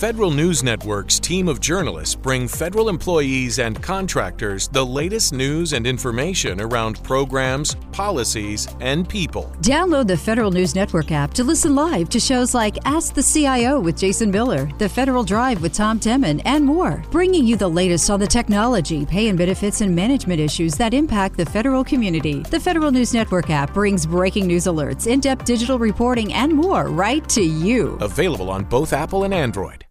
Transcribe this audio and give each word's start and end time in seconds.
Federal 0.00 0.30
News 0.30 0.62
Network's 0.62 1.20
team 1.20 1.46
of 1.46 1.60
journalists 1.60 2.14
bring 2.14 2.48
federal 2.48 2.88
employees 2.88 3.58
and 3.58 3.82
contractors 3.82 4.66
the 4.66 4.82
latest 4.82 5.34
news 5.34 5.74
and 5.74 5.86
information 5.86 6.58
around 6.62 7.04
programs, 7.04 7.74
policies, 7.92 8.66
and 8.80 9.06
people. 9.06 9.54
Download 9.60 10.06
the 10.06 10.16
Federal 10.16 10.50
News 10.50 10.74
Network 10.74 11.12
app 11.12 11.34
to 11.34 11.44
listen 11.44 11.74
live 11.74 12.08
to 12.08 12.18
shows 12.18 12.54
like 12.54 12.78
Ask 12.86 13.12
the 13.12 13.22
CIO 13.22 13.78
with 13.78 13.98
Jason 13.98 14.30
Miller, 14.30 14.70
The 14.78 14.88
Federal 14.88 15.22
Drive 15.22 15.60
with 15.60 15.74
Tom 15.74 16.00
Temin, 16.00 16.40
and 16.46 16.64
more, 16.64 17.04
bringing 17.10 17.46
you 17.46 17.56
the 17.56 17.68
latest 17.68 18.08
on 18.08 18.20
the 18.20 18.26
technology, 18.26 19.04
pay 19.04 19.28
and 19.28 19.36
benefits, 19.36 19.82
and 19.82 19.94
management 19.94 20.40
issues 20.40 20.76
that 20.76 20.94
impact 20.94 21.36
the 21.36 21.44
federal 21.44 21.84
community. 21.84 22.38
The 22.44 22.58
Federal 22.58 22.90
News 22.90 23.12
Network 23.12 23.50
app 23.50 23.74
brings 23.74 24.06
breaking 24.06 24.46
news 24.46 24.64
alerts, 24.64 25.06
in 25.06 25.20
depth 25.20 25.44
digital 25.44 25.78
reporting, 25.78 26.32
and 26.32 26.54
more 26.54 26.88
right 26.88 27.28
to 27.28 27.42
you. 27.42 27.98
Available 28.00 28.48
on 28.48 28.64
both 28.64 28.94
Apple 28.94 29.24
and 29.24 29.34
Android. 29.34 29.84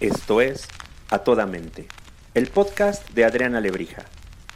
Esto 0.00 0.42
es 0.42 0.68
A 1.08 1.20
Toda 1.20 1.46
Mente, 1.46 1.88
el 2.34 2.48
podcast 2.48 3.08
de 3.14 3.24
Adriana 3.24 3.62
Lebrija. 3.62 4.04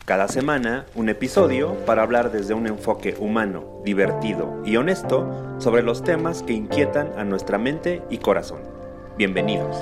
Cada 0.05 0.29
semana 0.29 0.85
un 0.95 1.09
episodio 1.09 1.77
para 1.87 2.03
hablar 2.03 2.31
desde 2.31 2.53
un 2.53 2.67
enfoque 2.67 3.17
humano, 3.19 3.81
divertido 3.83 4.63
y 4.67 4.77
honesto 4.77 5.59
sobre 5.59 5.83
los 5.83 6.05
temas 6.05 6.43
que 6.43 6.53
inquietan 6.53 7.19
a 7.19 7.25
nuestra 7.25 7.57
mente 7.57 8.03
y 8.11 8.19
corazón. 8.19 8.61
Bienvenidos. 9.17 9.79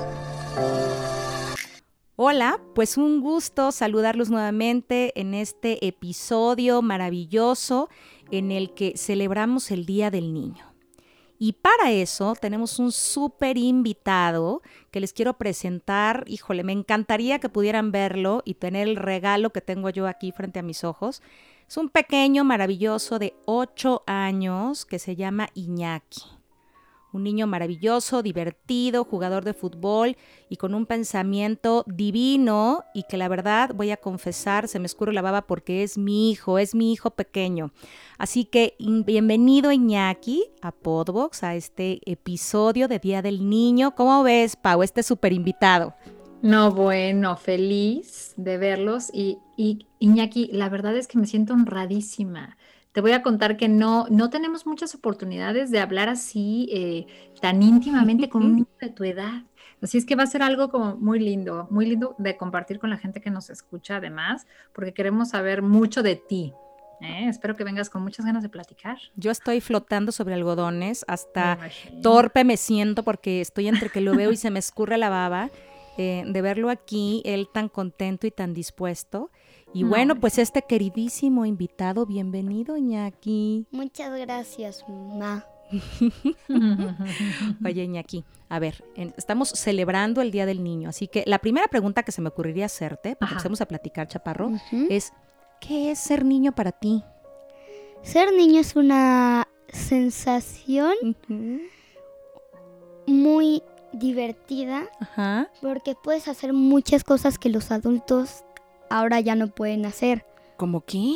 Hola, 2.15 2.61
pues 2.73 2.95
un 2.95 3.19
gusto 3.19 3.73
saludarlos 3.73 4.29
nuevamente 4.29 5.11
en 5.19 5.33
este 5.33 5.85
episodio 5.85 6.81
maravilloso 6.81 7.89
en 8.31 8.53
el 8.53 8.73
que 8.73 8.93
celebramos 8.95 9.71
el 9.71 9.85
Día 9.85 10.09
del 10.09 10.33
Niño. 10.33 10.68
Y 11.41 11.53
para 11.53 11.89
eso 11.91 12.35
tenemos 12.39 12.79
un 12.79 12.91
súper 12.91 13.57
invitado 13.57 14.61
que 14.91 14.99
les 14.99 15.13
quiero 15.13 15.37
presentar. 15.37 16.25
Híjole, 16.27 16.65
me 16.65 16.73
encantaría 16.73 17.39
que 17.39 17.47
pudieran 17.47 17.93
verlo 17.93 18.41
y 18.43 18.55
tener 18.55 18.89
el 18.89 18.97
regalo 18.97 19.51
que 19.51 19.61
tengo 19.61 19.89
yo 19.89 20.05
aquí 20.05 20.33
frente 20.33 20.59
a 20.59 20.63
mis 20.63 20.83
ojos. 20.83 21.21
Es 21.65 21.77
un 21.77 21.89
pequeño 21.89 22.43
maravilloso 22.43 23.19
de 23.19 23.35
8 23.45 24.03
años 24.05 24.85
que 24.85 24.99
se 24.99 25.15
llama 25.15 25.47
Iñaki 25.53 26.38
un 27.11 27.23
niño 27.23 27.47
maravilloso, 27.47 28.21
divertido, 28.21 29.03
jugador 29.03 29.43
de 29.43 29.53
fútbol 29.53 30.17
y 30.49 30.57
con 30.57 30.73
un 30.73 30.85
pensamiento 30.85 31.83
divino 31.87 32.83
y 32.93 33.03
que 33.09 33.17
la 33.17 33.27
verdad 33.27 33.71
voy 33.73 33.91
a 33.91 33.97
confesar, 33.97 34.67
se 34.67 34.79
me 34.79 34.85
escurre 34.85 35.13
la 35.13 35.21
baba 35.21 35.47
porque 35.47 35.83
es 35.83 35.97
mi 35.97 36.31
hijo, 36.31 36.59
es 36.59 36.75
mi 36.75 36.91
hijo 36.93 37.11
pequeño. 37.11 37.71
Así 38.17 38.45
que 38.45 38.75
bienvenido 38.79 39.71
Iñaki 39.71 40.51
a 40.61 40.71
Podbox, 40.71 41.43
a 41.43 41.55
este 41.55 41.99
episodio 42.05 42.87
de 42.87 42.99
Día 42.99 43.21
del 43.21 43.49
Niño. 43.49 43.95
¿Cómo 43.95 44.23
ves, 44.23 44.55
Pau, 44.55 44.83
este 44.83 45.03
súper 45.03 45.33
invitado? 45.33 45.95
No, 46.41 46.71
bueno, 46.71 47.35
feliz 47.35 48.33
de 48.37 48.57
verlos 48.57 49.09
y, 49.13 49.39
y 49.57 49.87
Iñaki, 49.99 50.49
la 50.53 50.69
verdad 50.69 50.95
es 50.95 51.07
que 51.07 51.17
me 51.17 51.27
siento 51.27 51.53
honradísima 51.53 52.57
te 52.91 53.01
voy 53.01 53.11
a 53.11 53.21
contar 53.21 53.57
que 53.57 53.67
no, 53.67 54.07
no 54.09 54.29
tenemos 54.29 54.65
muchas 54.65 54.95
oportunidades 54.95 55.71
de 55.71 55.79
hablar 55.79 56.09
así 56.09 56.67
eh, 56.71 57.05
tan 57.41 57.61
íntimamente 57.61 58.29
con 58.29 58.43
un 58.43 58.55
niño 58.55 58.67
de 58.81 58.89
tu 58.89 59.03
edad. 59.03 59.43
Así 59.81 59.97
es 59.97 60.05
que 60.05 60.15
va 60.15 60.23
a 60.23 60.27
ser 60.27 60.41
algo 60.41 60.69
como 60.69 60.97
muy 60.97 61.19
lindo, 61.19 61.67
muy 61.69 61.85
lindo 61.85 62.15
de 62.17 62.35
compartir 62.35 62.79
con 62.79 62.89
la 62.89 62.97
gente 62.97 63.21
que 63.21 63.29
nos 63.29 63.49
escucha 63.49 63.97
además, 63.97 64.45
porque 64.73 64.93
queremos 64.93 65.29
saber 65.29 65.61
mucho 65.61 66.03
de 66.03 66.15
ti. 66.15 66.53
¿eh? 67.01 67.27
Espero 67.29 67.55
que 67.55 67.63
vengas 67.63 67.89
con 67.89 68.01
muchas 68.01 68.25
ganas 68.25 68.43
de 68.43 68.49
platicar. 68.49 68.97
Yo 69.15 69.31
estoy 69.31 69.61
flotando 69.61 70.11
sobre 70.11 70.33
algodones, 70.33 71.05
hasta 71.07 71.59
torpe 72.01 72.43
me 72.43 72.57
siento 72.57 73.03
porque 73.03 73.39
estoy 73.39 73.67
entre 73.67 73.89
que 73.89 74.01
lo 74.01 74.15
veo 74.15 74.31
y 74.31 74.37
se 74.37 74.49
me 74.49 74.59
escurre 74.59 74.97
la 74.97 75.09
baba. 75.09 75.49
Eh, 75.97 76.23
de 76.25 76.41
verlo 76.41 76.69
aquí, 76.69 77.21
él 77.25 77.49
tan 77.53 77.67
contento 77.67 78.25
y 78.25 78.31
tan 78.31 78.53
dispuesto. 78.53 79.31
Y 79.73 79.83
bueno, 79.83 80.19
pues 80.19 80.39
este 80.39 80.63
queridísimo 80.63 81.45
invitado, 81.45 82.05
bienvenido, 82.07 82.75
Iñaki. 82.75 83.67
Muchas 83.71 84.17
gracias, 84.19 84.83
mamá. 84.87 85.45
Oye, 87.63 87.83
Iñaki, 87.83 88.25
a 88.49 88.57
ver, 88.57 88.83
estamos 89.15 89.49
celebrando 89.49 90.21
el 90.21 90.31
Día 90.31 90.47
del 90.47 90.63
Niño, 90.63 90.89
así 90.89 91.07
que 91.07 91.23
la 91.27 91.37
primera 91.37 91.67
pregunta 91.67 92.01
que 92.01 92.11
se 92.11 92.21
me 92.21 92.29
ocurriría 92.29 92.65
hacerte, 92.65 93.15
porque 93.15 93.33
empecemos 93.33 93.61
a 93.61 93.67
platicar, 93.67 94.07
Chaparro, 94.07 94.51
es, 94.89 95.13
¿qué 95.61 95.91
es 95.91 95.99
ser 95.99 96.25
niño 96.25 96.53
para 96.53 96.71
ti? 96.71 97.03
Ser 98.01 98.33
niño 98.33 98.61
es 98.61 98.75
una 98.75 99.47
sensación 99.67 100.95
muy 103.05 103.61
divertida, 103.93 104.89
porque 105.61 105.95
puedes 105.95 106.27
hacer 106.27 106.53
muchas 106.53 107.03
cosas 107.03 107.37
que 107.37 107.49
los 107.49 107.69
adultos 107.69 108.43
ahora 108.89 109.19
ya 109.19 109.35
no 109.35 109.47
pueden 109.47 109.85
hacer. 109.85 110.25
¿Cómo 110.57 110.81
qué? 110.81 111.13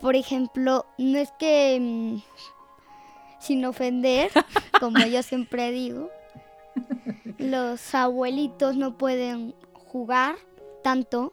Por 0.00 0.16
ejemplo, 0.16 0.86
no 0.98 1.18
es 1.18 1.32
que 1.38 1.78
mm, 1.80 2.18
sin 3.40 3.64
ofender, 3.64 4.30
como 4.80 4.98
yo 5.06 5.22
siempre 5.22 5.70
digo, 5.70 6.10
los 7.38 7.94
abuelitos 7.94 8.76
no 8.76 8.98
pueden 8.98 9.54
jugar 9.72 10.36
tanto, 10.82 11.32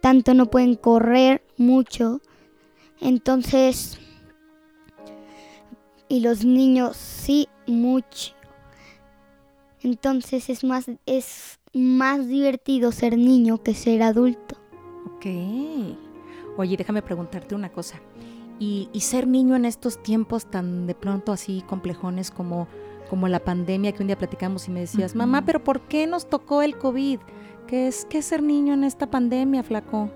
tanto 0.00 0.34
no 0.34 0.46
pueden 0.46 0.74
correr 0.76 1.42
mucho, 1.56 2.20
entonces, 3.00 3.98
y 6.08 6.20
los 6.20 6.44
niños 6.44 6.96
sí 6.96 7.48
mucho. 7.66 8.34
Entonces 9.82 10.48
es 10.48 10.64
más, 10.64 10.86
es 11.04 11.58
más 11.74 12.28
divertido 12.28 12.92
ser 12.92 13.18
niño 13.18 13.62
que 13.62 13.74
ser 13.74 14.02
adulto. 14.02 14.56
Ok. 15.16 15.26
Oye, 16.56 16.76
déjame 16.76 17.02
preguntarte 17.02 17.54
una 17.54 17.70
cosa. 17.70 18.00
¿Y, 18.60 18.88
ser 19.00 19.26
niño 19.26 19.56
en 19.56 19.64
estos 19.64 20.02
tiempos 20.02 20.46
tan 20.46 20.86
de 20.86 20.94
pronto 20.94 21.32
así 21.32 21.62
complejones 21.66 22.30
como, 22.30 22.68
como 23.10 23.28
la 23.28 23.40
pandemia 23.40 23.92
que 23.92 24.02
un 24.02 24.06
día 24.06 24.16
platicamos 24.16 24.68
y 24.68 24.70
me 24.70 24.80
decías, 24.80 25.14
mamá, 25.14 25.44
pero 25.44 25.62
¿por 25.62 25.80
qué 25.82 26.06
nos 26.06 26.30
tocó 26.30 26.62
el 26.62 26.78
COVID? 26.78 27.18
¿Qué 27.66 27.88
es, 27.88 28.06
qué 28.06 28.22
ser 28.22 28.42
niño 28.42 28.72
en 28.72 28.84
esta 28.84 29.10
pandemia, 29.10 29.64
flaco? 29.64 30.08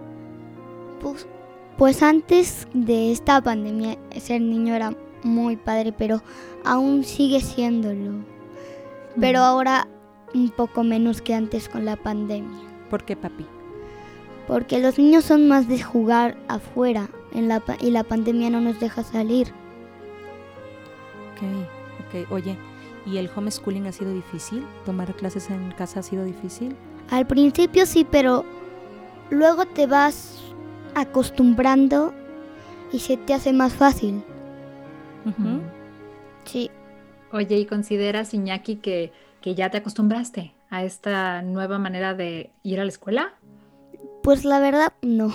Pues, 1.00 1.26
pues 1.76 2.02
antes 2.02 2.68
de 2.72 3.12
esta 3.12 3.42
pandemia 3.42 3.98
ser 4.18 4.40
niño 4.40 4.74
era 4.74 4.96
muy 5.24 5.56
padre, 5.56 5.92
pero 5.92 6.22
aún 6.64 7.04
sigue 7.04 7.40
siéndolo. 7.40 8.24
Pero 9.20 9.40
ahora 9.40 9.88
un 10.34 10.50
poco 10.50 10.84
menos 10.84 11.22
que 11.22 11.34
antes 11.34 11.68
con 11.68 11.84
la 11.84 11.96
pandemia. 11.96 12.58
¿Por 12.90 13.04
qué, 13.04 13.16
papi? 13.16 13.46
Porque 14.46 14.78
los 14.78 14.98
niños 14.98 15.24
son 15.24 15.46
más 15.48 15.68
de 15.68 15.82
jugar 15.82 16.36
afuera 16.48 17.08
en 17.32 17.48
la, 17.48 17.62
y 17.80 17.90
la 17.90 18.04
pandemia 18.04 18.50
no 18.50 18.60
nos 18.60 18.80
deja 18.80 19.02
salir. 19.02 19.48
Ok, 21.32 22.24
ok. 22.24 22.32
Oye, 22.32 22.56
¿y 23.06 23.18
el 23.18 23.30
homeschooling 23.34 23.86
ha 23.86 23.92
sido 23.92 24.12
difícil? 24.12 24.64
¿Tomar 24.86 25.14
clases 25.14 25.50
en 25.50 25.70
casa 25.72 26.00
ha 26.00 26.02
sido 26.02 26.24
difícil? 26.24 26.74
Al 27.10 27.26
principio 27.26 27.86
sí, 27.86 28.06
pero 28.10 28.44
luego 29.30 29.66
te 29.66 29.86
vas 29.86 30.42
acostumbrando 30.94 32.12
y 32.92 33.00
se 33.00 33.16
te 33.16 33.34
hace 33.34 33.52
más 33.52 33.74
fácil. 33.74 34.22
Sí. 36.44 36.70
Oye, 37.32 37.58
¿y 37.58 37.66
consideras, 37.66 38.32
Iñaki, 38.32 38.76
que 38.76 39.12
que 39.40 39.54
ya 39.54 39.70
te 39.70 39.78
acostumbraste 39.78 40.54
a 40.70 40.84
esta 40.84 41.42
nueva 41.42 41.78
manera 41.78 42.14
de 42.14 42.52
ir 42.62 42.80
a 42.80 42.84
la 42.84 42.90
escuela? 42.90 43.34
Pues 44.22 44.44
la 44.44 44.60
verdad, 44.60 44.92
no. 45.02 45.32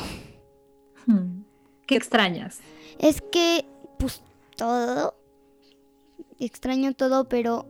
Hmm. 1.05 1.43
¿Qué 1.87 1.95
extrañas? 1.95 2.59
Es 2.99 3.21
que, 3.21 3.65
pues 3.97 4.21
todo, 4.55 5.15
extraño 6.39 6.93
todo, 6.93 7.27
pero 7.27 7.65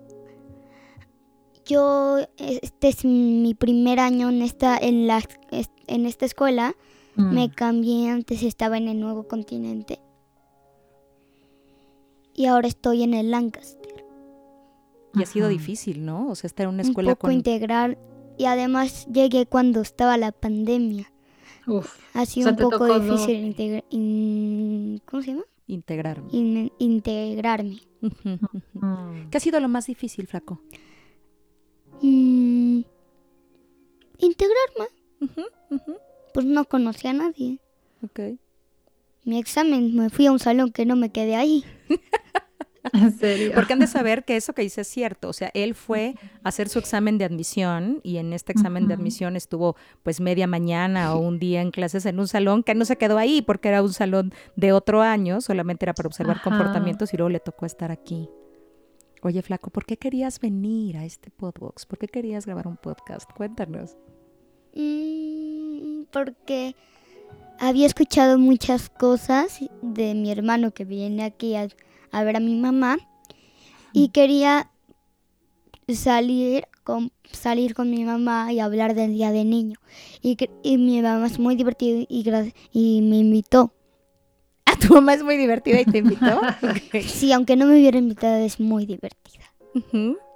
yo, 1.66 2.20
este 2.38 2.90
es 2.90 3.06
mi 3.06 3.54
primer 3.54 4.00
año 4.00 4.30
en 4.30 4.42
esta, 4.42 4.78
en 4.78 5.08
la, 5.08 5.22
en 5.88 6.06
esta 6.06 6.26
escuela. 6.26 6.76
Me 7.16 7.48
mm. 7.48 7.52
cambié, 7.52 8.10
antes 8.10 8.42
estaba 8.42 8.78
en 8.78 8.88
el 8.88 9.00
nuevo 9.00 9.28
continente. 9.28 10.00
Y 12.34 12.48
ahora 12.48 12.68
estoy 12.68 13.04
en 13.04 13.14
el 13.14 13.30
Lancaster. 13.30 13.83
Y 15.16 15.24
ha 15.24 15.26
sido 15.26 15.48
difícil, 15.48 16.06
¿no? 16.06 16.30
O 16.30 16.36
sea, 16.36 16.48
estar 16.48 16.66
en 16.66 16.74
una 16.74 16.82
escuela 16.82 17.12
Un 17.12 17.16
poco 17.16 17.32
integrar. 17.32 17.98
Y 18.38 18.46
además 18.46 19.08
llegué 19.12 19.46
cuando 19.46 19.82
estaba 19.82 20.18
la 20.18 20.32
pandemia. 20.32 21.12
Uf. 21.68 21.98
Ha 22.14 22.26
sido 22.26 22.50
un 22.50 22.56
poco 22.58 23.00
difícil 23.00 23.36
integrar... 23.44 23.84
¿Cómo 25.06 25.22
se 25.22 25.32
llama? 25.32 25.44
Integrarme. 25.68 26.30
integrarme. 26.80 27.80
¿Qué 29.32 29.38
ha 29.38 29.40
sido 29.40 29.60
lo 29.60 29.70
más 29.70 29.86
difícil, 29.86 30.28
Flaco? 30.28 30.62
Mm, 32.02 32.82
integrarme. 34.18 34.88
Pues 36.34 36.46
no 36.46 36.66
conocía 36.66 37.12
a 37.12 37.14
nadie. 37.14 37.60
Ok. 38.04 38.20
Mi 39.24 39.40
examen 39.40 39.96
me 39.96 40.10
fui 40.10 40.26
a 40.26 40.32
un 40.32 40.40
salón 40.40 40.72
que 40.72 40.86
no 40.86 40.96
me 40.96 41.12
quedé 41.12 41.36
ahí. 41.36 41.64
¿En 42.94 43.12
serio? 43.20 43.52
Porque 43.56 43.74
han 43.74 43.80
de 43.80 43.88
saber 43.88 44.24
que 44.24 44.36
eso 44.36 44.54
que 44.54 44.62
dice 44.62 44.82
es 44.82 44.88
cierto. 44.88 45.30
O 45.30 45.34
sea, 45.34 45.52
él 45.54 45.76
fue 45.76 46.16
a 46.44 46.50
hacer 46.50 46.70
su 46.70 46.80
examen 46.80 47.18
de 47.18 47.26
admisión 47.26 48.00
y 48.04 48.18
en 48.18 48.34
este 48.34 48.52
examen 48.52 48.88
de 48.88 48.94
admisión 48.94 49.36
estuvo 49.36 49.76
pues 50.04 50.22
media 50.22 50.48
mañana 50.48 51.14
o 51.14 51.20
un 51.20 51.40
día 51.40 51.62
en 51.62 51.72
clases 51.72 52.06
en 52.06 52.20
un 52.20 52.28
salón 52.28 52.64
que 52.64 52.76
no 52.76 52.86
se 52.86 52.98
quedó 52.98 53.18
ahí 53.18 53.42
porque 53.42 53.70
era 53.70 53.82
un 53.82 53.94
salón 53.94 54.34
de 54.56 54.72
otro 54.72 55.02
año, 55.02 55.42
solamente 55.42 55.86
era 55.86 55.94
para 55.94 56.08
observar 56.08 56.42
comportamientos 56.42 57.14
y 57.14 57.18
luego 57.18 57.30
le 57.30 57.40
tocó 57.40 57.66
estar 57.66 57.92
aquí. 57.92 58.30
Oye, 59.22 59.42
Flaco, 59.42 59.70
¿por 59.70 59.86
qué 59.86 59.98
querías 59.98 60.40
venir 60.40 60.98
a 60.98 61.06
este 61.06 61.32
podcast? 61.32 61.88
¿Por 61.88 61.98
qué 61.98 62.08
querías 62.08 62.46
grabar 62.46 62.68
un 62.68 62.78
podcast? 62.78 63.32
Cuéntanos. 63.32 63.96
Mm, 64.76 66.04
porque 66.12 66.76
había 67.60 67.86
escuchado 67.86 68.38
muchas 68.38 68.90
cosas 68.90 69.60
de 69.82 70.14
mi 70.14 70.32
hermano 70.32 70.72
que 70.72 70.84
viene 70.84 71.24
aquí 71.24 71.56
a, 71.56 71.70
ver 72.22 72.36
a 72.36 72.40
mi 72.40 72.56
mamá 72.56 72.98
y 73.94 74.10
quería 74.10 74.70
salir 75.88 76.68
con, 76.84 77.12
salir 77.32 77.74
con 77.74 77.90
mi 77.90 78.04
mamá 78.04 78.52
y 78.52 78.60
hablar 78.60 78.94
del 78.94 79.14
día 79.14 79.32
de 79.32 79.46
niño. 79.46 79.80
Y, 80.22 80.38
y 80.64 80.78
mi 80.78 81.02
mamá 81.02 81.28
es 81.28 81.40
muy 81.40 81.56
divertida 81.56 82.06
y, 82.10 82.54
y 82.72 83.02
me 83.02 83.18
invitó. 83.18 83.74
¿A 84.66 84.76
tu 84.76 84.94
mamá 84.94 85.14
es 85.14 85.24
muy 85.24 85.38
divertida 85.38 85.82
y 85.82 85.86
te 85.86 86.00
invitó? 86.00 86.42
Sí, 87.08 87.32
aunque 87.32 87.56
no 87.56 87.66
me 87.66 87.74
hubiera 87.74 87.98
invitado, 87.98 88.36
es 88.44 88.60
muy 88.60 88.86
divertida. 88.86 89.44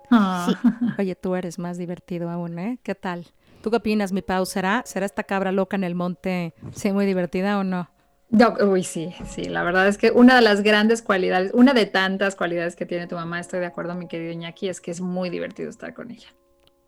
Ah. 0.10 0.48
Oye, 1.00 1.16
tú 1.16 1.36
eres 1.36 1.60
más 1.60 1.78
divertido 1.78 2.30
aún, 2.30 2.58
¿eh? 2.60 2.80
¿Qué 2.84 2.96
tal? 2.96 3.28
¿Tú 3.62 3.72
qué 3.72 3.78
opinas, 3.78 4.12
mi 4.12 4.22
Pau? 4.22 4.46
¿Será, 4.46 4.84
¿Será 4.86 5.06
esta 5.06 5.24
cabra 5.24 5.52
loca 5.52 5.76
en 5.76 5.84
el 5.84 5.96
monte 5.96 6.54
sí, 6.74 6.92
muy 6.92 7.06
divertida 7.06 7.60
o 7.60 7.64
no? 7.64 7.90
Uy, 8.32 8.84
sí, 8.84 9.14
sí, 9.26 9.46
la 9.46 9.64
verdad 9.64 9.88
es 9.88 9.98
que 9.98 10.12
una 10.12 10.36
de 10.36 10.42
las 10.42 10.62
grandes 10.62 11.02
cualidades, 11.02 11.52
una 11.54 11.74
de 11.74 11.86
tantas 11.86 12.36
cualidades 12.36 12.76
que 12.76 12.86
tiene 12.86 13.08
tu 13.08 13.16
mamá, 13.16 13.40
estoy 13.40 13.60
de 13.60 13.68
acuerdo, 13.68 13.96
mi 13.96 14.08
querido 14.08 14.32
Iñaki, 14.32 14.70
es 14.70 14.82
que 14.82 14.92
es 14.92 15.02
muy 15.02 15.30
divertido 15.30 15.70
estar 15.70 15.94
con 15.94 16.12
ella. 16.12 16.28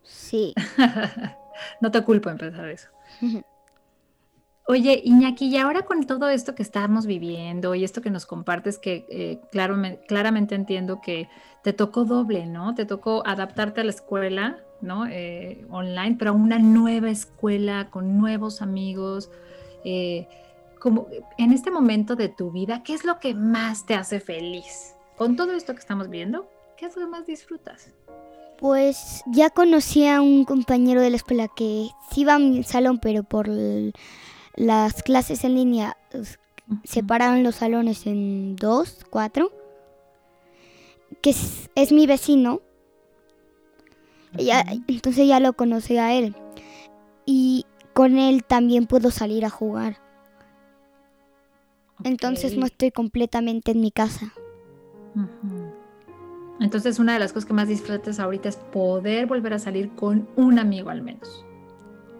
Sí. 0.03 0.53
no 1.81 1.91
te 1.91 2.03
culpo 2.03 2.30
empezar 2.30 2.68
eso. 2.69 2.89
Oye, 4.68 5.01
Iñaki, 5.03 5.47
y 5.47 5.57
ahora 5.57 5.81
con 5.81 6.06
todo 6.06 6.30
esto 6.30 6.53
que 6.53 6.62
estamos 6.62 7.07
viviendo 7.07 7.74
y 7.74 7.83
esto 7.83 8.01
que 8.01 8.12
nos 8.12 8.25
compartes, 8.25 8.77
que 8.77 9.07
eh, 9.09 9.42
claramente 10.07 10.53
entiendo 10.53 11.01
que 11.01 11.27
te 11.63 11.74
tocó 11.74 12.06
doble, 12.06 12.45
¿no? 12.45 12.75
Te 12.75 12.85
tocó 12.85 13.24
adaptarte 13.25 13.81
a 13.81 13.83
la 13.83 13.89
escuela, 13.89 14.59
¿no? 14.81 15.07
Eh, 15.07 15.65
online, 15.69 16.18
pero 16.19 16.31
a 16.31 16.33
una 16.33 16.59
nueva 16.59 17.09
escuela, 17.09 17.89
con 17.89 18.18
nuevos 18.18 18.62
amigos. 18.62 19.31
Eh, 19.83 20.27
como 20.80 21.08
en 21.38 21.52
este 21.52 21.72
momento 21.72 22.16
de 22.16 22.30
tu 22.30 22.52
vida, 22.52 22.84
¿qué 22.84 22.94
es 22.94 23.04
lo 23.04 23.20
que 23.20 23.36
más 23.36 23.86
te 23.86 23.94
hace 23.94 24.20
feliz? 24.20 24.96
Con 25.18 25.36
todo 25.36 25.52
esto 25.52 25.74
que 25.74 25.80
estamos 25.80 26.10
viendo, 26.10 26.50
¿qué 26.78 26.86
es 26.86 26.96
lo 26.96 27.04
que 27.04 27.12
más 27.12 27.28
disfrutas? 27.28 27.92
Pues 28.58 29.22
ya 29.28 29.50
conocí 29.50 30.08
a 30.08 30.22
un 30.22 30.46
compañero 30.46 31.02
de 31.02 31.10
la 31.10 31.18
escuela 31.18 31.48
que 31.48 31.90
sí 32.12 32.22
iba 32.22 32.36
a 32.36 32.40
mi 32.40 32.64
salón, 32.64 33.00
pero 33.00 33.24
por 33.24 33.50
las 34.56 35.04
clases 35.04 35.44
en 35.44 35.56
línea 35.56 35.98
separaron 36.84 37.44
los 37.44 37.56
salones 37.56 38.06
en 38.06 38.56
dos, 38.56 39.06
cuatro, 39.10 39.52
que 41.22 41.31
es, 41.76 41.92
mi 41.92 42.08
vecino. 42.08 42.62
entonces 44.88 45.28
ya 45.28 45.40
lo 45.40 45.54
conocí 45.54 45.98
a 45.98 46.14
él. 46.14 46.36
Y 47.26 47.66
con 47.94 48.18
él 48.18 48.44
también 48.44 48.88
puedo 48.88 49.12
salir 49.12 49.46
a 49.46 49.50
jugar. 49.50 50.08
Entonces 52.04 52.57
no 52.57 52.66
estoy 52.66 52.92
completamente 52.92 53.72
en 53.72 53.81
mi 53.81 53.92
casa. 53.92 54.34
Entonces 56.60 57.00
una 57.00 57.13
de 57.13 57.19
las 57.19 57.34
cosas 57.34 57.46
que 57.46 57.54
más 57.54 57.68
disfrutas 57.68 58.19
ahorita 58.19 58.50
es 58.50 58.57
poder 58.57 59.28
volver 59.28 59.54
a 59.54 59.60
salir 59.60 59.90
con 59.96 60.28
un 60.36 60.60
amigo 60.60 60.90
al 60.90 61.01
menos 61.01 61.46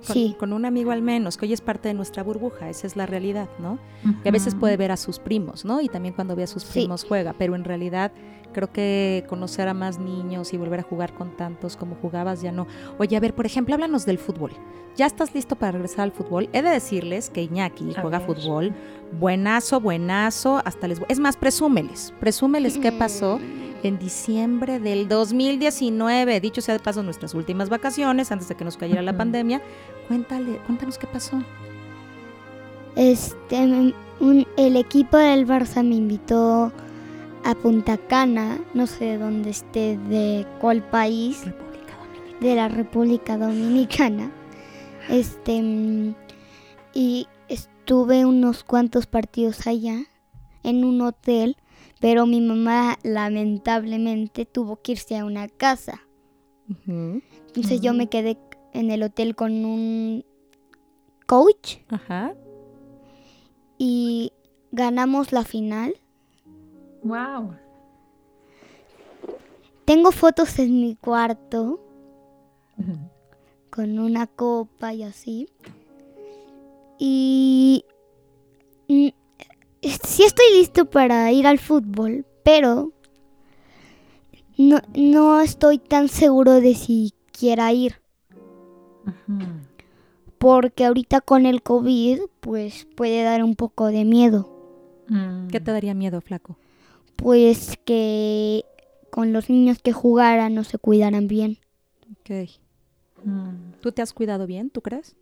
con, 0.06 0.14
sí. 0.14 0.36
con 0.40 0.54
un 0.54 0.66
amigo 0.66 0.92
al 0.92 1.02
menos, 1.02 1.38
que 1.38 1.46
hoy 1.46 1.54
es 1.54 1.62
parte 1.62 1.90
de 1.90 1.94
nuestra 1.94 2.24
burbuja, 2.24 2.70
esa 2.70 2.88
es 2.88 2.96
la 2.96 3.06
realidad, 3.06 3.50
¿no? 3.60 3.80
Que 4.24 4.30
a 4.30 4.32
veces 4.32 4.56
puede 4.56 4.78
ver 4.78 4.92
a 4.92 4.98
sus 4.98 5.20
primos, 5.20 5.66
¿no? 5.66 5.82
Y 5.82 5.90
también 5.90 6.14
cuando 6.14 6.36
ve 6.36 6.44
a 6.44 6.48
sus 6.48 6.66
primos 6.66 7.04
juega, 7.04 7.34
pero 7.38 7.56
en 7.56 7.64
realidad 7.64 8.12
creo 8.54 8.72
que 8.72 9.26
conocer 9.28 9.68
a 9.68 9.74
más 9.74 10.00
niños 10.00 10.54
y 10.54 10.58
volver 10.58 10.80
a 10.80 10.84
jugar 10.84 11.14
con 11.14 11.36
tantos 11.38 11.76
como 11.78 11.96
jugabas 11.96 12.42
ya 12.42 12.52
no. 12.52 12.68
Oye, 12.98 13.16
a 13.16 13.20
ver, 13.20 13.36
por 13.36 13.46
ejemplo, 13.46 13.76
háblanos 13.76 14.06
del 14.06 14.18
fútbol. 14.18 14.52
¿Ya 14.96 15.06
estás 15.06 15.34
listo 15.36 15.56
para 15.56 15.74
regresar 15.74 16.02
al 16.02 16.12
fútbol? 16.12 16.50
He 16.52 16.62
de 16.62 16.70
decirles 16.70 17.30
que 17.30 17.44
Iñaki 17.44 17.94
juega 18.02 18.20
fútbol, 18.20 18.74
buenazo, 19.12 19.80
buenazo, 19.80 20.62
hasta 20.66 20.88
les... 20.88 21.02
Es 21.08 21.20
más, 21.20 21.38
presúmeles, 21.38 22.14
presúmeles 22.20 22.78
qué 22.78 22.92
pasó 22.92 23.40
mm 23.40 23.70
en 23.84 23.98
diciembre 23.98 24.80
del 24.80 25.08
2019. 25.08 26.40
Dicho 26.40 26.62
sea 26.62 26.74
de 26.74 26.80
paso, 26.80 27.04
nuestras 27.04 27.34
últimas 27.34 27.70
vacaciones, 27.70 28.32
antes 28.32 28.48
de 28.48 28.56
que 28.56 28.66
nos 28.66 28.78
cayera 28.78 29.02
la 29.02 29.16
pandemia. 29.16 29.62
Cuéntale, 30.08 30.58
cuéntanos 30.66 30.98
qué 30.98 31.08
pasó. 31.08 31.42
Este, 32.96 33.94
el 34.58 34.76
equipo 34.76 35.18
del 35.18 35.48
Barça 35.48 35.84
me 35.84 35.96
invitó 35.96 36.72
a 37.46 37.56
Punta 37.56 37.98
Cana, 37.98 38.60
no 38.74 38.88
sé 38.88 39.18
dónde 39.18 39.52
esté, 39.52 39.98
de 40.10 40.46
cuál 40.60 40.84
país. 40.84 41.44
De 42.42 42.56
la 42.56 42.70
República 42.70 43.38
Dominicana. 43.38 44.32
Este, 45.10 46.16
y 46.94 47.28
estuve 47.90 48.24
unos 48.24 48.64
cuantos 48.64 49.08
partidos 49.08 49.66
allá, 49.66 50.04
en 50.62 50.86
un 50.86 51.02
hotel 51.02 51.58
pero 52.00 52.28
mi 52.28 52.40
mamá 52.40 53.00
lamentablemente 53.02 54.46
tuvo 54.46 54.76
que 54.80 54.92
irse 54.92 55.18
a 55.18 55.26
una 55.26 55.48
casa. 55.48 56.00
Entonces 56.86 57.82
yo 57.82 57.96
me 57.96 58.08
quedé 58.08 58.38
en 58.74 58.92
el 58.92 59.02
hotel 59.02 59.36
con 59.36 59.66
un 59.66 60.24
coach. 61.26 61.78
Ajá. 61.90 62.36
Y 63.80 64.34
ganamos 64.72 65.32
la 65.32 65.44
final. 65.44 65.96
Wow. 67.02 67.56
Tengo 69.86 70.12
fotos 70.12 70.60
en 70.60 70.80
mi 70.80 70.96
cuarto 70.96 71.82
con 73.72 73.98
una 73.98 74.28
copa 74.28 74.94
y 74.94 75.02
así. 75.02 75.50
Y 77.00 77.86
sí 79.82 80.24
estoy 80.24 80.46
listo 80.58 80.90
para 80.90 81.32
ir 81.32 81.48
al 81.48 81.60
fútbol, 81.60 82.26
pero 82.44 82.92
no, 84.58 85.42
estoy 85.42 85.80
tan 85.80 86.10
seguro 86.10 86.60
de 86.60 86.76
si 86.76 87.14
quiera 87.32 87.72
ir. 87.72 88.02
Porque 90.38 90.86
ahorita 90.86 91.22
con 91.22 91.46
el 91.46 91.62
COVID, 91.64 92.20
pues 92.42 92.86
puede 92.96 93.24
dar 93.24 93.44
un 93.44 93.56
poco 93.56 93.88
de 93.88 94.04
miedo. 94.06 94.50
Mm. 95.08 95.48
¿Qué 95.48 95.60
te 95.60 95.72
daría 95.72 95.94
miedo, 95.94 96.22
flaco? 96.22 96.58
Pues 97.16 97.78
que 97.86 98.66
con 99.10 99.34
los 99.34 99.50
niños 99.50 99.80
que 99.82 99.92
jugaran 99.92 100.54
no 100.54 100.64
se 100.64 100.78
cuidaran 100.78 101.28
bien. 101.28 101.58
Ok. 102.12 102.50
Mm. 103.24 103.72
¿Tú 103.82 103.92
te 103.92 104.02
has 104.02 104.14
cuidado 104.14 104.46
bien, 104.46 104.70
tú 104.70 104.82
crees? 104.82 105.16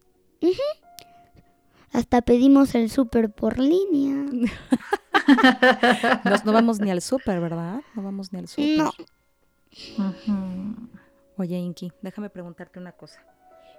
Hasta 1.91 2.22
pedimos 2.22 2.75
el 2.75 2.89
súper 2.89 3.32
por 3.32 3.60
línea. 3.60 4.25
no 6.46 6.51
vamos 6.51 6.79
ni 6.79 6.91
al 6.91 7.01
súper, 7.01 7.39
¿verdad? 7.39 7.82
No 7.96 8.03
vamos 8.03 8.32
ni 8.34 8.39
al 8.39 8.48
súper. 8.48 8.77
No. 8.77 8.91
Oye, 11.38 11.58
Inky, 11.58 11.91
déjame 12.01 12.29
preguntarte 12.29 12.79
una 12.79 12.91
cosa. 12.91 13.24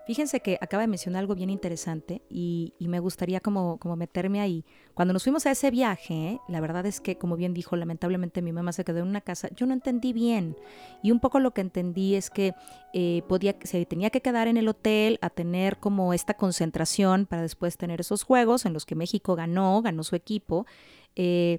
Fíjense 0.09 0.41
que 0.41 0.57
acaba 0.63 0.81
de 0.81 0.87
mencionar 0.87 1.21
algo 1.21 1.35
bien 1.35 1.51
interesante 1.51 2.23
y, 2.31 2.73
me 2.81 2.99
gustaría 2.99 3.41
como, 3.41 3.77
como, 3.77 3.95
meterme 3.95 4.41
ahí. 4.41 4.65
Cuando 4.95 5.13
nos 5.13 5.23
fuimos 5.23 5.45
a 5.45 5.51
ese 5.51 5.71
viaje, 5.71 6.41
la 6.49 6.63
verdad 6.63 6.87
es 6.87 7.03
que, 7.03 7.19
como 7.19 7.37
bien 7.37 7.53
dijo, 7.53 7.77
lamentablemente 7.77 8.41
mi 8.41 8.51
mamá 8.51 8.73
se 8.73 8.87
quedó 8.87 9.01
en 9.01 9.07
una 9.07 9.21
casa. 9.21 9.51
Yo 9.55 9.67
no 9.67 9.75
entendí 9.75 10.15
bien 10.15 10.57
y 11.03 11.11
un 11.11 11.21
poco 11.21 11.41
lo 11.41 11.53
que 11.53 11.61
entendí 11.61 12.15
es 12.15 12.31
que 12.31 12.55
eh, 12.95 13.21
podía, 13.29 13.55
se 13.65 13.85
tenía 13.85 14.09
que 14.09 14.23
quedar 14.23 14.49
en 14.49 14.57
el 14.57 14.69
hotel 14.69 15.19
a 15.21 15.29
tener 15.29 15.77
como 15.77 16.15
esta 16.15 16.33
concentración 16.33 17.27
para 17.27 17.43
después 17.43 17.77
tener 17.77 18.01
esos 18.01 18.23
juegos 18.23 18.65
en 18.65 18.73
los 18.73 18.87
que 18.87 18.95
México 18.95 19.37
ganó, 19.37 19.83
ganó 19.83 20.05
su 20.05 20.17
equipo. 20.17 20.65
Eh, 21.17 21.59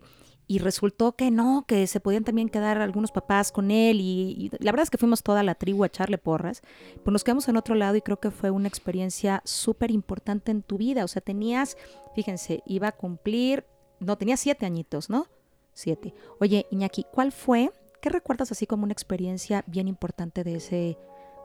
y 0.49 0.57
resultó 0.57 1.11
que 1.11 1.29
no, 1.29 1.63
que 1.67 1.85
se 1.85 1.99
podían 1.99 2.23
también 2.23 2.49
quedar 2.49 2.81
algunos 2.81 3.11
papás 3.11 3.51
con 3.51 3.69
él 3.69 4.01
y, 4.01 4.49
la 4.57 4.71
verdad 4.71 4.81
es 4.81 4.89
que 4.89 4.97
fuimos 4.97 5.21
toda 5.21 5.43
la 5.43 5.53
tribu 5.53 5.83
a 5.83 5.87
echarle 5.87 6.17
porras, 6.17 6.63
pues 7.03 7.13
nos 7.13 7.23
quedamos 7.23 7.47
en 7.49 7.55
otro 7.55 7.75
lado 7.75 7.95
y 7.95 8.01
creo 8.01 8.19
que 8.19 8.31
fue 8.31 8.49
una 8.49 8.67
experiencia 8.67 9.43
súper 9.45 9.91
importante 9.91 10.49
en 10.49 10.63
tu 10.63 10.79
vida, 10.79 11.03
o 11.03 11.07
sea, 11.07 11.21
tenías, 11.21 11.77
fíjense, 12.15 12.63
iba 12.65 12.87
a 12.87 12.91
cumplir, 12.93 13.63
no, 13.99 14.17
tenía 14.17 14.37
siete 14.37 14.65
añitos, 14.65 15.11
¿no? 15.11 15.27
Siete. 15.73 16.15
Oye, 16.39 16.65
Iñaki, 16.71 17.05
¿cuál 17.13 17.31
fue? 17.31 17.71
¿Qué 18.01 18.09
recuerdas 18.09 18.51
así 18.51 18.65
como 18.65 18.85
una 18.85 18.93
experiencia 18.93 19.63
bien 19.67 19.87
importante 19.87 20.43
de 20.43 20.55
ese 20.55 20.97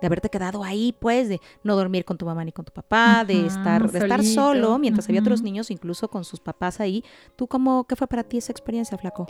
de 0.04 0.06
haberte 0.06 0.28
quedado 0.28 0.62
ahí, 0.62 0.94
pues, 1.00 1.30
de 1.30 1.40
no 1.62 1.76
dormir 1.76 2.04
con 2.04 2.18
tu 2.18 2.26
mamá 2.26 2.44
ni 2.44 2.52
con 2.52 2.66
tu 2.66 2.72
papá, 2.72 3.24
de 3.26 3.46
estar, 3.46 3.90
de 3.90 3.98
estar 4.00 4.22
solo 4.22 4.78
mientras 4.78 5.08
había 5.08 5.22
otros 5.22 5.40
niños, 5.40 5.70
incluso 5.70 6.08
con 6.08 6.24
sus 6.24 6.40
papás 6.40 6.78
ahí. 6.78 7.02
¿Tú 7.36 7.46
cómo, 7.46 7.84
qué 7.84 7.96
fue 7.96 8.06
para 8.06 8.22
ti 8.22 8.36
esa 8.36 8.52
experiencia, 8.52 8.98
Flaco? 8.98 9.26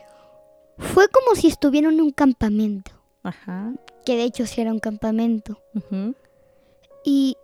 Fue 0.78 1.06
como 1.08 1.36
si 1.36 1.46
estuviera 1.46 1.88
en 1.88 2.00
un 2.00 2.10
campamento, 2.10 2.90
Ajá. 3.22 3.72
que 4.04 4.16
de 4.16 4.24
hecho 4.24 4.46
sí 4.46 4.60
era 4.60 4.72
un 4.72 4.80
campamento. 4.80 5.60
ujú, 5.76 6.16
Y, 7.04 7.36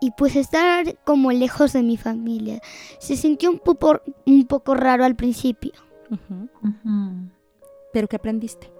y 0.00 0.12
pues 0.12 0.36
estar 0.36 0.96
como 1.04 1.32
lejos 1.32 1.72
de 1.72 1.82
mi 1.82 1.96
familia. 1.96 2.60
Se 3.00 3.16
sintió 3.16 3.50
un 3.50 3.58
poco, 3.58 4.00
un 4.26 4.46
poco 4.46 4.74
raro 4.76 5.04
al 5.04 5.16
principio. 5.16 5.72
Ujú. 6.08 6.48
Pero 7.92 8.06
¿qué 8.06 8.14
aprendiste? 8.16 8.70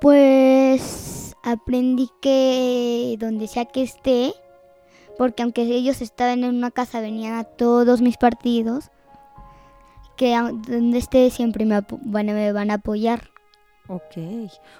Pues 0.00 1.27
aprendí 1.42 2.10
que 2.20 3.16
donde 3.18 3.48
sea 3.48 3.64
que 3.66 3.82
esté, 3.82 4.32
porque 5.16 5.42
aunque 5.42 5.62
ellos 5.62 6.00
estaban 6.00 6.44
en 6.44 6.54
una 6.54 6.70
casa, 6.70 7.00
venían 7.00 7.34
a 7.34 7.44
todos 7.44 8.00
mis 8.00 8.16
partidos, 8.16 8.90
que 10.16 10.36
donde 10.36 10.98
esté 10.98 11.30
siempre 11.30 11.64
me, 11.64 11.80
van, 12.02 12.28
a- 12.28 12.32
me 12.32 12.52
van 12.52 12.70
a 12.70 12.74
apoyar. 12.74 13.30
Ok. 13.88 14.18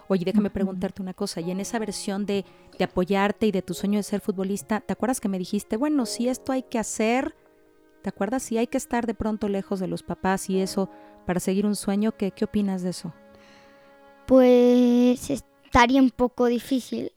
Oye, 0.09 0.25
déjame 0.25 0.51
preguntarte 0.51 1.01
una 1.01 1.15
cosa. 1.15 1.41
Y 1.41 1.51
en 1.51 1.61
esa 1.61 1.79
versión 1.79 2.27
de, 2.27 2.45
de 2.77 2.85
apoyarte 2.85 3.47
y 3.47 3.53
de 3.53 3.63
tu 3.63 3.73
sueño 3.73 3.99
de 3.99 4.03
ser 4.03 4.21
futbolista, 4.21 4.81
¿te 4.81 4.93
acuerdas 4.93 5.21
que 5.21 5.29
me 5.29 5.39
dijiste, 5.39 5.77
bueno, 5.77 6.05
si 6.07 6.29
esto 6.29 6.53
hay 6.53 6.63
que 6.63 6.79
hacer, 6.79 7.35
¿te 8.03 8.11
acuerdas? 8.11 8.43
Si 8.43 8.59
hay 8.59 8.67
que 8.67 8.77
estar 8.77 9.07
de 9.07 9.15
pronto 9.15 9.49
lejos 9.49 9.81
de 9.81 9.87
los 9.87 10.03
papás 10.03 10.51
y 10.51 10.61
eso 10.61 10.91
para 11.25 11.41
seguir 11.41 11.65
un 11.67 11.75
sueño, 11.77 12.13
¿qué, 12.19 12.33
qué 12.33 12.45
opinas 12.45 12.83
de 12.83 12.91
eso? 12.91 13.15
Pues 14.27 15.31
estaría 15.69 16.01
un 16.01 16.11
poco 16.11 16.47
difícil, 16.47 17.13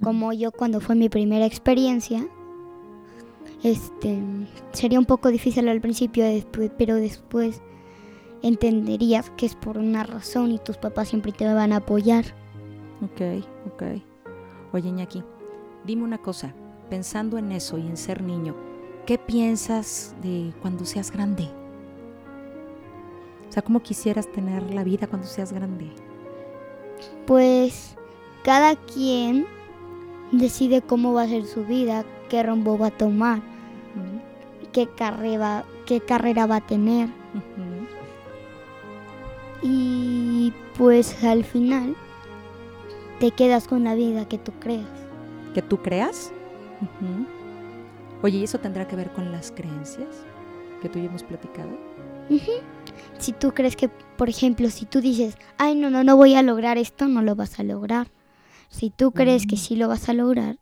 como 0.00 0.32
yo 0.32 0.52
cuando 0.52 0.80
fue 0.80 0.94
mi 0.94 1.08
primera 1.08 1.46
experiencia. 1.46 2.24
Este, 3.64 4.20
sería 4.72 5.00
un 5.00 5.04
poco 5.04 5.30
difícil 5.30 5.68
al 5.68 5.80
principio, 5.80 6.24
pero 6.78 6.94
después 6.94 7.60
entenderías 8.42 9.30
que 9.30 9.46
es 9.46 9.56
por 9.56 9.78
una 9.78 10.04
razón 10.04 10.52
y 10.52 10.60
tus 10.60 10.76
papás 10.76 11.08
siempre 11.08 11.32
te 11.32 11.44
van 11.52 11.72
a 11.72 11.78
apoyar. 11.78 12.24
Ok, 13.02 13.44
ok. 13.66 13.82
Oye, 14.72 14.88
Iñaki, 14.88 15.24
dime 15.84 16.04
una 16.04 16.18
cosa. 16.18 16.54
Pensando 16.88 17.36
en 17.36 17.50
eso 17.50 17.78
y 17.78 17.88
en 17.88 17.96
ser 17.96 18.22
niño, 18.22 18.54
¿qué 19.06 19.18
piensas 19.18 20.14
de 20.22 20.54
cuando 20.62 20.84
seas 20.84 21.10
grande? 21.10 21.48
O 23.48 23.52
sea, 23.52 23.62
¿cómo 23.62 23.82
quisieras 23.82 24.30
tener 24.30 24.72
la 24.72 24.84
vida 24.84 25.08
cuando 25.08 25.26
seas 25.26 25.52
grande? 25.52 25.90
Pues 27.26 27.96
cada 28.44 28.76
quien 28.76 29.46
decide 30.32 30.82
cómo 30.82 31.12
va 31.12 31.22
a 31.22 31.28
ser 31.28 31.46
su 31.46 31.64
vida, 31.64 32.04
qué 32.28 32.42
rumbo 32.42 32.78
va 32.78 32.88
a 32.88 32.90
tomar, 32.90 33.40
qué 34.72 34.88
carrera, 34.88 35.64
qué 35.86 36.00
carrera 36.00 36.46
va 36.46 36.56
a 36.56 36.66
tener. 36.66 37.08
Y 39.62 40.52
pues 40.76 41.24
al 41.24 41.44
final 41.44 41.96
te 43.18 43.30
quedas 43.30 43.66
con 43.66 43.84
la 43.84 43.94
vida 43.94 44.28
que 44.28 44.38
tú 44.38 44.52
creas. 44.60 44.88
¿Que 45.54 45.62
tú 45.62 45.78
creas? 45.78 46.32
Oye, 48.22 48.38
¿y 48.38 48.44
eso 48.44 48.58
tendrá 48.58 48.86
que 48.86 48.96
ver 48.96 49.10
con 49.12 49.32
las 49.32 49.50
creencias 49.50 50.24
que 50.82 50.88
tú 50.88 50.98
y 50.98 51.06
hemos 51.06 51.22
platicado? 51.22 51.70
Si 53.18 53.32
tú 53.32 53.52
crees 53.52 53.76
que, 53.76 53.88
por 53.88 54.28
ejemplo, 54.28 54.68
si 54.70 54.86
tú 54.86 55.00
dices, 55.00 55.36
ay, 55.58 55.74
no, 55.74 55.90
no, 55.90 56.04
no 56.04 56.16
voy 56.16 56.34
a 56.34 56.42
lograr 56.42 56.78
esto, 56.78 57.08
no 57.08 57.22
lo 57.22 57.34
vas 57.34 57.58
a 57.58 57.62
lograr. 57.62 58.08
Si 58.68 58.90
tú 58.90 59.12
crees 59.12 59.46
que 59.46 59.56
Mm. 59.56 59.58
sí 59.58 59.76
lo 59.76 59.88
vas 59.88 60.08
a 60.08 60.12
lograr, 60.12 60.58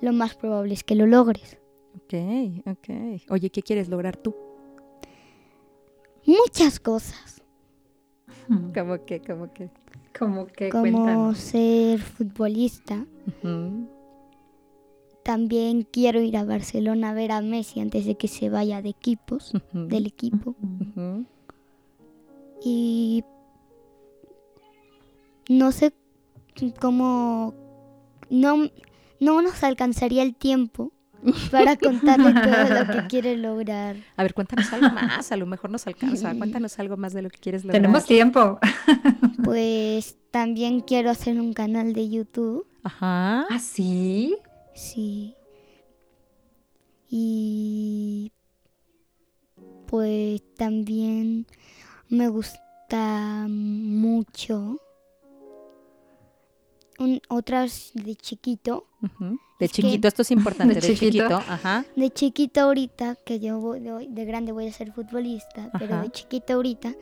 lo 0.00 0.12
más 0.12 0.34
probable 0.36 0.74
es 0.74 0.84
que 0.84 0.94
lo 0.94 1.06
logres. 1.06 1.58
Ok, 1.96 2.14
ok. 2.66 3.22
Oye, 3.30 3.50
¿qué 3.50 3.62
quieres 3.62 3.88
lograr 3.88 4.16
tú? 4.16 4.34
Muchas 6.26 6.78
cosas, 6.78 7.42
Ujú. 8.50 8.72
¿Cómo 8.74 9.04
que, 9.04 9.20
cómo 9.22 9.52
que? 9.52 9.70
Como 10.18 10.46
que 10.46 10.68
como 10.70 10.82
cuéntanos. 10.82 11.38
ser 11.38 12.00
futbolista. 12.00 13.06
También 15.28 15.82
quiero 15.82 16.22
ir 16.22 16.38
a 16.38 16.44
Barcelona 16.44 17.10
a 17.10 17.12
ver 17.12 17.32
a 17.32 17.42
Messi 17.42 17.80
antes 17.80 18.06
de 18.06 18.14
que 18.14 18.28
se 18.28 18.48
vaya 18.48 18.80
de 18.80 18.88
equipos, 18.88 19.52
del 19.74 20.06
equipo. 20.06 20.56
Y 22.64 23.22
no 25.50 25.70
sé 25.70 25.92
cómo 26.80 27.52
no, 28.30 28.70
no 29.20 29.42
nos 29.42 29.62
alcanzaría 29.64 30.22
el 30.22 30.34
tiempo 30.34 30.92
para 31.50 31.76
contarle 31.76 32.32
todo 32.32 32.84
lo 32.84 32.90
que 32.90 33.06
quiere 33.08 33.36
lograr. 33.36 33.96
A 34.16 34.22
ver, 34.22 34.32
cuéntanos 34.32 34.72
algo 34.72 34.94
más, 34.94 35.30
a 35.30 35.36
lo 35.36 35.44
mejor 35.44 35.68
nos 35.68 35.86
alcanza. 35.86 36.34
Cuéntanos 36.38 36.78
algo 36.78 36.96
más 36.96 37.12
de 37.12 37.20
lo 37.20 37.28
que 37.28 37.36
quieres 37.36 37.66
lograr. 37.66 37.82
Tenemos 37.82 38.06
tiempo. 38.06 38.58
Pues 39.44 40.16
también 40.30 40.80
quiero 40.80 41.10
hacer 41.10 41.38
un 41.38 41.52
canal 41.52 41.92
de 41.92 42.08
YouTube, 42.08 42.66
Ajá. 42.82 43.46
¿Ah, 43.50 43.58
sí? 43.58 44.34
Sí. 44.78 45.34
Y 47.10 48.32
pues 49.86 50.42
también 50.56 51.46
me 52.08 52.28
gusta 52.28 53.46
mucho 53.48 54.78
un- 56.98 57.20
otras 57.28 57.92
de 57.94 58.14
chiquito. 58.16 58.86
De 59.58 59.66
Es 59.66 59.72
que- 59.72 59.82
chiquito, 59.82 60.08
esto 60.08 60.22
es 60.22 60.30
importante, 60.30 60.74
de, 60.74 60.80
De 60.80 60.86
chiquito. 60.94 61.24
chiquito. 61.24 61.34
Ajá. 61.36 61.84
De 61.96 62.10
chiquito 62.10 62.60
ahorita, 62.60 63.16
que 63.24 63.40
yo 63.40 63.58
voy- 63.60 63.80
de, 63.80 64.06
de 64.08 64.24
grande 64.24 64.52
voy 64.52 64.66
a 64.68 64.72
ser 64.72 64.92
futbolista, 64.92 65.70
pero 65.78 66.00
de 66.02 66.10
chiquito 66.10 66.54
ahorita 66.54 66.94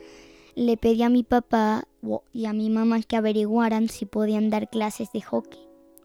le 0.54 0.76
pedí 0.76 1.02
a 1.02 1.08
mi 1.08 1.22
papá 1.24 1.86
y 2.32 2.46
a 2.46 2.52
mi 2.52 2.70
mamá 2.70 3.02
que 3.02 3.16
averiguaran 3.16 3.88
si 3.88 4.06
podían 4.06 4.50
dar 4.50 4.70
clases 4.70 5.10
de 5.12 5.20
hockey. 5.22 5.60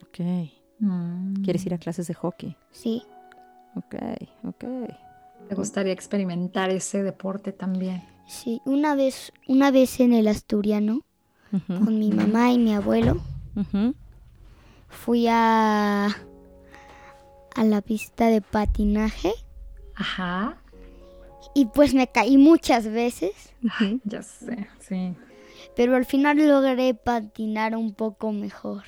Ok. 0.07 0.51
Mm. 0.81 1.43
¿Quieres 1.43 1.65
ir 1.65 1.73
a 1.73 1.77
clases 1.77 2.07
de 2.07 2.13
hockey? 2.13 2.55
Sí, 2.71 3.03
Ok, 3.77 3.95
ok. 4.43 4.63
Me 5.49 5.55
gustaría 5.55 5.93
experimentar 5.93 6.69
ese 6.71 7.03
deporte 7.03 7.53
también. 7.53 8.03
sí. 8.27 8.61
Una 8.65 8.95
vez, 8.95 9.31
una 9.47 9.71
vez 9.71 9.99
en 10.01 10.11
el 10.13 10.27
Asturiano, 10.27 11.01
con 11.67 11.97
mi 11.99 12.11
mamá 12.11 12.51
y 12.51 12.57
mi 12.57 12.73
abuelo, 12.73 13.21
fui 14.89 15.27
a, 15.29 16.07
a 16.07 17.63
la 17.63 17.81
pista 17.81 18.27
de 18.27 18.41
patinaje 18.41 19.31
Ajá. 19.95 20.57
y 21.55 21.65
pues 21.67 21.93
me 21.93 22.07
caí 22.07 22.37
muchas 22.37 22.85
veces. 22.87 23.53
Ya 24.03 24.21
sé, 24.23 24.67
sí. 24.79 25.15
pero 25.77 25.95
al 25.95 26.05
final 26.05 26.37
logré 26.45 26.93
patinar 26.93 27.75
un 27.77 27.93
poco 27.93 28.31
mejor. 28.33 28.83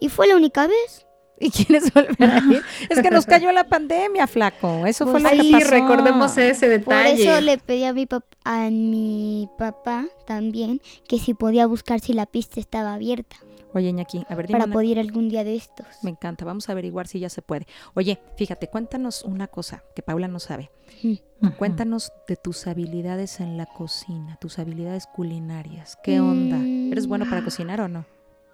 Y 0.00 0.08
fue 0.08 0.26
la 0.26 0.36
única 0.36 0.66
vez. 0.66 1.06
¿Y 1.40 1.50
quieres 1.50 1.92
volver 1.92 2.30
a 2.30 2.38
ir? 2.38 2.62
Es 2.90 3.00
que 3.02 3.10
nos 3.10 3.26
cayó 3.26 3.50
la 3.52 3.64
pandemia, 3.64 4.26
flaco. 4.28 4.86
Eso 4.86 5.04
fue 5.04 5.20
Pues 5.20 5.24
lo 5.24 5.30
que 5.30 5.40
Sí, 5.42 5.52
pasó. 5.52 5.70
recordemos 5.70 6.38
ese 6.38 6.66
Por 6.78 6.94
detalle. 6.94 7.22
eso 7.32 7.40
le 7.40 7.58
pedí 7.58 7.84
a 7.84 7.92
mi, 7.92 8.06
a 8.44 8.70
mi 8.70 9.48
papá 9.58 10.06
también 10.26 10.80
que 11.08 11.18
si 11.18 11.34
podía 11.34 11.66
buscar 11.66 11.98
si 12.00 12.12
la 12.12 12.26
pista 12.26 12.60
estaba 12.60 12.94
abierta 12.94 13.36
Oye, 13.76 13.88
Iñaki, 13.88 14.24
a 14.28 14.36
ver, 14.36 14.46
dime 14.46 14.58
para 14.60 14.66
una- 14.66 14.72
poder 14.72 14.86
ir 14.90 15.00
algún 15.00 15.28
día 15.28 15.42
de 15.42 15.56
estos. 15.56 15.84
Me 16.04 16.10
encanta, 16.10 16.44
vamos 16.44 16.68
a 16.68 16.72
averiguar 16.72 17.08
si 17.08 17.18
ya 17.18 17.28
se 17.28 17.42
puede. 17.42 17.66
Oye, 17.94 18.20
fíjate, 18.36 18.68
cuéntanos 18.68 19.24
una 19.24 19.48
cosa 19.48 19.82
que 19.96 20.02
Paula 20.02 20.28
no 20.28 20.38
sabe. 20.38 20.70
Ujú. 21.02 21.56
Cuéntanos 21.58 22.12
de 22.28 22.36
tus 22.36 22.68
habilidades 22.68 23.40
en 23.40 23.56
la 23.56 23.66
cocina, 23.66 24.36
tus 24.40 24.60
habilidades 24.60 25.08
culinarias. 25.08 25.98
¿Qué 26.04 26.20
onda? 26.20 26.56
Mm. 26.56 26.92
¿Eres 26.92 27.08
bueno 27.08 27.26
para 27.28 27.42
cocinar 27.42 27.80
o 27.80 27.88
no? 27.88 28.06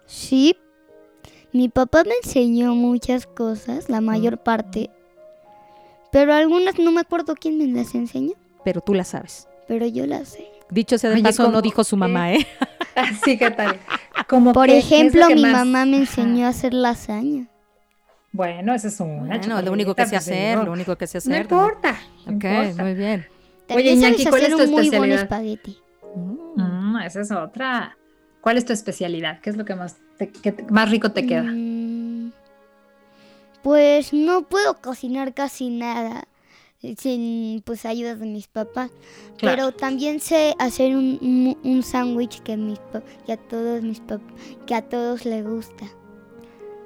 Sí, 0.07 0.55
mi 1.53 1.69
papá 1.69 2.03
me 2.03 2.13
enseñó 2.23 2.73
muchas 2.75 3.25
cosas, 3.27 3.89
la 3.89 4.01
mayor 4.01 4.37
parte, 4.37 4.89
pero 6.11 6.33
algunas 6.33 6.77
no 6.79 6.91
me 6.91 7.01
acuerdo 7.01 7.35
quién 7.35 7.57
me 7.57 7.67
las 7.67 7.93
enseñó, 7.95 8.33
Pero 8.63 8.81
tú 8.81 8.93
la 8.93 9.03
sabes. 9.03 9.47
pero 9.67 9.85
yo 9.85 10.05
las 10.05 10.29
sé. 10.29 10.47
Dicho 10.69 10.97
sea 10.97 11.09
de 11.09 11.15
Oye, 11.17 11.23
paso, 11.23 11.43
no 11.43 11.49
¿cómo 11.49 11.61
dijo 11.61 11.83
su 11.83 11.97
mamá, 11.97 12.33
¿eh? 12.33 12.45
Sí, 13.25 13.37
¿qué 13.37 13.51
tal? 13.51 13.79
Como 14.27 14.53
Por 14.53 14.67
que, 14.67 14.73
¿qué 14.73 14.77
es 14.79 14.89
lo 14.89 14.95
ejemplo, 14.95 15.27
que 15.27 15.35
mi 15.35 15.41
más- 15.43 15.51
mamá 15.53 15.85
me 15.85 15.97
Ajá. 15.97 16.01
enseñó 16.01 16.45
a 16.45 16.49
hacer 16.49 16.73
lasaña. 16.73 17.47
Bueno, 18.33 18.73
esa 18.73 18.87
es 18.89 18.99
una. 18.99 19.37
Bueno, 19.37 19.61
lo 19.61 19.71
único 19.73 19.93
que 19.95 20.05
sé 20.05 20.15
hacer, 20.15 20.57
lo 20.63 20.71
único 20.71 20.95
que 20.97 21.07
sé 21.07 21.17
No 21.17 21.33
hacer. 21.35 21.41
importa. 21.41 21.97
no 22.25 22.35
Ok, 22.37 22.43
importa. 22.45 22.83
muy 22.83 22.93
bien. 22.93 23.25
Oye, 23.69 23.91
Iñaki, 23.91 24.23
¿cuál 24.25 24.41
hacer 24.41 24.51
es 24.51 24.57
tu 24.57 24.63
un 24.63 24.71
muy 24.71 24.89
buen 24.89 25.11
especialidad? 25.11 25.21
espagueti. 25.23 25.77
Mm. 26.15 26.61
Mm, 26.61 26.97
esa 27.01 27.21
es 27.21 27.31
otra. 27.31 27.97
¿Cuál 28.41 28.57
es 28.57 28.65
tu 28.65 28.73
especialidad? 28.73 29.39
¿Qué 29.41 29.49
es 29.49 29.57
lo 29.57 29.65
que 29.65 29.75
más, 29.75 29.97
te- 30.27 30.39
que 30.41 30.51
te- 30.51 30.63
más 30.71 30.89
rico 30.89 31.11
te 31.11 31.25
queda? 31.25 31.43
Mm, 31.43 32.31
Pues 33.63 34.11
no 34.13 34.41
puedo 34.43 34.75
cocinar 34.81 35.33
casi 35.35 35.69
nada 35.69 36.27
sin 36.97 37.61
pues 37.63 37.85
ayudas 37.85 38.19
de 38.19 38.25
mis 38.25 38.47
papás. 38.47 38.89
Claro. 39.37 39.55
Pero 39.55 39.71
también 39.71 40.19
sé 40.19 40.55
hacer 40.57 40.95
un, 40.95 41.19
un- 41.21 41.57
un 41.63 41.83
sándwich 41.83 42.41
que, 42.41 42.57
mis 42.57 42.79
que 43.25 43.33
a 43.33 43.37
todos 43.37 43.83
mis 43.83 44.01
pap- 44.01 44.21
que 44.65 44.73
a 44.73 44.81
todos 44.81 45.25
les 45.25 45.45
gusta. 45.47 45.85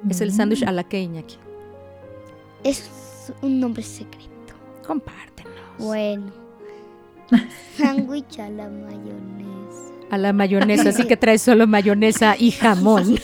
Es 0.10 0.20
el 0.20 0.32
Mm. 0.32 0.36
sándwich 0.36 0.63
a 0.63 0.72
la 0.74 0.84
que, 0.84 1.00
Iñaki. 1.01 1.38
Es 2.63 2.89
un 3.42 3.60
nombre 3.62 3.82
secreto. 3.84 4.54
Compártenos. 4.86 5.54
Bueno, 5.80 6.32
Sándwich 7.77 8.38
a 8.39 8.50
la 8.50 8.68
mayonesa. 8.70 9.94
A 10.16 10.18
la 10.18 10.32
mayonesa, 10.32 10.88
así 10.92 11.06
que 11.06 11.18
trae 11.18 11.38
solo 11.38 11.68
mayonesa 11.68 12.38
y 12.40 12.52
jamón. 12.52 13.16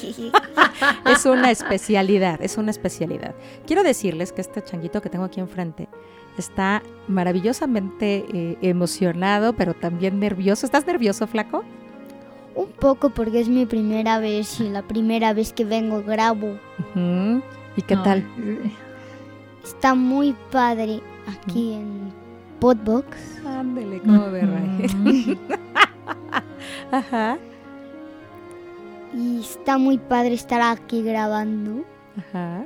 es 1.09 1.25
una 1.25 1.49
especialidad, 1.49 2.41
es 2.41 2.57
una 2.57 2.69
especialidad. 2.71 3.33
Quiero 3.65 3.81
decirles 3.81 4.33
que 4.33 4.41
este 4.41 4.61
changuito 4.61 5.01
que 5.01 5.07
tengo 5.07 5.23
aquí 5.23 5.39
enfrente 5.39 5.87
está 6.37 6.83
maravillosamente 7.07 8.25
eh, 8.33 8.57
emocionado, 8.61 9.53
pero 9.53 9.73
también 9.73 10.19
nervioso. 10.19 10.65
¿Estás 10.65 10.85
nervioso, 10.85 11.27
flaco? 11.27 11.63
Un 12.55 12.67
poco 12.67 13.11
porque 13.11 13.39
es 13.39 13.47
mi 13.47 13.65
primera 13.65 14.19
vez 14.19 14.59
y 14.59 14.67
la 14.67 14.81
primera 14.81 15.31
vez 15.31 15.53
que 15.53 15.63
vengo 15.63 16.03
grabo. 16.03 16.57
¿Y 17.77 17.81
qué 17.83 17.95
tal? 17.95 18.25
Ay, 18.35 18.75
Está 19.63 19.95
muy 19.95 20.35
padre 20.51 20.99
aquí 21.25 21.71
en 21.71 22.11
Podbox. 22.59 23.05
Ándele, 23.45 23.99
cómo 23.99 24.29
berra. 24.29 24.59
ujú. 24.81 25.37
Ajá, 26.91 27.37
Y 29.13 29.39
está 29.41 29.77
muy 29.77 29.97
padre 29.97 30.33
estar 30.35 30.61
aquí 30.61 31.01
grabando. 31.03 31.83
ajá. 32.17 32.65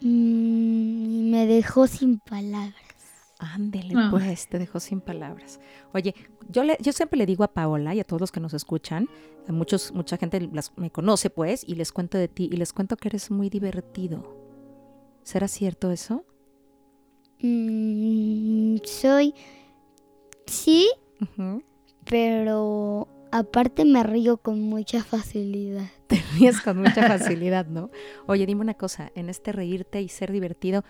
Mm, 0.00 1.10
Y 1.26 1.30
me 1.30 1.46
dejó 1.46 1.86
sin 1.86 2.18
palabras. 2.18 2.74
Ándele, 3.38 3.94
Ah. 3.96 4.08
pues, 4.10 4.48
te 4.48 4.58
dejó 4.58 4.78
sin 4.80 5.00
palabras. 5.00 5.60
Oye, 5.92 6.14
yo, 6.48 6.62
le, 6.64 6.76
yo 6.80 6.92
siempre 6.92 7.18
le 7.18 7.26
digo 7.26 7.42
a 7.44 7.52
Paola 7.52 7.94
y 7.94 8.00
a 8.00 8.04
todos 8.04 8.20
los 8.20 8.32
que 8.32 8.40
nos 8.40 8.54
escuchan, 8.54 9.08
a 9.48 9.52
muchos, 9.52 9.92
mucha 9.92 10.16
gente 10.16 10.40
las- 10.52 10.72
me 10.76 10.90
conoce, 10.90 11.30
pues, 11.30 11.64
y 11.66 11.74
les 11.74 11.90
cuento 11.92 12.16
de 12.16 12.28
ti, 12.28 12.48
y 12.52 12.56
les 12.56 12.72
cuento 12.72 12.96
que 12.96 13.08
eres 13.08 13.30
muy 13.30 13.50
divertido. 13.50 14.36
¿Será 15.24 15.48
cierto 15.48 15.90
eso? 15.90 16.24
Mm, 17.40 18.76
soy... 18.84 19.34
Sí, 20.46 20.90
Pero 22.04 23.08
aparte 23.32 23.84
me 23.84 24.02
río 24.02 24.36
con 24.36 24.60
mucha 24.60 25.02
facilidad. 25.02 25.86
Te 26.06 26.22
ríes 26.34 26.60
con 26.60 26.78
mucha 26.78 27.06
facilidad, 27.08 27.66
¿no? 27.66 27.90
Oye, 28.26 28.46
dime 28.46 28.60
una 28.60 28.74
cosa, 28.74 29.10
en 29.14 29.28
este 29.28 29.52
reírte 29.52 30.00
y 30.02 30.08
ser 30.08 30.30
divertido, 30.32 30.84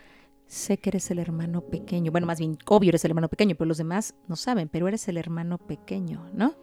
sé 0.46 0.78
que 0.78 0.90
eres 0.90 1.10
el 1.10 1.18
hermano 1.18 1.62
pequeño. 1.62 2.10
Bueno, 2.12 2.26
más 2.26 2.38
bien, 2.38 2.58
obvio 2.66 2.90
eres 2.90 3.04
el 3.04 3.12
hermano 3.12 3.28
pequeño, 3.28 3.54
pero 3.56 3.68
los 3.68 3.78
demás 3.78 4.14
no 4.28 4.36
saben, 4.36 4.68
pero 4.68 4.88
eres 4.88 5.08
el 5.08 5.16
hermano 5.16 5.58
pequeño, 5.58 6.26
¿no? 6.34 6.54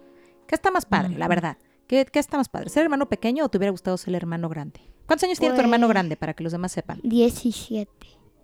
¿Qué 0.47 0.55
está 0.55 0.69
más 0.69 0.85
padre, 0.85 1.17
la 1.17 1.27
verdad? 1.27 1.57
¿Qué, 1.87 2.05
qué 2.05 2.19
está 2.19 2.37
más 2.37 2.49
padre? 2.49 2.69
¿Ser 2.69 2.83
hermano 2.83 3.07
pequeño 3.09 3.45
o 3.45 3.49
te 3.49 3.57
hubiera 3.57 3.71
gustado 3.71 3.97
ser 3.97 4.09
el 4.09 4.15
hermano 4.15 4.49
grande? 4.49 4.81
¿Cuántos 5.07 5.23
años 5.25 5.39
tiene 5.39 5.55
tu 5.55 5.61
hermano 5.61 5.87
Pues- 5.87 5.93
grande 5.93 6.15
para 6.17 6.33
que 6.33 6.43
los 6.43 6.51
demás 6.51 6.71
sepan? 6.71 6.99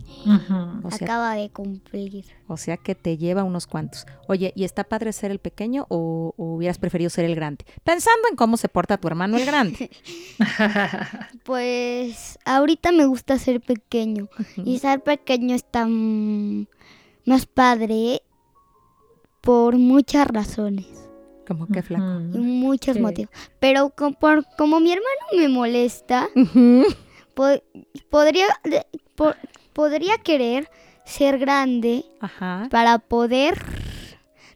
17. 0.08 0.54
Ujú. 0.54 0.88
O 0.88 0.92
sea, 0.92 1.06
Acaba 1.06 1.36
de 1.36 1.50
cumplir. 1.50 2.26
o 2.48 2.58
sea 2.58 2.78
que 2.78 2.96
te 2.96 3.18
lleva 3.18 3.44
unos 3.44 3.68
cuantos. 3.68 4.06
Oye, 4.28 4.54
¿y 4.56 4.64
está 4.64 4.84
padre 4.84 5.12
ser 5.14 5.32
el 5.32 5.40
pequeño 5.40 5.86
o, 5.90 6.34
o 6.38 6.56
hubieras 6.56 6.78
preferido 6.78 7.10
ser 7.10 7.26
el 7.26 7.36
grande? 7.36 7.66
Pensando 7.84 8.28
en 8.30 8.36
cómo 8.36 8.58
se 8.58 8.70
porta 8.70 8.98
tu 8.98 9.08
hermano 9.08 9.38
el 9.38 9.46
grande. 9.46 9.90
Pues 11.44 12.38
ahorita 12.46 12.92
me 12.92 13.06
gusta 13.06 13.38
ser 13.40 13.62
pequeño. 13.62 14.28
Y 14.58 14.80
ser 14.80 15.02
pequeño 15.02 15.56
está 15.56 15.86
más 15.88 17.46
padre 17.46 18.22
por 19.42 19.78
muchas 19.78 20.28
razones 20.28 20.86
Como 21.48 21.68
que 21.68 21.82
flaco. 21.82 22.04
y 22.22 22.28
Ujú. 22.32 22.38
muchos 22.40 22.96
Sí. 22.96 23.02
motivos. 23.02 23.32
Pero 23.60 23.90
co- 23.92 24.12
por- 24.12 24.46
como 24.58 24.80
mi 24.82 24.92
hermano 24.92 25.26
me 25.38 25.48
molesta, 25.48 26.28
podría, 28.10 28.46
de- 28.64 28.86
po- 29.16 29.34
podría 29.78 30.18
querer 30.18 30.72
ser 31.06 31.38
grande 31.38 32.04
Ajá. 32.20 32.68
para 32.72 32.98
poder 32.98 33.64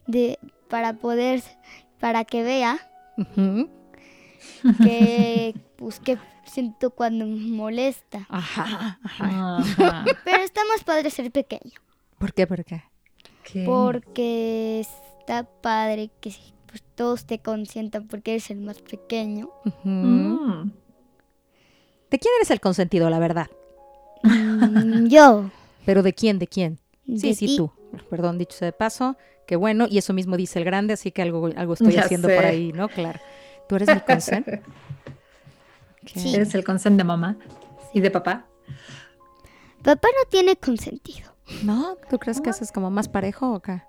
de 0.07 0.39
para 0.67 0.93
poder 0.93 1.43
para 1.99 2.25
que 2.25 2.41
vea 2.41 2.79
que 4.81 5.53
pues 5.77 5.99
que 5.99 6.17
siento 6.45 6.89
cuando 6.89 7.27
me 7.27 7.35
molesta. 7.35 8.25
Ajá. 8.29 8.97
Ajá. 9.03 9.57
Ajá. 9.57 10.05
Pero 10.25 10.41
está 10.41 10.61
más 10.65 10.83
padre 10.83 11.11
ser 11.11 11.31
pequeño. 11.31 11.79
¿Por 12.17 12.33
qué? 12.33 12.47
¿Por 12.47 12.65
qué? 12.65 12.83
¿Qué? 13.43 13.63
Porque 13.63 14.79
está 14.79 15.43
padre 15.43 16.09
que 16.19 16.33
pues, 16.65 16.83
todos 16.95 17.27
te 17.27 17.37
consientan 17.37 18.07
porque 18.07 18.31
eres 18.31 18.49
el 18.49 18.57
más 18.57 18.81
pequeño. 18.81 19.51
Mm. 19.83 20.71
¿De 22.09 22.19
quién 22.19 22.33
eres 22.39 22.49
el 22.49 22.59
consentido, 22.59 23.07
la 23.11 23.19
verdad? 23.19 23.51
Mm, 24.23 25.07
Yo. 25.09 25.49
¿Pero 25.85 26.03
de 26.03 26.13
quién? 26.13 26.39
¿De 26.39 26.47
quién? 26.47 26.79
Sí, 27.07 27.29
de 27.29 27.33
sí, 27.35 27.45
ti. 27.47 27.57
tú. 27.57 27.71
Perdón, 28.09 28.37
dicho 28.37 28.57
sea 28.57 28.67
de 28.67 28.73
paso. 28.73 29.17
Qué 29.47 29.55
bueno. 29.55 29.87
Y 29.89 29.97
eso 29.97 30.13
mismo 30.13 30.37
dice 30.37 30.59
el 30.59 30.65
grande, 30.65 30.93
así 30.93 31.11
que 31.11 31.21
algo, 31.21 31.49
algo 31.55 31.73
estoy 31.73 31.93
Ya 31.93 32.01
haciendo 32.03 32.27
sé. 32.27 32.35
por 32.35 32.45
ahí, 32.45 32.71
¿no? 32.71 32.87
Claro. 32.89 33.19
¿Tú 33.67 33.75
eres 33.75 33.89
mi 33.89 33.99
consent? 34.07 34.47
Sí. 36.05 36.33
¿Eres 36.35 36.53
el 36.55 36.63
consent 36.63 36.97
de 36.97 37.03
mamá 37.03 37.37
y 37.93 37.99
de 38.01 38.11
papá? 38.11 38.45
Papá 39.83 40.07
no 40.07 40.29
tiene 40.29 40.55
consentido. 40.55 41.31
¿No? 41.63 41.97
¿Tú 42.09 42.17
crees 42.19 42.39
que 42.39 42.49
haces 42.49 42.71
como 42.71 42.89
más 42.91 43.09
parejo 43.09 43.51
o 43.53 43.59
qué? 43.61 43.81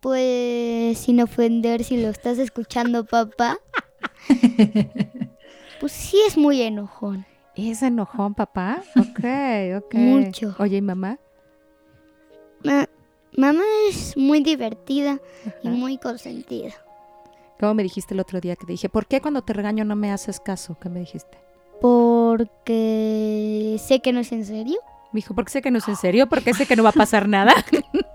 Pues 0.00 0.98
sin 0.98 1.20
ofender 1.20 1.84
si 1.84 2.00
lo 2.00 2.08
estás 2.08 2.38
escuchando, 2.38 3.04
papá. 3.04 3.58
Pues 5.80 5.90
sí 5.90 6.16
es 6.28 6.36
muy 6.38 6.62
enojón. 6.62 7.26
¿Es 7.54 7.82
enojón, 7.82 8.34
papá? 8.34 8.82
Ok, 8.96 9.20
ok. 9.84 9.94
Mucho. 9.94 10.54
Oye, 10.58 10.78
¿y 10.78 10.82
mamá? 10.82 11.18
Ma- 12.64 12.88
mamá 13.36 13.62
es 13.88 14.16
muy 14.16 14.42
divertida 14.42 15.18
y 15.62 15.68
muy 15.68 15.98
consentida. 15.98 16.70
¿Cómo 17.60 17.74
me 17.74 17.82
dijiste 17.82 18.14
el 18.14 18.20
otro 18.20 18.40
día 18.40 18.56
que 18.56 18.66
te 18.66 18.72
dije, 18.72 18.88
¿por 18.88 19.06
qué 19.06 19.20
cuando 19.20 19.42
te 19.42 19.52
regaño 19.52 19.84
no 19.84 19.94
me 19.96 20.10
haces 20.12 20.40
caso? 20.40 20.76
¿Qué 20.80 20.88
me 20.88 21.00
dijiste? 21.00 21.38
Porque 21.80 23.76
sé 23.78 24.00
que 24.00 24.12
no 24.12 24.20
es 24.20 24.32
en 24.32 24.44
serio. 24.44 24.78
Me 25.12 25.18
dijo, 25.18 25.34
porque 25.34 25.50
sé 25.50 25.60
que 25.62 25.70
no 25.70 25.78
es 25.78 25.86
en 25.88 25.96
serio, 25.96 26.28
porque 26.28 26.54
sé 26.54 26.66
que 26.66 26.74
no 26.74 26.82
va 26.82 26.88
a 26.90 26.92
pasar 26.92 27.28
nada. 27.28 27.52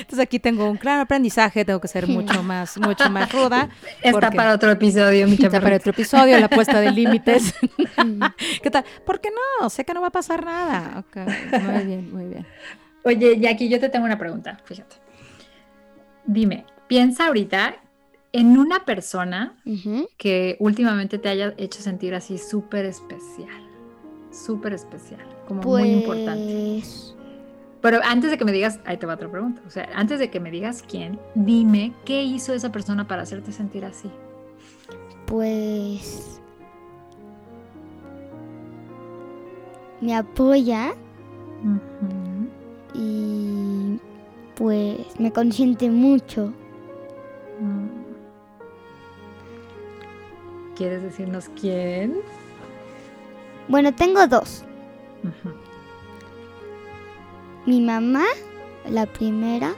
Entonces 0.00 0.20
aquí 0.20 0.38
tengo 0.38 0.70
un 0.70 0.76
claro 0.76 1.02
aprendizaje, 1.02 1.64
tengo 1.64 1.80
que 1.80 1.88
ser 1.88 2.06
mucho 2.06 2.42
más, 2.42 2.76
mucho 2.78 3.08
más 3.10 3.32
ruda. 3.32 3.68
Está 4.02 4.30
para 4.30 4.54
otro 4.54 4.70
episodio, 4.70 5.26
mi 5.26 5.34
Está 5.34 5.60
para 5.60 5.76
otro 5.76 5.90
episodio, 5.90 6.38
la 6.38 6.48
puesta 6.48 6.80
de 6.80 6.90
límites. 6.90 7.54
¿Qué 8.62 8.70
tal? 8.70 8.84
¿Por 9.04 9.20
qué 9.20 9.30
no? 9.30 9.70
Sé 9.70 9.84
que 9.84 9.94
no 9.94 10.00
va 10.00 10.08
a 10.08 10.12
pasar 10.12 10.44
nada. 10.44 10.98
Ok, 10.98 11.16
muy 11.62 11.84
bien, 11.84 12.12
muy 12.12 12.24
bien. 12.26 12.46
Oye, 13.04 13.38
Jackie, 13.38 13.68
yo 13.68 13.80
te 13.80 13.88
tengo 13.88 14.04
una 14.04 14.18
pregunta, 14.18 14.58
fíjate. 14.64 14.96
Dime, 16.26 16.64
piensa 16.88 17.26
ahorita 17.26 17.76
en 18.32 18.58
una 18.58 18.84
persona 18.84 19.56
que 20.18 20.56
últimamente 20.60 21.18
te 21.18 21.28
haya 21.28 21.54
hecho 21.56 21.80
sentir 21.80 22.14
así 22.14 22.38
súper 22.38 22.84
especial. 22.84 23.66
Súper 24.30 24.74
especial, 24.74 25.26
como 25.46 25.62
muy 25.62 25.90
importante. 25.90 26.82
Pero 27.80 28.00
antes 28.04 28.30
de 28.30 28.38
que 28.38 28.44
me 28.44 28.52
digas, 28.52 28.80
ahí 28.84 28.96
te 28.96 29.06
va 29.06 29.14
otra 29.14 29.30
pregunta. 29.30 29.62
O 29.66 29.70
sea, 29.70 29.88
antes 29.94 30.18
de 30.18 30.30
que 30.30 30.40
me 30.40 30.50
digas 30.50 30.82
quién, 30.86 31.18
dime 31.34 31.92
qué 32.04 32.22
hizo 32.24 32.52
esa 32.52 32.72
persona 32.72 33.06
para 33.06 33.22
hacerte 33.22 33.52
sentir 33.52 33.84
así. 33.84 34.10
Pues 35.26 36.40
me 40.00 40.14
apoya 40.16 40.92
Ujú. 41.62 42.48
y 42.94 43.98
pues 44.56 44.98
me 45.20 45.32
consiente 45.32 45.90
mucho. 45.90 46.52
Mm. 47.60 47.86
¿Quieres 50.76 51.02
decirnos 51.02 51.48
quién? 51.60 52.16
Bueno, 53.68 53.94
tengo 53.94 54.26
dos. 54.26 54.64
Ujú. 55.22 55.54
Mi 57.68 57.82
mamá, 57.82 58.24
la 58.88 59.04
primera, 59.04 59.74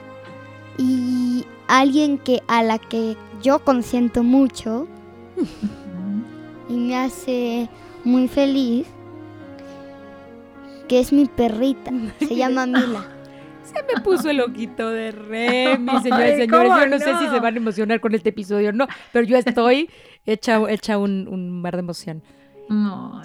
y 0.77 1.45
alguien 1.67 2.17
que 2.19 2.41
a 2.47 2.63
la 2.63 2.77
que 2.77 3.17
yo 3.41 3.65
consiento 3.65 4.23
mucho 4.23 4.87
y 6.69 6.73
me 6.73 6.95
hace 6.95 7.67
muy 8.05 8.29
feliz, 8.29 8.87
que 10.87 11.01
es 11.01 11.11
mi 11.11 11.25
perrita. 11.25 11.91
Se 12.19 12.33
llama 12.33 12.65
Mila. 12.65 13.09
Se 13.61 13.83
me 13.83 14.01
puso 14.01 14.29
el 14.29 14.39
ojito 14.39 14.89
de 14.89 15.11
Remy, 15.11 15.91
señores 16.01 16.11
Ay, 16.11 16.37
y 16.37 16.41
señores. 16.43 16.49
¿cómo 16.49 16.79
Yo 16.79 16.87
no, 16.87 16.97
sé 16.97 17.17
si 17.17 17.27
se 17.27 17.39
van 17.41 17.55
a 17.55 17.57
emocionar 17.57 17.99
con 17.99 18.15
este 18.15 18.29
episodio 18.29 18.69
o 18.69 18.71
no, 18.71 18.87
pero 19.11 19.25
yo 19.25 19.35
estoy 19.35 19.89
hecha, 20.25 20.61
hecha 20.69 20.97
un, 20.97 21.27
un 21.27 21.61
mar 21.61 21.73
de 21.73 21.79
emoción. 21.79 22.23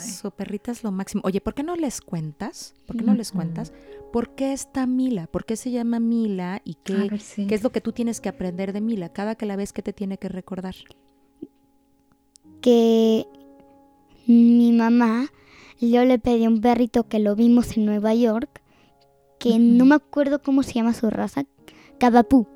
Su 0.01 0.31
perrita 0.31 0.73
es 0.73 0.83
lo 0.83 0.91
máximo. 0.93 1.23
Oye, 1.25 1.41
¿por 1.41 1.55
qué 1.55 1.63
no 1.63 1.77
les 1.77 2.01
cuentas? 2.01 2.75
¿Por 2.87 2.97
qué 2.97 3.05
no 3.05 3.15
les 3.15 3.31
cuentas? 3.33 3.73
¿Por 4.13 4.35
qué 4.35 4.53
está 4.53 4.87
Mila? 4.87 5.27
¿Por 5.27 5.45
qué 5.45 5.57
se 5.57 5.71
llama 5.71 6.01
Mila? 6.01 6.61
¿Y 6.65 6.73
A 6.73 6.79
qué, 6.83 6.95
ver, 6.95 7.21
sí. 7.21 7.47
qué 7.47 7.55
es 7.55 7.63
lo 7.63 7.71
que 7.71 7.81
tú 7.81 7.93
tienes 7.93 8.21
que 8.21 8.29
aprender 8.29 8.73
de 8.73 8.81
Mila? 8.81 9.09
Cada 9.13 9.35
que 9.37 9.47
la 9.47 9.57
ves, 9.57 9.73
¿qué 9.73 9.83
te 9.83 9.93
tiene 9.93 10.19
que 10.19 10.29
recordar? 10.29 10.75
que 12.61 13.27
mi 14.27 14.73
mamá, 14.73 15.29
yo 15.81 16.05
le 16.05 16.19
pedí 16.19 16.47
un 16.49 16.61
perrito 16.61 17.07
que 17.07 17.21
lo 17.21 17.37
vimos 17.37 17.77
en 17.77 17.85
Nueva 17.87 18.13
York, 18.15 18.61
que 19.39 19.59
no 19.61 19.85
me 19.85 19.95
acuerdo 19.95 20.43
cómo 20.43 20.65
se 20.65 20.73
llama 20.73 20.93
su 20.93 21.09
raza, 21.11 21.45
Cavapú, 21.99 22.47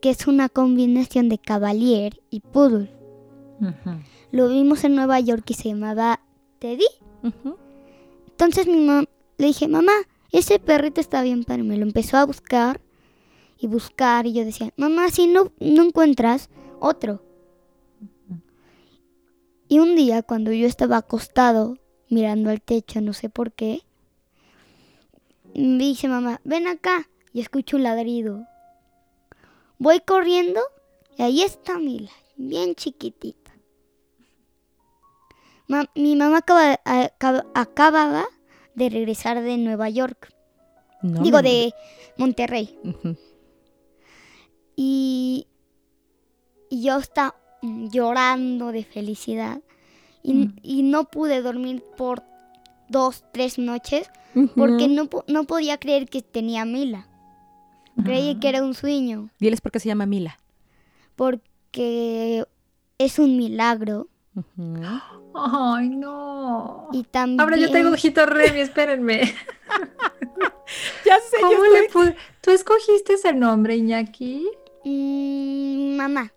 que 0.00 0.10
es 0.10 0.26
una 0.28 0.48
combinación 0.48 1.28
de 1.28 1.38
Cavalier 1.38 2.20
y 2.30 2.38
Poodle. 2.40 2.92
Ujú. 3.60 3.98
Lo 4.34 4.48
vimos 4.48 4.82
en 4.82 4.96
Nueva 4.96 5.20
York 5.20 5.44
y 5.46 5.54
se 5.54 5.68
llamaba 5.68 6.18
Teddy. 6.58 6.88
Entonces 8.26 8.66
mi 8.66 8.78
mamá 8.78 9.04
le 9.38 9.46
dije, 9.46 9.68
mamá, 9.68 9.92
ese 10.32 10.58
perrito 10.58 11.00
está 11.00 11.22
bien 11.22 11.44
padre. 11.44 11.62
Me 11.62 11.76
lo 11.76 11.84
empezó 11.84 12.16
a 12.16 12.26
buscar 12.26 12.80
y 13.60 13.68
buscar 13.68 14.26
y 14.26 14.32
yo 14.32 14.44
decía, 14.44 14.72
mamá, 14.76 15.08
si 15.10 15.28
no, 15.28 15.52
no 15.60 15.84
encuentras 15.84 16.50
otro. 16.80 17.22
Y 19.68 19.78
un 19.78 19.94
día 19.94 20.24
cuando 20.24 20.50
yo 20.50 20.66
estaba 20.66 20.96
acostado 20.96 21.78
mirando 22.10 22.50
al 22.50 22.60
techo, 22.60 23.00
no 23.00 23.12
sé 23.12 23.30
por 23.30 23.52
qué, 23.52 23.82
me 25.54 25.78
dice 25.84 26.08
mamá, 26.08 26.40
ven 26.42 26.66
acá 26.66 27.08
y 27.32 27.40
escucho 27.40 27.76
un 27.76 27.84
ladrido. 27.84 28.44
Voy 29.78 30.00
corriendo 30.00 30.60
y 31.16 31.22
ahí 31.22 31.42
está 31.42 31.78
Mila, 31.78 32.10
bien 32.36 32.74
chiquitita. 32.74 33.43
Ma- 35.68 35.90
mi 35.94 36.14
mamá 36.16 36.38
acaba- 36.38 36.80
acaba- 36.84 37.46
acababa 37.54 38.24
de 38.74 38.88
regresar 38.90 39.40
de 39.42 39.56
Nueva 39.56 39.88
York, 39.88 40.32
No 41.02 41.22
digo 41.22 41.42
de 41.42 41.72
Monterrey. 42.16 42.78
Y, 44.76 45.46
y 46.70 46.82
yo 46.82 46.98
estaba 46.98 47.36
mm, 47.62 47.88
llorando 47.90 48.72
de 48.72 48.84
felicidad. 48.84 49.60
Y, 50.22 50.48
y 50.62 50.82
no 50.82 51.04
pude 51.04 51.42
dormir 51.42 51.84
por 51.96 52.22
dos, 52.88 53.24
tres 53.32 53.58
noches 53.58 54.08
porque 54.56 54.88
no, 54.88 55.08
no 55.28 55.44
podía 55.44 55.78
creer 55.78 56.08
que 56.08 56.22
tenía 56.22 56.64
Mila. 56.64 57.06
Creí 58.02 58.40
que 58.40 58.48
era 58.48 58.64
un 58.64 58.74
sueño. 58.74 59.28
Diles 59.38 59.60
por 59.60 59.70
qué 59.70 59.78
se 59.80 59.88
llama 59.88 60.06
Mila. 60.06 60.38
porque 61.14 62.44
es 62.98 63.18
un 63.18 63.36
milagro. 63.36 64.08
Ay, 65.34 65.88
no. 65.88 66.88
y 66.92 67.02
también 67.04 67.40
Ahora 67.40 67.56
yo 67.56 67.70
tengo 67.70 67.90
ojito 67.90 68.24
Remy, 68.26 68.60
espérenme. 68.60 69.20
Ya 71.04 71.18
sé, 71.20 71.36
yo 71.40 71.48
¿Cómo 71.48 71.64
estoy- 71.64 71.80
le 71.82 71.88
pude? 71.90 72.16
¿Tú 72.40 72.50
escogiste 72.50 73.14
ese 73.14 73.32
nombre, 73.34 73.76
Iñaki? 73.76 74.48
Mm, 74.84 75.96
mamá. 75.96 76.32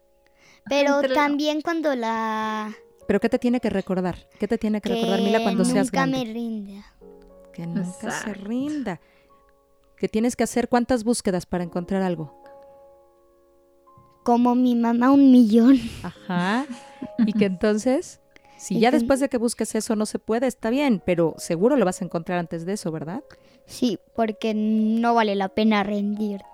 Pero 0.69 0.95
Entre- 0.99 1.15
también 1.15 1.61
cuando 1.61 1.95
la 1.95 2.73
¿Pero 3.07 3.19
qué 3.21 3.29
te 3.29 3.39
tiene 3.39 3.61
que 3.61 3.69
recordar? 3.69 4.27
¿Qué 4.37 4.47
te 4.47 4.57
tiene 4.57 4.81
que, 4.81 4.89
que 4.89 4.95
recordar 4.95 5.21
Mila 5.21 5.41
cuando 5.41 5.63
seas 5.63 5.87
nunca 5.87 5.97
grande? 6.05 6.17
me 6.25 6.33
rinda. 6.33 6.93
Que 7.53 7.65
nunca 7.65 8.11
se 8.11 8.33
rinda. 8.33 8.99
Que 9.95 10.09
tienes 10.09 10.35
que 10.35 10.43
hacer 10.43 10.67
cuántas 10.67 11.03
búsquedas 11.05 11.45
para 11.45 11.63
encontrar 11.63 12.01
algo. 12.01 12.43
Como 14.23 14.55
mi 14.55 14.75
mamá 14.75 15.09
un 15.11 15.31
millón. 15.31 15.79
Ajá. 16.03 16.65
Y 17.19 17.31
que 17.33 17.45
entonces, 17.45 18.19
si 18.57 18.79
ya 18.79 18.91
después 18.91 19.19
de 19.19 19.29
que 19.29 19.37
busques 19.37 19.75
eso 19.75 19.95
no 19.95 20.05
se 20.05 20.19
puede, 20.19 20.47
está 20.47 20.69
bien, 20.69 21.01
pero 21.05 21.35
seguro 21.37 21.75
lo 21.75 21.85
vas 21.85 22.01
a 22.01 22.05
encontrar 22.05 22.39
antes 22.39 22.65
de 22.65 22.73
eso, 22.73 22.91
¿verdad? 22.91 23.23
Sí, 23.65 23.99
porque 24.15 24.53
no 24.53 25.13
vale 25.13 25.35
la 25.35 25.49
pena 25.49 25.83
rendirte. 25.83 26.45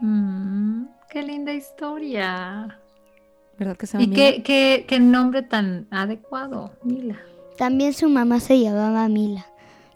Mm, 0.00 0.84
qué 1.10 1.22
linda 1.22 1.52
historia. 1.52 2.78
¿Verdad 3.58 3.76
que 3.76 3.86
se 3.86 3.94
llama 3.94 4.04
¿Y 4.04 4.08
Mila? 4.08 4.16
qué, 4.16 4.42
qué, 4.42 4.84
qué 4.88 5.00
nombre 5.00 5.42
tan 5.42 5.86
adecuado, 5.90 6.72
Mila? 6.82 7.18
También 7.56 7.92
su 7.92 8.08
mamá 8.08 8.40
se 8.40 8.60
llamaba 8.60 9.08
Mila. 9.08 9.46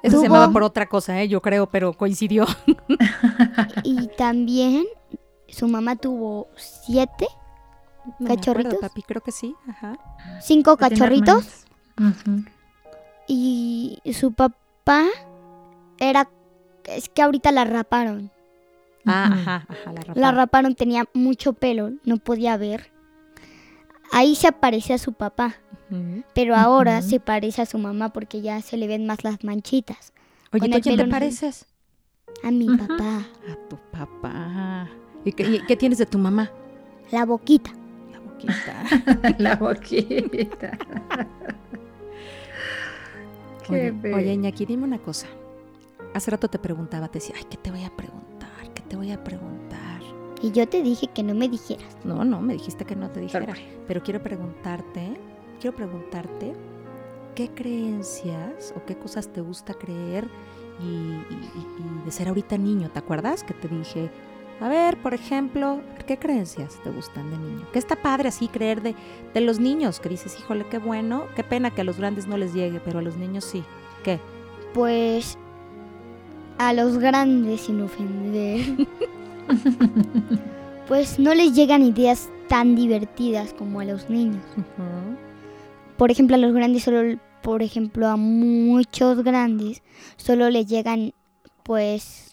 Eso 0.02 0.18
se 0.18 0.26
llamaba 0.28 0.52
por 0.52 0.62
otra 0.62 0.86
cosa, 0.86 1.20
¿eh? 1.20 1.28
yo 1.28 1.42
creo, 1.42 1.66
pero 1.66 1.92
coincidió. 1.92 2.46
Y 3.82 4.08
también 4.16 4.84
su 5.48 5.66
mamá 5.68 5.96
tuvo 5.96 6.48
siete, 6.56 7.26
No 8.08 8.14
me 8.18 8.32
acuerdo, 8.32 8.36
¿Cachorritos? 8.36 8.78
papi, 8.80 9.02
creo 9.02 9.22
que 9.22 9.32
sí. 9.32 9.54
Ajá. 9.68 9.98
cinco 10.40 10.76
¿Tiene 10.76 10.96
cachorritos. 10.96 11.64
Ujú. 11.98 12.44
Y 13.26 14.00
su 14.12 14.32
papá 14.32 15.04
era... 15.98 16.28
Es 16.84 17.08
que 17.08 17.22
ahorita 17.22 17.52
la 17.52 17.64
raparon. 17.64 18.30
Ah, 19.04 19.30
ajá, 19.32 19.66
ajá, 19.68 19.92
la 19.92 19.92
La 19.92 20.00
raparon. 20.02 20.34
raparon, 20.36 20.74
tenía 20.74 21.04
mucho 21.14 21.52
pelo, 21.52 21.92
no 22.04 22.16
podía 22.16 22.56
ver. 22.56 22.90
Ahí 24.12 24.34
se 24.34 24.48
aparecía 24.48 24.96
su 24.96 25.12
papá, 25.12 25.56
pero 26.34 26.56
ahora 26.56 27.02
se 27.02 27.20
parece 27.20 27.60
a 27.62 27.66
su 27.66 27.76
mamá 27.78 28.08
porque 28.10 28.40
ya 28.40 28.62
se 28.62 28.78
le 28.78 28.86
ven 28.86 29.06
más 29.06 29.22
las 29.22 29.44
manchitas. 29.44 30.14
Oye, 30.52 30.68
¿tú 30.70 30.78
a 30.78 30.80
quién 30.80 30.96
te 30.96 31.06
pareces? 31.06 31.66
A 32.42 32.50
mi 32.50 32.74
papá, 32.74 33.26
A 33.50 33.68
tu 33.68 33.76
papá. 33.92 34.88
¿Y 35.26 35.32
qué, 35.32 35.42
y 35.42 35.60
qué 35.66 35.76
tienes 35.76 35.98
de 35.98 36.06
tu 36.06 36.18
mamá? 36.18 36.50
la 37.10 37.24
boquita. 37.26 37.70
La 39.38 39.56
boquita. 39.56 40.14
La 40.70 40.76
boquita. 40.78 40.78
Qué 43.66 43.92
Oye, 44.02 44.14
oye, 44.14 44.32
Iñaki, 44.34 44.64
dime 44.66 44.84
una 44.84 44.98
cosa. 44.98 45.26
Hace 46.14 46.30
rato 46.30 46.48
te 46.48 46.58
preguntaba, 46.58 47.08
te 47.08 47.18
decía, 47.18 47.34
ay, 47.38 47.44
¿qué 47.50 47.56
te 47.56 47.70
voy 47.70 47.84
a 47.84 47.90
preguntar? 47.94 48.72
¿Qué 48.74 48.82
te 48.82 48.96
voy 48.96 49.12
a 49.12 49.22
preguntar? 49.22 50.00
Y 50.40 50.52
yo 50.52 50.66
te 50.68 50.82
dije 50.82 51.08
que 51.08 51.22
no 51.22 51.34
me 51.34 51.48
dijeras. 51.48 51.96
No, 52.04 52.24
no, 52.24 52.40
me 52.40 52.54
dijiste 52.54 52.84
que 52.84 52.96
no 52.96 53.10
te 53.10 53.20
dijera. 53.20 53.54
Pero 53.86 54.02
quiero 54.02 54.22
preguntarte, 54.22 55.18
quiero 55.60 55.76
preguntarte, 55.76 56.54
¿qué 57.34 57.48
creencias 57.50 58.72
o 58.76 58.84
qué 58.86 58.96
cosas 58.96 59.28
te 59.32 59.40
gusta 59.42 59.74
creer 59.74 60.28
y- 60.80 60.84
y 60.84 62.04
de 62.04 62.10
ser 62.10 62.28
ahorita 62.28 62.56
niño? 62.56 62.88
¿Te 62.90 63.00
acuerdas 63.00 63.42
que 63.44 63.52
te 63.54 63.68
dije, 63.68 64.10
a 64.60 64.68
ver, 64.68 64.96
por 64.96 65.14
ejemplo, 65.14 65.80
¿qué 66.06 66.18
creencias 66.18 66.80
te 66.82 66.90
gustan 66.90 67.30
de 67.30 67.38
niño? 67.38 67.66
¿Qué 67.72 67.78
está 67.78 67.96
padre 67.96 68.28
así 68.28 68.48
creer 68.48 68.82
de, 68.82 68.94
de 69.32 69.40
los 69.40 69.60
niños? 69.60 70.00
Que 70.00 70.08
dices, 70.08 70.36
híjole, 70.38 70.66
qué 70.68 70.78
bueno, 70.78 71.26
qué 71.36 71.44
pena 71.44 71.70
que 71.70 71.82
a 71.82 71.84
los 71.84 71.98
grandes 71.98 72.26
no 72.26 72.36
les 72.36 72.54
llegue, 72.54 72.80
pero 72.80 72.98
a 72.98 73.02
los 73.02 73.16
niños 73.16 73.44
sí. 73.44 73.62
¿Qué? 74.02 74.18
Pues 74.74 75.38
a 76.58 76.72
los 76.72 76.98
grandes, 76.98 77.62
sin 77.62 77.80
ofender, 77.82 78.86
pues 80.88 81.18
no 81.18 81.34
les 81.34 81.54
llegan 81.54 81.82
ideas 81.82 82.28
tan 82.48 82.74
divertidas 82.74 83.54
como 83.54 83.80
a 83.80 83.84
los 83.84 84.10
niños. 84.10 84.42
Por 85.96 86.10
ejemplo, 86.10 86.34
a 86.34 86.38
los 86.38 86.52
grandes 86.52 86.82
solo, 86.82 87.18
por 87.42 87.62
ejemplo, 87.62 88.08
a 88.08 88.16
muchos 88.16 89.22
grandes 89.22 89.82
solo 90.16 90.50
les 90.50 90.66
llegan 90.66 91.12
pues 91.62 92.27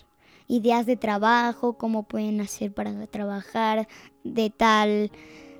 ideas 0.48 0.86
de 0.86 0.96
trabajo, 0.98 1.74
cómo 1.74 2.04
pueden 2.04 2.40
hacer 2.42 2.74
para 2.74 3.08
trabajar 3.08 3.88
de 4.24 4.50
tal 4.50 5.12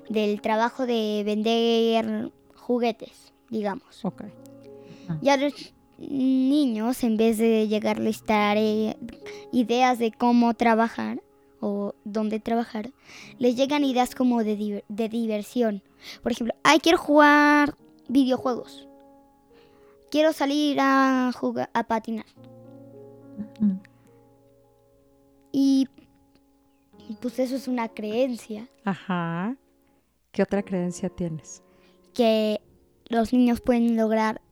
del 0.08 0.40
trabajo 0.40 0.86
de 0.86 1.22
vender 1.26 2.30
juguetes, 2.54 3.32
digamos. 3.50 4.04
Y 5.20 5.28
a 5.30 5.36
los 5.36 5.52
niños, 5.98 7.02
en 7.02 7.16
vez 7.16 7.38
de 7.38 7.66
llegarles 7.68 8.22
tare- 8.22 8.96
ideas 9.52 9.98
de 9.98 10.12
cómo 10.12 10.54
trabajar 10.54 11.20
o 11.60 11.94
dónde 12.04 12.38
trabajar, 12.38 12.90
les 13.38 13.56
llegan 13.56 13.82
ideas 13.82 14.14
como 14.14 14.44
de, 14.44 14.56
diver- 14.58 14.84
de 14.88 15.08
diversión. 15.08 15.82
Por 16.22 16.32
ejemplo, 16.32 16.54
ay, 16.62 16.78
quiero 16.80 16.98
jugar 16.98 17.74
videojuegos. 18.08 18.86
Quiero 20.10 20.32
salir 20.32 20.76
a 20.80 21.32
jugar 21.34 21.68
a 21.72 21.82
patinar. 21.84 22.26
Ujú. 23.60 23.78
Y 25.58 25.88
pues 27.22 27.38
eso 27.38 27.56
es 27.56 27.66
una 27.66 27.88
creencia 27.88 28.68
Ajá. 28.84 29.56
¿Qué 30.30 30.42
otra 30.42 30.62
creencia 30.62 31.08
tienes? 31.08 31.62
que 32.12 32.60
los 33.08 33.32
niños 33.32 33.60
pueden 33.62 33.96
lograr 33.96 34.42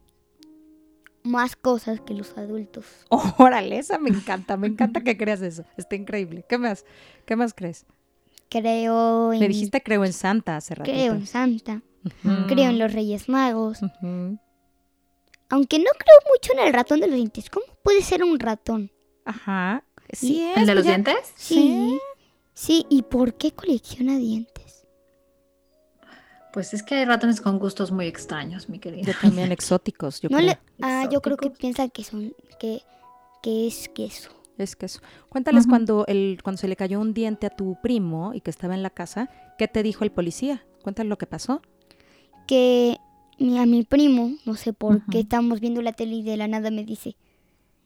más 1.23 1.57
cosas 1.57 2.01
que 2.01 2.15
los 2.15 2.37
adultos. 2.39 2.87
Órale, 3.39 3.79
esa 3.79 3.99
me 3.99 4.09
encanta, 4.09 4.57
me 4.57 4.67
encanta 4.67 5.03
que 5.03 5.17
creas 5.19 5.43
eso. 5.43 5.65
Está 5.77 5.97
increíble. 5.97 6.47
¿Qué 6.49 6.57
más? 6.57 6.87
¿Qué 7.27 7.37
más 7.37 7.53
crees? 7.53 7.85
Creo 8.49 9.33
en, 9.35 9.41
Me 9.41 9.49
dijiste 9.49 9.83
creo 9.83 10.05
en 10.07 10.13
Santa 10.15 10.57
hace 10.57 10.75
rato. 10.75 10.91
creo 10.91 11.13
en 11.13 11.27
Santa, 11.27 11.83
creo 12.49 12.71
en 12.71 12.79
los 12.79 12.93
Reyes 12.93 13.29
Magos. 13.29 13.81
Aunque 13.83 15.79
no 15.79 15.91
creo 15.99 16.19
mucho 16.33 16.53
en 16.55 16.67
el 16.67 16.73
ratón 16.73 17.01
de 17.01 17.09
los 17.09 17.17
dientes. 17.17 17.51
¿Cómo 17.51 17.67
puede 17.83 18.01
ser 18.01 18.23
un 18.25 18.39
ratón? 18.39 18.91
Ajá. 19.27 19.85
Sí, 20.19 20.41
es, 20.43 20.57
¿El 20.57 20.67
de 20.67 20.75
los 20.75 20.85
ya- 20.85 20.91
dientes? 20.93 21.33
Sí. 21.37 21.99
Sí, 22.55 22.87
¿y 22.89 23.03
por 23.03 23.35
qué 23.35 23.53
colecciona 23.53 24.17
dientes? 24.17 24.87
Pues 26.53 26.73
es 26.73 26.83
que 26.85 26.95
hay 26.95 27.05
ratones 27.05 27.41
con 27.41 27.59
gustos 27.59 27.91
muy 27.91 28.07
extraños, 28.07 28.69
mi 28.69 28.79
querida. 28.79 29.13
Yo 29.13 29.13
también 29.21 29.51
exóticos, 29.53 30.21
yo 30.21 30.29
no 30.29 30.37
creo. 30.39 30.51
le, 30.51 30.59
ah, 30.83 31.09
yo 31.11 31.21
creo 31.21 31.37
que 31.37 31.51
piensan 31.51 31.91
que 31.91 32.05
son 32.05 32.33
que, 32.61 32.83
que 33.43 33.67
es 33.67 33.89
queso. 33.89 34.31
Es 34.57 34.77
que 34.77 34.87
eso. 34.87 35.01
Cuéntales 35.29 35.67
cuando 35.67 36.05
el 36.07 36.39
cuando 36.45 36.61
se 36.61 36.69
le 36.69 36.77
cayó 36.77 37.01
un 37.01 37.13
diente 37.13 37.49
a 37.49 37.51
tu 37.51 37.77
primo 37.83 38.35
y 38.35 38.41
que 38.41 38.51
estaba 38.51 38.75
en 38.75 38.85
la 38.85 38.91
casa, 38.91 39.29
¿qué 39.59 39.67
te 39.67 39.83
dijo 39.83 40.05
el 40.05 40.13
policía? 40.13 40.65
Cuéntale 40.85 41.09
lo 41.09 41.19
que 41.19 41.27
pasó. 41.27 41.61
Que 42.47 42.99
mi, 43.41 43.59
a 43.59 43.67
mi 43.67 43.83
primo, 43.83 44.31
no 44.45 44.55
sé 44.55 44.73
por 44.73 45.05
qué, 45.07 45.21
estamos 45.21 45.59
viendo 45.59 45.83
la 45.83 45.93
tele 45.93 46.15
y 46.15 46.23
de 46.23 46.37
la 46.37 46.47
nada 46.47 46.71
me 46.71 46.85
dice, 46.85 47.17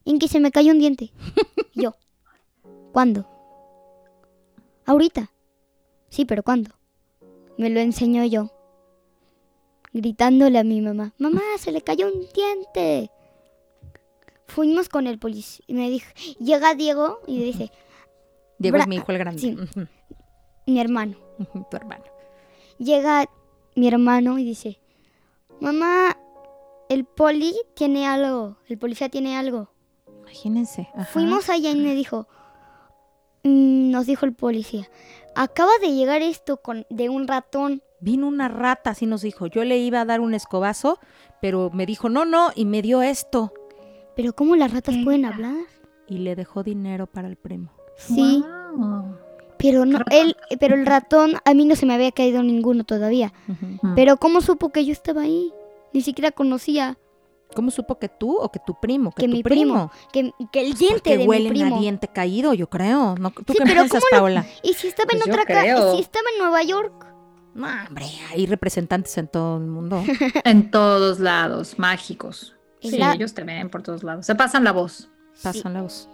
en 0.05 0.19
que 0.19 0.29
se 0.29 0.41
me 0.41 0.51
cayó 0.51 0.73
un 0.73 0.79
diente. 0.79 1.11
Yo, 1.75 1.95
¿cuándo? 2.93 3.27
Ahorita. 4.87 5.31
Sí, 6.09 6.25
pero 6.25 6.43
¿cuándo? 6.43 6.71
Me 7.57 7.71
lo 7.71 7.81
enseñó 7.81 8.25
yo. 8.25 8.51
Gritándole 9.93 10.59
a 10.59 10.65
mi 10.65 10.81
mamá, 10.81 11.13
mamá, 11.19 11.41
se 11.59 11.73
le 11.73 11.83
cayó 11.83 12.09
un 12.09 12.27
diente. 12.35 13.11
Fuimos 14.47 14.89
con 14.89 15.07
el 15.07 15.19
policía 15.19 15.65
y 15.67 15.75
me 15.75 15.91
dijo, 15.91 16.07
llega 16.39 16.75
Diego 16.75 17.21
y 17.27 17.43
dice, 17.43 17.71
Diego 18.59 18.77
es 18.79 18.87
mi 18.87 18.97
hijo 18.97 19.13
el 19.13 19.19
grande. 19.19 19.41
sí. 19.41 19.57
Mi 20.67 20.81
hermano. 20.81 21.17
tu 21.71 21.77
hermano. 21.77 22.05
Llega 22.79 23.29
mi 23.75 23.89
hermano 23.89 24.39
y 24.39 24.45
dice, 24.45 24.79
mamá, 25.61 26.17
el 26.89 27.05
poli 27.05 27.55
tiene 27.75 28.07
algo, 28.07 28.57
el 28.69 28.79
policía 28.79 29.09
tiene 29.09 29.37
algo. 29.37 29.71
Imagínense. 30.21 30.89
ajá. 30.95 31.05
Fuimos 31.07 31.49
allá 31.49 31.71
y 31.71 31.77
me 31.77 31.95
dijo, 31.95 32.29
nos 33.43 34.07
dijo 34.07 34.27
el 34.27 34.35
policía, 34.35 34.89
acaba 35.35 35.71
de 35.81 35.93
llegar 35.93 36.23
esto 36.23 36.59
con, 36.59 36.87
de 36.91 37.09
un 37.09 37.29
ratón. 37.29 37.83
Vino 38.01 38.29
una 38.29 38.49
rata, 38.49 38.91
así 38.91 39.07
nos 39.07 39.23
dijo. 39.23 39.47
Yo 39.47 39.65
le 39.65 39.79
iba 39.79 40.01
a 40.01 40.05
dar 40.05 40.21
un 40.21 40.33
escobazo, 40.33 41.01
pero 41.41 41.71
me 41.73 41.85
dijo, 41.85 42.09
no, 42.09 42.25
no, 42.25 42.51
y 42.55 42.65
me 42.65 42.81
dio 42.81 43.03
esto. 43.03 43.53
Pero 44.15 44.33
¿cómo 44.33 44.57
las 44.57 44.73
ratas 44.73 44.95
pueden 45.05 45.25
hablar? 45.25 45.57
Y 46.07 46.19
le 46.19 46.37
dejó 46.37 46.63
dinero 46.63 47.07
para 47.07 47.29
el 47.29 47.37
primo. 47.37 47.73
Sí, 47.97 48.45
pero 49.59 49.85
no, 49.85 49.99
él, 50.11 50.37
pero 50.61 50.77
el 50.77 50.87
ratón 50.87 51.33
a 51.45 51.55
mí 51.55 51.65
no 51.65 51.75
se 51.75 51.87
me 51.87 51.95
había 51.95 52.13
caído 52.13 52.43
ninguno 52.43 52.85
todavía. 52.85 53.33
Mm. 53.83 53.95
Pero 53.95 54.17
¿cómo 54.17 54.41
supo 54.41 54.71
que 54.71 54.85
yo 54.85 54.93
estaba 54.93 55.23
ahí? 55.23 55.53
Ni 55.93 56.01
siquiera 56.01 56.31
conocía 56.31 56.97
¿Cómo 57.55 57.71
supo 57.71 57.99
que 57.99 58.09
tú 58.09 58.37
o 58.37 58.51
que 58.53 58.61
tu 58.65 58.79
primo? 58.79 59.11
Que, 59.13 59.23
que 59.23 59.29
tu 59.29 59.33
mi 59.37 59.43
primo, 59.43 59.91
que, 60.13 60.33
que 60.53 60.61
el 60.61 60.75
diente 60.75 60.95
Porque 60.97 61.11
de 61.13 61.19
mi 61.19 61.27
huelen 61.29 61.53
primo. 61.53 61.77
a 61.77 61.81
diente 61.81 62.09
caído, 62.09 62.53
yo 62.55 62.69
creo. 62.69 63.15
¿No? 63.19 63.31
¿Tú 63.31 63.43
Sí, 63.53 63.59
qué 63.59 63.65
pero 63.65 63.75
piensas, 63.83 64.03
¿cómo 64.03 64.05
lo- 64.11 64.19
Paola? 64.19 64.47
Y 64.63 64.75
si 64.75 64.89
estaba 64.89 65.09
Pues 65.11 65.23
en 65.23 65.27
yo 65.29 65.33
otra 65.33 65.45
casa, 65.47 65.61
creo. 65.63 65.95
si 65.95 66.01
estaba 66.03 66.25
en 66.35 66.39
Nueva 66.43 66.63
York. 66.63 67.07
No, 67.55 67.67
hombre, 67.89 68.05
hay 68.31 68.47
representantes 68.47 69.17
en 69.19 69.29
todo 69.29 69.57
el 69.59 69.65
mundo. 69.67 70.03
En 70.45 70.71
todos 70.71 71.19
lados, 71.21 71.79
mágicos. 71.79 72.55
Sí, 72.81 72.97
la- 72.99 73.15
ellos 73.15 73.35
te 73.35 73.43
ven 73.43 73.71
por 73.71 73.83
todos 73.83 74.03
lados. 74.05 74.27
Se 74.27 74.35
pasan 74.35 74.63
la 74.63 74.73
voz. 74.73 75.09
Pasan 75.43 75.73
la 75.75 75.83
voz. 75.83 76.09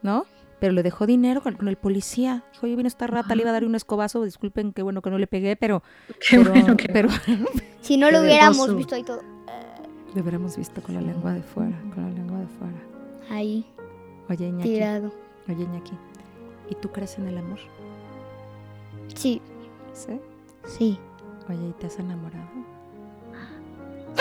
¿No? 0.00 0.24
Pero 0.60 0.72
le 0.74 0.82
dejó 0.84 1.06
dinero 1.06 1.42
con, 1.42 1.56
con 1.56 1.66
el 1.68 1.76
policía. 1.76 2.44
Dijo, 2.52 2.68
yo 2.68 2.76
vino 2.76 2.86
esta 2.86 3.08
rata, 3.08 3.34
le 3.34 3.42
iba 3.42 3.50
a 3.50 3.52
dar 3.52 3.64
un 3.64 3.74
escobazo. 3.74 4.22
Disculpen, 4.24 4.72
qué 4.72 4.82
bueno 4.82 5.02
que 5.02 5.10
no 5.10 5.18
le 5.18 5.26
pegué, 5.26 5.56
pero... 5.56 5.82
Qué 6.20 6.38
pero, 6.38 6.50
bueno 6.52 6.76
que 6.76 6.88
pero 6.88 7.08
Si 7.80 7.96
no 7.96 8.10
lo 8.12 8.20
hubiéramos 8.22 8.74
visto 8.76 8.94
ahí 8.94 9.02
todo. 9.02 9.20
Lo 10.14 10.20
hubiéramos 10.22 10.56
visto 10.56 10.82
con 10.82 10.94
la 10.94 11.00
lengua 11.00 11.32
de 11.32 11.42
fuera, 11.42 11.76
con 11.94 12.04
la 12.04 12.10
lengua 12.10 12.38
de 12.40 12.46
fuera. 12.46 12.78
Ahí, 13.30 13.64
Oye, 14.28 14.48
Iñaki. 14.48 14.68
tirado. 14.68 15.12
Oye, 15.48 15.62
Iñaki. 15.64 15.92
¿Y 16.70 16.74
tú 16.76 16.90
crees 16.90 17.18
en 17.18 17.28
el 17.28 17.38
amor? 17.38 17.58
Sí, 19.14 19.40
¿Sí? 19.92 20.20
sí, 20.66 20.98
Oye, 21.48 21.68
¿y 21.68 21.72
te 21.72 21.86
has 21.86 21.98
enamorado? 21.98 22.46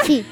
sí. 0.04 0.26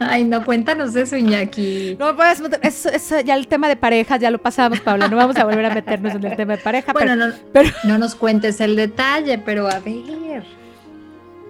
Ay, 0.00 0.24
no, 0.24 0.44
cuéntanos 0.44 0.94
eso, 0.96 1.16
Iñaki. 1.16 1.96
No, 1.98 2.16
pues, 2.16 2.42
eso, 2.62 2.88
eso, 2.88 3.20
ya 3.20 3.36
el 3.36 3.46
tema 3.46 3.68
de 3.68 3.76
parejas 3.76 4.20
ya 4.20 4.30
lo 4.30 4.38
pasamos, 4.38 4.80
Paula. 4.80 5.08
No 5.08 5.16
vamos 5.16 5.36
a 5.36 5.44
volver 5.44 5.64
a 5.66 5.74
meternos 5.74 6.14
en 6.14 6.24
el 6.24 6.36
tema 6.36 6.56
de 6.56 6.62
pareja. 6.62 6.92
Bueno, 6.92 7.12
pero, 7.14 7.26
no, 7.28 7.34
pero- 7.52 7.70
no 7.84 7.98
nos 7.98 8.14
cuentes 8.14 8.60
el 8.60 8.74
detalle, 8.76 9.38
pero 9.38 9.68
a 9.68 9.78
ver. 9.80 10.44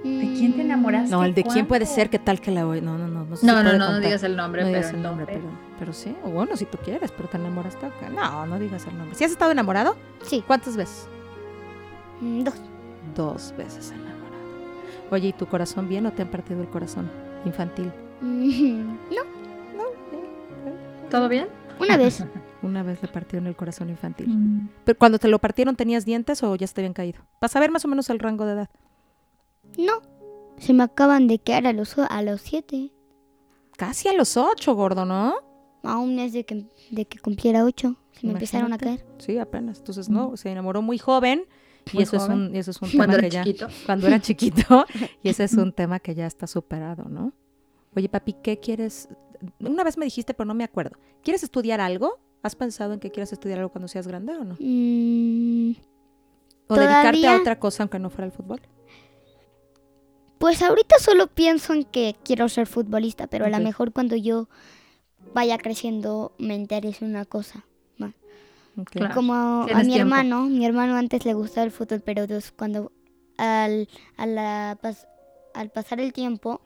¿De 0.07 0.35
quién 0.39 0.53
te 0.55 0.63
enamoraste? 0.63 1.11
no, 1.11 1.25
el 1.25 1.35
de 1.35 1.45
quién 1.45 1.67
puede 1.67 1.87
ser, 1.87 2.11
qué 2.11 2.19
tal 2.19 2.41
que 2.41 2.51
la 2.51 2.65
voy. 2.65 2.81
No, 2.81 2.97
no, 2.99 3.07
no. 3.09 3.25
No, 3.25 3.37
No, 3.43 3.63
no, 3.63 3.73
no, 3.73 3.91
no 3.93 4.01
digas 4.01 4.23
el 4.23 4.37
nombre, 4.37 4.63
No 4.63 4.69
pero 4.69 4.79
digas 4.79 4.95
el 4.95 5.03
nombre, 5.03 5.27
pero, 5.27 5.45
pero 5.79 5.93
sí. 5.93 6.15
O 6.25 6.31
bueno, 6.31 6.57
si 6.57 6.65
tú 6.65 6.79
quieres, 6.79 7.11
pero 7.13 7.29
te 7.29 7.37
enamoraste. 7.37 7.87
ok. 7.87 8.11
No, 8.15 8.47
no 8.47 8.59
digas 8.59 8.87
el 8.87 8.97
nombre. 8.97 9.15
¿Si 9.17 9.25
has 9.25 9.31
estado 9.33 9.51
enamorado? 9.53 9.97
Sí, 10.23 10.43
¿Cuántas 10.47 10.77
veces? 10.77 11.09
mm, 12.21 12.43
dos. 12.45 12.55
Dos 13.15 13.55
veces 13.57 13.91
enamorado. 13.91 14.17
Oye, 15.11 15.29
¿y 15.29 15.33
tu 15.33 15.47
corazón 15.47 15.89
bien 15.89 16.07
o 16.07 16.13
te 16.13 16.23
han 16.23 16.29
partido 16.29 16.61
el 16.61 16.69
corazón 16.69 17.11
infantil? 17.45 17.93
Mm, 18.21 18.97
No, 19.77 19.85
¿Todo 21.11 21.29
bien? 21.29 21.49
una 21.81 21.97
vez. 21.97 22.25
Una 22.63 22.83
vez 22.83 23.01
le 23.01 23.07
partieron 23.09 23.47
el 23.47 23.55
corazón 23.55 23.91
infantil. 23.91 24.29
Mm. 24.29 24.69
¿Pero 24.85 24.99
cuando 24.99 25.19
te 25.21 25.29
lo 25.29 25.39
partieron 25.39 25.77
tenías 25.77 26.05
dientes 26.05 26.43
o 26.43 26.57
ya 26.57 26.67
se 26.67 26.75
te 26.75 26.81
habían 26.81 26.95
caído? 26.95 27.21
Para 27.39 27.49
saber 27.53 27.71
más 27.71 27.85
o 27.85 27.89
menos 27.89 28.11
el 28.11 28.19
rango 28.19 28.45
de 28.45 28.55
edad. 28.55 28.71
No, 29.77 30.03
se 30.59 30.73
me 30.73 30.83
acaban 30.83 31.27
de 31.27 31.39
quedar 31.39 31.67
a 31.67 31.73
los, 31.73 31.97
a 31.99 32.23
los 32.23 32.41
siete. 32.41 32.93
Casi 33.77 34.09
a 34.09 34.15
los 34.15 34.37
ocho, 34.37 34.75
gordo, 34.75 35.05
¿no? 35.05 35.35
A 35.83 35.99
un 35.99 36.17
mes 36.17 36.33
de 36.33 36.45
que, 36.45 36.67
de 36.91 37.05
que 37.05 37.19
cumpliera 37.19 37.65
ocho. 37.65 37.97
Se 38.13 38.27
me 38.27 38.33
empezaron 38.33 38.73
a 38.73 38.79
caer. 38.79 39.05
Sí, 39.19 39.39
apenas. 39.39 39.79
Entonces, 39.79 40.09
no, 40.09 40.37
se 40.37 40.51
enamoró 40.51 40.81
muy 40.83 40.99
joven. 40.99 41.45
Y 41.93 42.03
eso, 42.03 42.17
Es 42.17 42.29
un, 42.29 42.55
y 42.55 42.59
eso 42.59 42.71
es 42.71 42.83
un 42.83 42.91
Cuando 42.97 43.17
tema 43.17 43.19
era 43.19 43.29
que 43.29 43.31
ya... 43.31 43.45
chiquito. 43.45 43.69
Cuando 43.85 44.07
era 44.07 44.21
chiquito. 44.21 44.87
y 45.23 45.29
ese 45.29 45.45
es 45.45 45.53
un 45.53 45.73
tema 45.73 46.01
que 46.01 46.15
ya 46.15 46.27
está 46.27 46.47
superado, 46.47 47.05
¿no? 47.09 47.33
Oye, 47.95 48.09
papi, 48.09 48.35
¿qué 48.43 48.59
quieres? 48.59 49.09
Una 49.61 49.85
vez 49.85 49.99
me 49.99 50.07
dijiste, 50.07 50.35
pero 50.35 50.47
no 50.47 50.55
me 50.55 50.65
acuerdo. 50.65 50.99
¿Quieres 51.23 51.43
estudiar 51.43 51.81
algo? 51.81 52.19
¿Has 52.43 52.57
pensado 52.57 52.95
en 52.95 53.01
que 53.01 53.11
quieras 53.11 53.33
estudiar 53.33 53.59
algo 53.59 53.71
cuando 53.71 53.89
seas 53.89 54.09
grande 54.09 54.37
o 54.37 54.45
no? 54.45 54.57
Mm, 54.59 55.73
¿O 56.69 56.75
dedicarte 56.75 57.27
a 57.29 57.37
otra 57.37 57.59
cosa 57.59 57.83
aunque 57.83 57.99
no 57.99 58.11
fuera 58.11 58.27
el 58.27 58.33
fútbol? 58.33 58.61
Pues 60.47 60.63
ahorita 60.63 60.97
solo 61.01 61.27
pienso 61.27 61.73
en 61.75 61.83
que 61.85 62.15
quiero 62.25 62.49
ser 62.49 62.69
futbolista, 62.69 63.27
pero 63.27 63.45
a 63.47 63.49
lo 63.49 63.59
mejor 63.65 63.93
cuando 63.93 64.15
yo 64.15 64.49
vaya 65.35 65.59
creciendo 65.59 66.33
me 66.39 66.55
interese 66.55 67.05
una 67.05 67.25
cosa. 67.25 67.65
Claro. 68.85 69.15
Como 69.15 69.33
a 69.35 69.65
mi 69.65 69.73
tiempo. 69.95 69.97
hermano, 69.97 70.45
mi 70.47 70.65
hermano 70.67 70.97
antes 70.97 71.25
le 71.25 71.33
gustaba 71.33 71.65
el 71.65 71.71
fútbol, 71.73 72.03
pero 72.05 72.27
cuando 72.57 72.93
al, 73.39 73.89
a 74.19 74.27
la 74.27 74.79
pas- 74.83 75.07
al 75.55 75.71
pasar 75.71 75.99
el 75.99 76.13
tiempo 76.13 76.61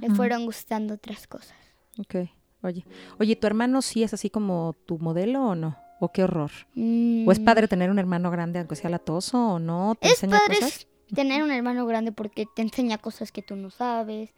le 0.00 0.10
fueron 0.10 0.44
gustando 0.46 0.94
otras 0.94 1.26
cosas. 1.28 1.56
Ok. 1.98 2.28
Oye, 2.62 2.84
oye, 3.20 3.36
¿tu 3.36 3.46
hermano 3.46 3.82
sí 3.82 4.02
es 4.02 4.12
así 4.12 4.30
como 4.30 4.74
tu 4.84 4.98
modelo 4.98 5.44
o 5.44 5.54
no? 5.54 5.76
¿O 6.00 6.10
qué 6.10 6.24
horror? 6.24 6.50
Mm, 6.74 7.26
¿O 7.28 7.30
es 7.32 7.38
padre 7.38 7.68
tener 7.68 7.88
un 7.90 7.98
hermano 8.00 8.30
grande 8.32 8.58
aunque 8.58 8.74
sea 8.74 8.90
latoso 8.90 9.38
o 9.38 9.58
no? 9.60 9.94
¿Te 9.94 10.08
Es 10.08 10.14
enseña 10.24 10.40
padre 10.40 10.58
cosas? 10.58 10.88
Tener 11.14 11.42
un 11.42 11.50
hermano 11.50 11.86
grande 11.86 12.12
porque 12.12 12.46
te 12.54 12.62
enseña 12.62 12.98
cosas 12.98 13.32
que 13.32 13.42
tú 13.42 13.56
no 13.56 13.70
sabes 13.70 14.30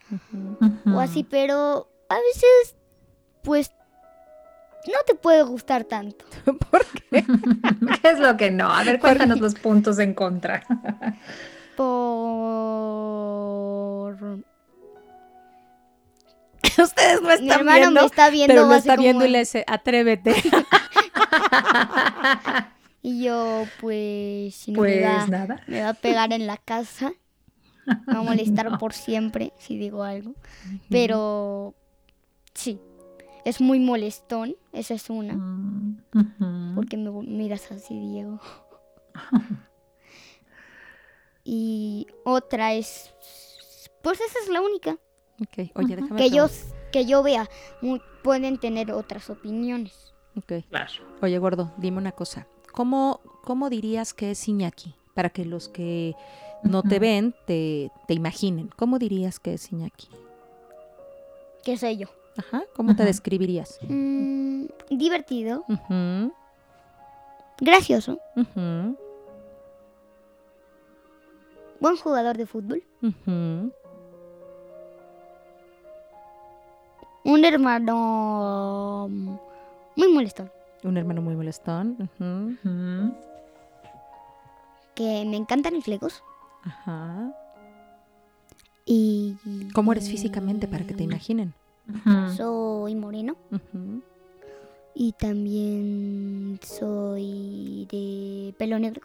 o 0.86 1.00
así, 1.00 1.24
pero 1.24 1.90
a 2.08 2.16
veces 2.16 2.76
pues 3.42 3.72
no 4.86 4.98
te 5.06 5.14
puede 5.14 5.42
gustar 5.42 5.84
tanto. 5.84 6.24
¿Por 6.70 6.86
qué? 6.86 7.24
¿Qué 8.02 8.08
es 8.10 8.18
lo 8.18 8.36
que 8.36 8.50
no? 8.50 8.70
A 8.70 8.82
ver, 8.84 8.98
cuéntanos 9.00 9.40
los 9.40 9.54
puntos 9.54 9.98
en 9.98 10.14
contra. 10.14 10.62
Por 11.76 12.56
Ustedes 16.78 17.22
no 17.22 17.28
mi 17.28 17.34
están 17.34 17.50
hermano 17.60 17.78
viendo, 17.78 18.00
me 18.00 18.06
está 18.06 18.30
viendo 18.30 18.54
pero 18.54 18.66
lo 18.66 18.74
está 18.74 18.96
como 18.96 19.02
viendo 19.02 19.24
y 19.24 19.28
le 19.28 19.38
dice, 19.40 19.64
atrévete. 19.66 20.34
Y 23.06 23.22
yo 23.22 23.62
pues 23.80 24.52
si 24.56 24.72
no 24.72 24.78
Pues 24.78 24.96
me 24.96 25.02
va, 25.06 25.26
nada. 25.28 25.62
me 25.68 25.80
va 25.80 25.90
a 25.90 25.94
pegar 25.94 26.32
en 26.32 26.48
la 26.48 26.56
casa. 26.56 27.12
Me 27.86 28.14
va 28.14 28.18
a 28.18 28.22
molestar 28.24 28.66
por 28.80 28.92
siempre 28.92 29.52
si 29.58 29.78
digo 29.78 30.02
algo. 30.02 30.34
Pero 30.90 31.76
sí, 32.52 32.80
es 33.44 33.60
muy 33.60 33.78
molestón, 33.78 34.56
esa 34.72 34.94
es 34.94 35.08
una. 35.08 35.34
Mm, 35.34 36.74
porque 36.74 36.96
me 36.96 37.12
miras 37.22 37.70
así, 37.70 37.96
Diego. 37.96 38.40
y 41.44 42.08
otra 42.24 42.74
es, 42.74 43.14
pues 44.02 44.20
esa 44.20 44.40
es 44.42 44.48
la 44.48 44.62
única 44.62 44.98
Ok, 45.40 45.70
oye, 45.76 45.94
déjame 45.94 46.16
que 46.16 46.30
yo 46.30 46.48
que 46.90 47.06
yo 47.06 47.22
vea. 47.22 47.48
Pueden 48.24 48.58
tener 48.58 48.90
otras 48.90 49.30
opiniones. 49.30 50.12
Ok. 50.36 50.64
Claro. 50.70 50.92
Oye, 51.22 51.38
gordo, 51.38 51.72
dime 51.76 51.98
una 51.98 52.10
cosa. 52.12 52.48
¿Cómo, 52.76 53.20
cómo 53.42 53.70
dirías 53.70 54.12
que 54.12 54.32
es 54.32 54.46
Iñaki? 54.46 54.94
Para 55.14 55.30
que 55.30 55.46
los 55.46 55.70
que 55.70 56.14
no 56.62 56.82
te 56.82 56.98
ven 56.98 57.34
te, 57.46 57.90
te 58.06 58.12
imaginen. 58.12 58.68
¿Cómo 58.76 58.98
dirías 58.98 59.40
que 59.40 59.54
es 59.54 59.72
Iñaki? 59.72 60.08
¿Qué 61.64 61.78
sé 61.78 61.96
yo? 61.96 62.08
Ajá, 62.36 62.64
¿cómo 62.74 62.94
te 62.94 63.02
describirías? 63.02 63.78
Mm, 63.88 64.66
divertido, 64.90 65.64
Ujú, 65.68 66.34
gracioso, 67.58 68.18
ujú, 68.36 68.94
buen 71.80 71.96
jugador 71.96 72.36
de 72.36 72.44
fútbol, 72.46 72.82
ujú. 73.00 73.72
un 77.24 77.44
hermano 77.46 79.08
muy 79.08 80.12
molestón, 80.12 80.52
Un 80.86 80.96
hermano 80.96 81.20
muy 81.20 81.34
molestón. 81.34 82.08
que 84.94 85.24
me 85.26 85.36
encantan 85.36 85.74
los 85.74 85.86
legos 85.88 86.22
Ajá. 86.62 87.32
y 88.86 89.36
¿Cómo 89.74 89.92
eres 89.92 90.08
físicamente 90.08 90.66
para 90.68 90.86
que 90.86 90.94
te 90.94 91.02
imaginen? 91.02 91.52
Soy 92.36 92.94
moreno, 92.94 93.36
Y 94.94 95.12
también 95.12 96.58
soy 96.62 97.86
de 97.90 98.54
pelo 98.58 98.78
negro. 98.78 99.02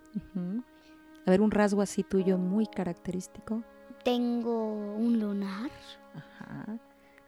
A 1.26 1.30
ver, 1.32 1.42
un 1.42 1.52
rasgo 1.52 1.82
así 1.82 2.04
tuyo 2.04 2.38
muy 2.38 2.66
característico. 2.68 3.64
Tengo 4.04 4.96
un 4.96 5.20
lunar. 5.20 5.70
Ajá. 6.16 6.78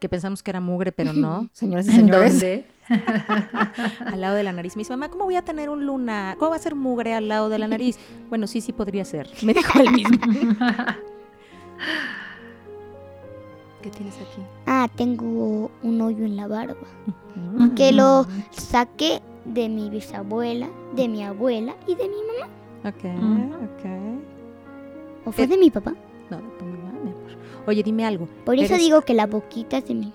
Que 0.03 0.09
pensamos 0.09 0.43
que 0.43 0.51
era 0.51 0.59
mugre, 0.59 0.91
pero 0.91 1.13
no, 1.13 1.47
señores 1.53 1.85
y 1.87 1.91
¿En 1.91 1.95
señores. 1.95 2.33
dónde? 2.33 2.65
al 4.05 4.19
lado 4.19 4.35
de 4.35 4.43
la 4.43 4.51
nariz. 4.51 4.75
Me 4.75 4.81
dice, 4.81 4.91
mamá, 4.91 5.07
¿cómo 5.07 5.23
voy 5.23 5.37
a 5.37 5.43
tener 5.43 5.69
un 5.69 5.85
luna? 5.85 6.35
¿Cómo 6.37 6.49
va 6.51 6.57
a 6.57 6.59
ser 6.59 6.75
mugre 6.75 7.13
al 7.13 7.29
lado 7.29 7.47
de 7.47 7.57
la 7.57 7.69
nariz? 7.69 7.97
Bueno, 8.27 8.45
sí, 8.47 8.59
sí 8.59 8.73
podría 8.73 9.05
ser. 9.05 9.29
Me 9.43 9.53
dijo 9.53 9.79
él 9.79 9.91
mismo. 9.93 10.17
¿Qué 13.81 13.89
tienes 13.91 14.15
aquí? 14.15 14.41
Ah, 14.65 14.89
tengo 14.93 15.71
un 15.83 16.01
hoyo 16.01 16.25
en 16.25 16.35
la 16.35 16.47
barba. 16.47 16.75
Ujú. 17.55 17.73
Que 17.75 17.93
lo 17.93 18.25
saqué 18.51 19.21
de 19.45 19.69
mi 19.69 19.89
bisabuela, 19.89 20.67
de 20.97 21.07
mi 21.07 21.23
abuela 21.23 21.75
y 21.87 21.95
de 21.95 22.09
mi 22.09 22.15
mamá. 22.15 22.51
Ok, 22.89 23.03
Mm. 23.05 23.51
ok. 23.53 25.27
¿O 25.27 25.31
fue 25.31 25.45
Eh, 25.45 25.47
de 25.47 25.57
mi 25.57 25.69
papá? 25.71 25.93
Oye, 27.67 27.84
dime 27.84 28.06
algo. 28.06 28.28
Por 28.45 28.58
eso 28.60 28.76
digo 28.78 29.02
que 29.02 29.13
la 29.13 29.26
boquita 29.28 29.78
es 29.78 29.88
de 29.88 29.93
mi 29.93 30.06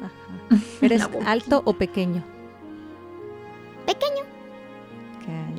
mamá. 0.00 0.12
Ajá. 0.50 0.62
¿Eres 0.80 1.02
alto 1.26 1.62
o 1.64 1.72
pequeño? 1.74 2.22
Pequeño. 3.86 4.22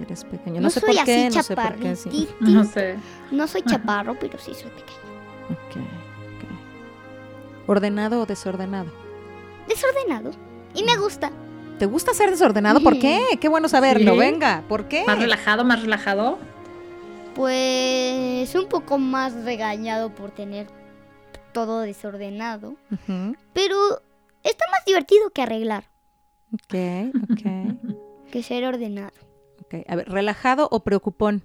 Eres 0.01 0.23
pequeño. 0.25 0.55
No, 0.55 0.61
No, 0.63 0.69
sé 0.69 0.79
soy 0.81 0.95
por 0.95 1.05
qué, 1.05 1.25
así 1.27 1.35
no 1.37 1.43
sé 1.43 1.55
por 1.55 1.75
qué. 1.75 1.95
sí. 1.95 2.09
chaparritito. 2.09 2.51
No 2.51 2.63
sé. 2.65 2.95
No 3.31 3.47
soy 3.47 3.61
chaparro, 3.61 4.17
pero 4.19 4.37
sí 4.37 4.53
soy 4.53 4.69
pequeño. 4.71 4.99
Ok, 5.49 5.77
ok. 5.77 7.69
¿Ordenado 7.69 8.21
o 8.21 8.25
desordenado? 8.25 8.91
Desordenado. 9.67 10.31
Y 10.75 10.83
me 10.83 10.97
gusta. 10.97 11.31
¿Te 11.79 11.85
gusta 11.85 12.13
ser 12.13 12.31
desordenado? 12.31 12.81
¿Por 12.81 12.99
qué? 12.99 13.21
Qué 13.39 13.47
bueno 13.47 13.69
saberlo. 13.69 14.13
Sí. 14.13 14.19
Venga, 14.19 14.63
¿por 14.67 14.87
qué? 14.89 15.03
Más 15.07 15.19
relajado, 15.19 15.63
más 15.63 15.81
relajado. 15.81 16.37
Pues 17.35 18.53
un 18.55 18.67
poco 18.67 18.97
más 18.97 19.33
regañado 19.43 20.09
por 20.13 20.31
tener 20.31 20.67
todo 21.53 21.81
desordenado. 21.81 22.75
Pero 23.53 24.01
está 24.43 24.65
más 24.71 24.83
divertido 24.85 25.29
que 25.29 25.41
arreglar, 25.41 25.85
Ok, 26.53 26.75
ok. 27.31 27.41
que 28.31 28.43
ser 28.43 28.65
ordenado. 28.65 29.13
ok. 29.61 29.85
A 29.87 29.95
ver, 29.95 30.09
¿relajado 30.09 30.67
o 30.71 30.83
preocupón? 30.83 31.43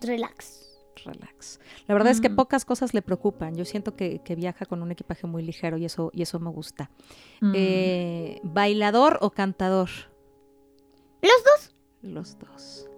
Relax. 0.00 0.60
Relax. 1.04 1.58
La 1.86 1.94
verdad 1.94 2.12
es 2.12 2.20
que 2.20 2.30
pocas 2.30 2.64
cosas 2.64 2.94
le 2.94 3.02
preocupan. 3.02 3.54
Yo 3.56 3.64
siento 3.64 3.96
que, 3.96 4.20
que 4.20 4.34
viaja 4.36 4.66
con 4.66 4.82
un 4.82 4.90
equipaje 4.92 5.26
muy 5.26 5.42
ligero 5.42 5.76
y 5.76 5.84
eso, 5.84 6.10
y 6.12 6.22
eso 6.22 6.38
me 6.38 6.50
gusta. 6.50 6.90
Mm. 7.40 7.52
Eh, 7.56 8.40
¿Bailador 8.44 9.18
o 9.20 9.30
cantador? 9.30 9.88
Los 11.22 11.44
dos. 11.44 11.74
Los 12.02 12.38
dos. 12.38 12.88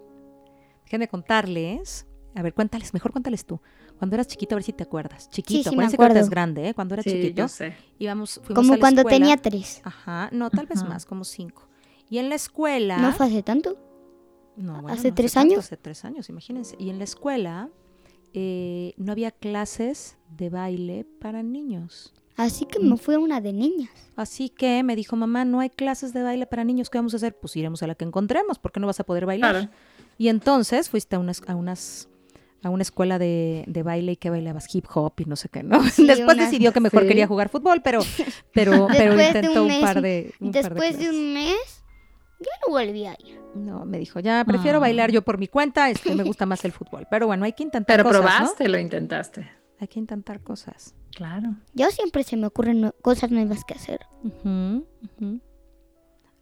Dejen 0.85 1.01
de 1.01 1.07
contarles. 1.07 2.05
A 2.35 2.41
ver, 2.41 2.53
cuéntales, 2.53 2.93
mejor 2.93 3.11
cuéntales 3.11 3.45
tú. 3.45 3.59
Cuando 3.97 4.15
eras 4.15 4.27
chiquito, 4.27 4.55
a 4.55 4.57
ver 4.57 4.63
si 4.63 4.73
te 4.73 4.83
acuerdas. 4.83 5.29
Chiquito, 5.29 5.69
sí 5.69 5.75
me 5.75 5.83
acuérdense 5.85 5.97
que 5.97 6.03
ahorita 6.03 6.19
es 6.19 6.25
acuerdo. 6.25 6.31
grande, 6.31 6.69
¿eh? 6.69 6.73
Cuando 6.73 6.93
era 6.95 7.03
Sí, 7.03 7.11
chiquito, 7.11 7.35
yo 7.43 7.47
sé. 7.47 7.75
íbamos, 7.99 8.41
fuimos 8.43 8.51
a 8.51 8.53
Como 8.55 8.73
la 8.73 8.79
cuando 8.79 9.01
escuela. 9.01 9.17
tenía 9.19 9.37
tres. 9.37 9.81
Ajá, 9.83 10.29
no, 10.33 10.49
tal 10.49 10.65
vez 10.65 10.83
más, 10.83 11.05
como 11.05 11.23
cinco. 11.23 11.67
Y 12.09 12.17
en 12.17 12.29
la 12.29 12.35
escuela. 12.35 12.97
No 12.97 13.11
fue 13.13 13.25
hace 13.27 13.41
tanto. 13.43 13.77
No, 14.57 14.73
bueno, 14.81 14.89
¿Hace 14.89 15.09
no 15.09 15.15
tres 15.15 15.37
años? 15.37 15.59
Hace 15.59 15.77
tres 15.77 16.05
años, 16.05 16.29
imagínense. 16.29 16.75
Y 16.79 16.89
en 16.89 16.97
la 16.97 17.03
escuela 17.05 17.69
eh, 18.33 18.93
no 18.97 19.11
había 19.11 19.31
clases 19.31 20.17
de 20.29 20.49
baile 20.49 21.05
para 21.19 21.41
niños. 21.43 22.13
Así 22.37 22.65
que 22.65 22.79
me 22.79 22.97
fui 22.97 23.15
a 23.15 23.19
una 23.19 23.39
de 23.39 23.53
niñas. 23.53 23.89
Así 24.17 24.49
que 24.49 24.83
me 24.83 24.97
dijo, 24.97 25.15
mamá, 25.15 25.45
no 25.45 25.61
hay 25.61 25.69
clases 25.69 26.11
de 26.13 26.21
baile 26.21 26.45
para 26.45 26.65
niños. 26.65 26.89
¿Qué 26.89 26.97
vamos 26.97 27.13
a 27.13 27.17
hacer? 27.17 27.37
Pues 27.37 27.55
iremos 27.55 27.81
a 27.81 27.87
la 27.87 27.95
que 27.95 28.03
encontremos, 28.03 28.59
porque 28.59 28.81
no 28.81 28.87
vas 28.87 28.99
a 28.99 29.05
poder 29.05 29.25
bailar. 29.25 29.51
Claro. 29.51 29.69
Y 30.17 30.27
entonces 30.27 30.89
fuiste 30.89 31.15
a 31.15 31.19
unas, 31.19 31.41
a 31.47 31.55
unas 31.55 32.09
a 32.65 32.69
una 32.71 32.81
escuela 32.81 33.19
de, 33.19 33.63
de 33.67 33.83
baile 33.83 34.13
y 34.13 34.15
que 34.15 34.31
bailabas 34.31 34.73
hip 34.73 34.85
hop 34.93 35.13
y 35.19 35.25
no 35.25 35.35
sé 35.35 35.49
qué, 35.49 35.61
¿no? 35.61 35.83
Sí, 35.89 36.07
Después 36.07 36.35
decidió 36.35 36.73
que 36.73 36.79
mejor 36.79 37.03
sí. 37.03 37.07
quería 37.07 37.27
jugar 37.27 37.49
fútbol, 37.49 37.81
pero 37.83 37.99
pero 38.53 38.87
pero 38.89 39.13
intentó 39.21 39.63
un 39.63 39.81
par 39.81 40.01
de 40.01 40.33
un 40.39 40.51
par 40.51 40.63
de 40.63 40.69
Después 40.69 40.97
de 40.97 41.09
un 41.11 41.33
mes, 41.35 41.83
ya 42.39 42.49
no 42.65 42.73
volví 42.73 43.05
a 43.05 43.13
ir. 43.23 43.39
No, 43.53 43.85
me 43.85 43.99
dijo, 43.99 44.19
ya 44.19 44.43
prefiero 44.45 44.77
Ah. 44.77 44.81
bailar 44.81 45.11
yo 45.11 45.21
por 45.21 45.37
mi 45.37 45.47
cuenta, 45.47 45.89
este, 45.91 46.15
me 46.15 46.23
gusta 46.23 46.45
más 46.47 46.65
el 46.65 46.71
fútbol. 46.79 47.05
Pero 47.11 47.27
bueno, 47.27 47.45
hay 47.45 47.53
que 47.53 47.61
intentar 47.63 47.97
Pero 47.97 48.09
cosas, 48.09 48.21
¿no? 48.23 48.27
probaste, 48.37 48.67
lo 48.67 48.79
intentaste. 48.79 49.47
Hay 49.79 49.87
que 49.87 49.99
intentar 49.99 50.41
cosas. 50.41 50.95
Claro. 51.15 51.55
Yo 51.73 51.91
siempre 51.91 52.23
se 52.23 52.35
me 52.35 52.47
ocurren 52.47 52.91
cosas 53.03 53.29
nuevas 53.29 53.63
que 53.63 53.75
hacer. 53.75 53.99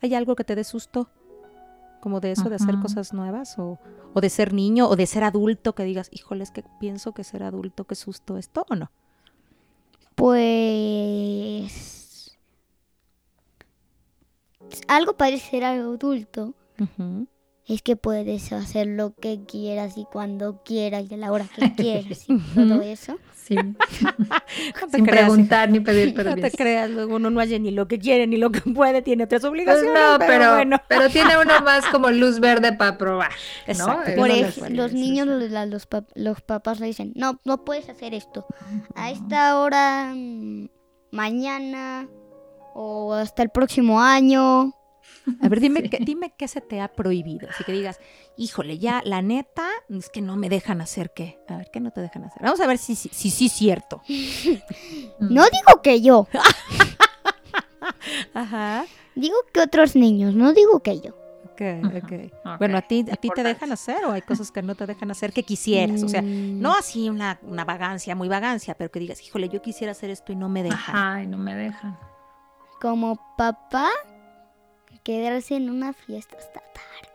¿Hay 0.02 0.16
algo 0.16 0.36
que 0.36 0.44
te 0.44 0.56
dé 0.56 0.64
susto? 0.64 1.10
Como 2.04 2.20
de 2.20 2.34
eso, 2.34 2.50
de 2.50 2.56
hacer 2.56 2.78
cosas 2.82 3.14
nuevas 3.14 3.58
o, 3.58 3.80
o 4.14 4.20
de 4.20 4.30
ser 4.30 4.52
niño 4.52 4.90
o 4.90 4.98
de 4.98 5.06
ser 5.08 5.24
adulto, 5.24 5.74
que 5.74 5.86
digas, 5.86 6.10
híjole, 6.12 6.44
es 6.44 6.52
que 6.52 6.62
pienso 6.78 7.14
que 7.14 7.24
ser 7.24 7.44
adulto, 7.44 7.86
qué 7.86 7.96
susto 7.96 8.38
esto 8.38 8.66
o 8.70 8.76
no. 8.76 8.92
Pues... 10.14 11.58
Algo 14.90 15.14
parece 15.14 15.52
ser 15.52 15.64
adulto. 15.64 16.56
Es 17.66 17.82
que 17.82 17.96
puedes 17.96 18.52
hacer 18.52 18.88
lo 18.88 19.16
que 19.16 19.46
quieras 19.46 19.98
y 19.98 20.04
cuando 20.06 20.62
quieras 20.64 21.06
y 21.10 21.14
a 21.14 21.18
la 21.18 21.32
hora 21.32 21.46
que 21.56 21.74
quieras 21.76 22.26
y 22.28 22.38
todo 22.54 22.82
eso. 22.82 23.18
Sí. 23.36 23.56
No 24.82 24.90
Sin 24.90 25.06
creas, 25.06 25.26
preguntar 25.26 25.70
ni 25.70 25.80
pedir 25.80 26.10
hija, 26.10 26.24
No 26.24 26.30
te 26.36 26.42
permiso. 26.42 26.58
creas, 26.58 26.90
luego 26.90 27.16
uno 27.16 27.30
no 27.30 27.40
hace 27.42 27.60
ni 27.60 27.72
lo 27.72 27.88
que 27.88 28.00
quiere 28.00 28.26
ni 28.28 28.38
lo 28.38 28.52
que 28.52 28.62
puede, 28.62 29.02
tiene 29.02 29.24
otras 29.26 29.42
Pues 29.42 29.50
obligaciones. 29.52 29.94
no, 29.94 30.18
pero, 30.20 30.28
pero, 30.32 30.54
bueno. 30.56 30.78
pero 30.88 31.10
tiene 31.10 31.38
uno 31.38 31.60
más 31.62 31.86
como 31.88 32.10
luz 32.12 32.40
verde 32.40 32.74
para 32.74 32.98
probar. 32.98 33.32
¿no? 33.32 33.72
Exacto. 33.74 34.12
Por 34.16 34.16
no 34.16 34.28
no 34.28 34.42
les 34.42 34.58
ej- 34.58 34.62
vale 34.62 34.76
los 34.76 34.94
niños, 34.94 35.28
los, 35.28 35.50
los, 35.70 35.90
pap- 35.90 36.08
los 36.16 36.42
papás 36.42 36.80
le 36.80 36.88
dicen, 36.88 37.12
no, 37.16 37.40
no 37.44 37.66
puedes 37.66 37.90
hacer 37.90 38.14
esto. 38.14 38.46
A 38.96 39.12
esta 39.12 39.60
hora, 39.60 40.14
mm, 40.16 40.68
mañana 41.12 42.08
o 42.76 43.14
hasta 43.14 43.44
el 43.44 43.50
próximo 43.50 44.02
año. 44.02 44.74
A 45.42 45.50
ver, 45.50 45.60
dime, 45.60 45.82
Sí. 45.82 45.90
qué, 45.90 45.98
dime 46.02 46.34
qué 46.38 46.48
se 46.48 46.62
te 46.62 46.82
ha 46.82 46.88
prohibido. 46.90 47.50
Así 47.50 47.64
que 47.64 47.72
digas, 47.72 48.00
híjole, 48.38 48.78
ya, 48.78 49.02
la 49.06 49.22
neta, 49.22 49.68
es 49.90 50.10
que 50.10 50.22
no 50.22 50.36
me 50.36 50.50
dejan 50.50 50.82
hacer 50.82 51.12
qué. 51.16 51.40
A 51.48 51.58
ver, 51.58 51.70
¿qué 51.72 51.80
no 51.80 51.92
te 51.92 52.02
dejan 52.02 52.26
hacer? 52.26 52.42
Vamos 52.44 52.60
a 52.60 52.68
ver 52.68 52.78
si 52.78 52.96
sí 52.96 53.10
si, 53.14 53.30
si, 53.30 53.46
es 53.48 53.54
cierto. 53.54 54.02
Mm. 54.08 54.54
No 55.34 55.44
digo 55.44 55.82
que 55.82 56.02
yo, 56.02 56.28
Ajá. 58.34 58.86
digo 59.16 59.36
que 59.54 59.62
otros 59.62 59.96
niños, 59.96 60.34
no 60.36 60.54
digo 60.54 60.80
que 60.82 61.00
yo. 61.02 61.12
Ok, 61.46 61.62
ok. 62.04 62.58
Bueno, 62.58 62.78
¿a 62.78 62.82
ti, 62.82 63.06
a 63.12 63.16
ti 63.16 63.30
te 63.30 63.44
dejan 63.44 63.72
hacer 63.72 64.04
o 64.06 64.12
hay 64.12 64.22
cosas 64.24 64.50
que 64.52 64.64
no 64.64 64.74
te 64.76 64.88
dejan 64.88 65.12
hacer 65.12 65.32
que 65.34 65.44
quisieras? 65.44 66.02
O 66.04 66.10
sea, 66.10 66.22
Mm, 66.24 66.60
no 66.60 66.74
así 66.74 67.10
una, 67.10 67.40
una 67.44 67.64
vagancia, 67.64 68.16
muy 68.16 68.28
vagancia, 68.28 68.74
pero 68.76 68.90
que 68.92 69.00
digas, 69.00 69.22
híjole, 69.22 69.50
yo 69.50 69.62
quisiera 69.62 69.92
hacer 69.92 70.10
esto 70.10 70.32
y 70.32 70.36
no 70.36 70.50
me 70.50 70.64
dejan. 70.64 70.96
Ajá, 70.96 71.22
y 71.24 71.28
no 71.28 71.38
me 71.38 71.56
dejan. 71.56 71.98
Como 72.82 73.20
papá, 73.38 73.90
quedarse 75.04 75.56
en 75.56 75.70
una 75.70 75.94
fiesta 75.94 76.38
hasta 76.38 76.60
tarde. 76.60 77.10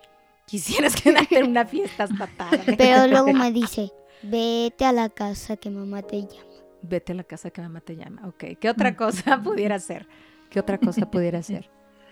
Quisieras 0.46 0.94
quedarte 1.01 1.38
en 1.38 1.48
una 1.51 1.66
fiesta 1.66 2.05
hasta 2.05 2.27
tarde. 2.27 2.74
Pero 2.79 3.07
luego 3.07 3.33
me 3.33 3.51
dice, 3.53 3.90
vete 4.22 4.85
a 4.85 4.92
la 4.92 5.09
casa 5.09 5.57
que 5.57 5.70
mamá 5.70 6.03
te 6.03 6.22
llama. 6.22 6.44
Vete 6.83 7.12
a 7.12 7.16
la 7.16 7.24
casa 7.24 7.51
que 7.51 7.61
mamá 7.61 7.81
te 7.81 7.96
llama. 7.96 8.27
Ok. 8.29 8.44
¿Qué 8.61 8.70
otra 8.70 8.96
cosa 8.96 9.40
pudiera 9.42 9.79
ser? 9.79 10.07
¿Qué 10.51 10.61
otra 10.61 10.79
cosa 10.79 11.11
pudiera 11.11 11.42
ser? 11.42 11.68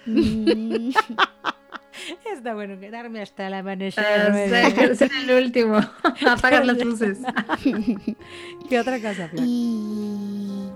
Mm, 0.06 0.90
Está 2.30 2.54
bueno 2.54 2.78
quedarme 2.78 3.22
hasta 3.22 3.46
el 3.46 3.54
amanecer. 3.54 4.04
Ah, 4.04 4.28
nueve. 4.30 4.94
ser 4.94 5.10
el 5.12 5.44
último. 5.44 5.78
Apagar 6.28 6.64
las 6.66 6.76
luces. 6.84 7.18
¿Qué 8.68 8.78
otra 8.78 9.00
cosa, 9.00 9.28
Flor? 9.28 9.42
y 9.46 10.68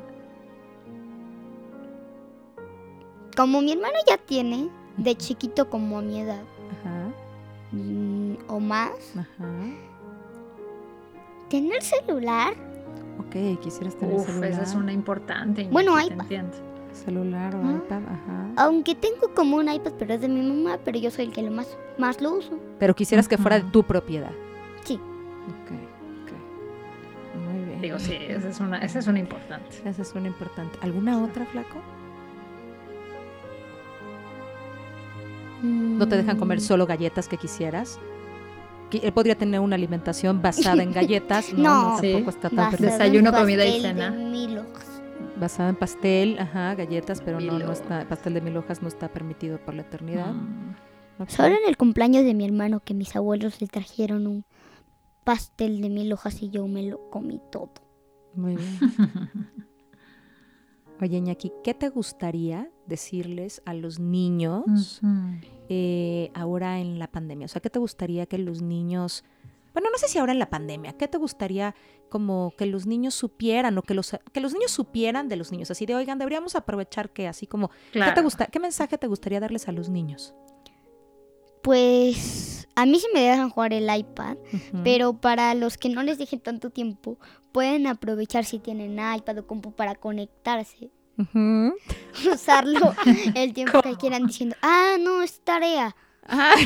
como 3.37 3.61
mi 3.63 3.73
hermano 3.73 3.95
ya 4.09 4.17
tiene, 4.19 4.69
de 4.97 5.15
chiquito 5.17 5.69
como 5.71 5.99
a 5.99 6.03
mi 6.03 6.21
edad, 6.21 6.43
Ajá, 6.81 7.09
mm, 7.73 8.35
o 8.49 8.61
más, 8.61 8.91
ajá. 9.17 9.49
tener 11.49 11.83
celular, 11.83 12.55
Ok, 13.19 13.61
quisieras 13.61 13.95
tener 13.97 14.15
Uf, 14.17 14.27
celular. 14.27 14.51
esa 14.51 14.63
es 14.63 14.75
una 14.75 14.93
importante. 14.93 15.69
Bueno, 15.71 15.97
entiendo. 15.99 16.57
Celular 16.93 17.55
o 17.55 17.59
Ah. 17.63 17.73
iPad, 17.77 18.03
ajá. 18.03 18.49
aunque 18.57 18.95
tengo 18.95 19.33
como 19.35 19.59
un 19.59 19.69
iPad, 19.71 19.93
pero 19.99 20.15
es 20.15 20.21
de 20.23 20.29
mi 20.29 20.41
mamá, 20.43 20.79
pero 20.85 20.99
yo 20.99 21.11
soy 21.11 21.27
el 21.27 21.33
que 21.33 21.43
lo 21.43 21.51
más, 21.51 21.77
más 21.99 22.21
lo 22.23 22.33
uso. 22.33 22.59
Pero 22.79 22.95
quisieras 22.95 23.29
que 23.29 23.37
fuera 23.37 23.61
de 23.61 23.71
tu 23.71 23.83
propiedad. 23.85 24.33
Sí. 24.85 24.95
Ok, 24.95 25.71
ok. 26.25 27.37
Muy 27.53 27.65
bien. 27.67 27.81
Digo, 27.83 27.99
sí, 27.99 28.15
esa 28.19 28.49
es 28.49 28.59
una, 28.59 28.79
esa 28.79 28.99
es 28.99 29.07
una 29.07 29.19
importante. 29.21 29.77
Esa 29.85 30.03
es 30.03 30.15
una 30.15 30.27
importante. 30.29 30.79
¿Alguna 30.83 31.23
otra, 31.23 31.45
flaco? 31.47 31.77
¿No 36.01 36.09
te 36.09 36.17
dejan 36.17 36.39
comer 36.39 36.63
solo 36.63 36.87
galletas 36.87 37.29
que 37.29 37.37
quisieras? 37.37 37.99
Que 38.89 38.99
Él 38.99 39.13
podría 39.13 39.35
tener 39.37 39.61
una 39.61 39.77
alimentación 39.77 40.41
basada 40.41 40.83
en 40.83 40.95
galletas. 40.95 41.53
No, 41.53 41.63
no, 41.63 41.91
No. 41.93 41.99
Sí. 42.01 42.13
tampoco 42.13 42.31
está 42.31 42.49
tan 42.49 42.57
basado 42.57 42.71
en 42.71 42.79
perfecto. 42.79 43.05
Desayuno, 43.05 43.33
comida 43.33 43.67
y 43.67 43.83
cena. 43.83 44.17
Basada 45.39 45.69
en 45.69 45.77
pastel, 45.77 46.39
ajá, 46.39 46.75
galletas, 46.75 47.21
pero 47.21 47.39
no, 47.39 47.59
no 47.59 47.73
está, 47.73 48.09
pastel 48.09 48.33
de 48.33 48.41
mil 48.41 48.57
hojas 48.57 48.81
no 48.81 48.89
está 48.89 49.09
permitido 49.09 49.59
por 49.59 49.75
la 49.75 49.83
eternidad. 49.83 50.33
Mm. 50.33 51.27
Solo 51.29 51.49
en 51.49 51.69
el 51.69 51.77
cumpleaños 51.77 52.25
de 52.25 52.33
mi 52.33 52.47
hermano 52.47 52.81
que 52.81 52.95
mis 52.95 53.15
abuelos 53.15 53.61
le 53.61 53.67
trajeron 53.67 54.27
un 54.27 54.47
pastel 55.25 55.83
de 55.83 55.91
mil 55.91 56.11
hojas 56.15 56.43
y 56.43 56.49
yo 56.49 56.67
me 56.67 56.83
lo 56.83 57.11
comí 57.11 57.43
todo. 57.53 57.73
Muy 58.35 58.57
bien. 58.57 58.79
Oye, 61.03 61.19
Iñaki, 61.19 61.53
¿qué 61.63 61.75
te 61.75 61.91
gustaría 61.91 62.71
decirles 62.87 63.63
a 63.65 63.73
los 63.75 63.99
niños. 63.99 65.01
Eh, 65.73 66.33
ahora 66.35 66.81
en 66.81 66.99
la 66.99 67.07
pandemia? 67.07 67.45
O 67.45 67.49
sea, 67.49 67.63
¿qué 67.63 67.71
te 67.71 67.79
gustaría 67.79 68.27
que 68.27 68.39
los 68.39 68.61
niños, 68.61 69.25
bueno, 69.73 69.89
no 69.93 69.99
sé 69.99 70.09
si 70.09 70.19
ahora 70.19 70.33
en 70.33 70.41
la 70.41 70.51
pandemia, 70.51 70.95
¿qué 70.95 71.07
te 71.07 71.17
gustaría 71.17 71.77
como 72.09 72.53
que 72.59 72.67
los 72.67 72.87
niños 72.87 73.15
supieran 73.15 73.79
o 73.79 73.83
que 73.83 73.95
los, 73.95 74.17
que 74.33 74.41
los 74.41 74.53
niños 74.53 74.73
supieran 74.73 75.29
de 75.29 75.37
los 75.37 75.53
niños? 75.53 75.71
Así 75.71 75.87
de, 75.87 75.95
oigan, 75.95 76.19
deberíamos 76.19 76.57
aprovechar 76.57 77.11
que 77.11 77.29
así 77.29 77.47
como, 77.47 77.71
¿qué, 77.93 78.03
te 78.13 78.21
gusta, 78.21 78.47
¿qué 78.47 78.59
mensaje 78.59 78.99
te 78.99 79.07
gustaría 79.07 79.39
darles 79.39 79.69
a 79.69 79.73
los 79.73 79.89
niños? 79.91 80.35
Pues 81.63 82.67
a 82.75 82.85
mí 82.85 82.99
sí 82.99 83.07
me 83.15 83.21
dejan 83.21 83.51
jugar 83.51 83.73
el 83.73 83.89
iPad, 83.97 84.39
pero 84.83 85.21
para 85.21 85.55
los 85.55 85.79
que 85.79 85.89
no 85.89 86.03
les 86.03 86.19
dejen 86.19 86.41
tanto 86.41 86.71
tiempo, 86.71 87.17
pueden 87.53 87.87
aprovechar 87.87 88.45
si 88.45 88.59
tienen 88.59 88.95
iPad 88.95 89.39
o 89.39 89.47
compu 89.47 89.71
para 89.71 89.95
conectarse, 89.95 90.91
Usarlo 92.33 92.95
el 93.35 93.53
tiempo 93.55 93.83
que 93.83 93.95
quieran 93.97 94.27
diciendo, 94.27 94.57
ah, 94.63 94.97
no, 94.99 95.23
es 95.23 95.41
tarea. 95.41 95.95
Ajá. 96.27 96.53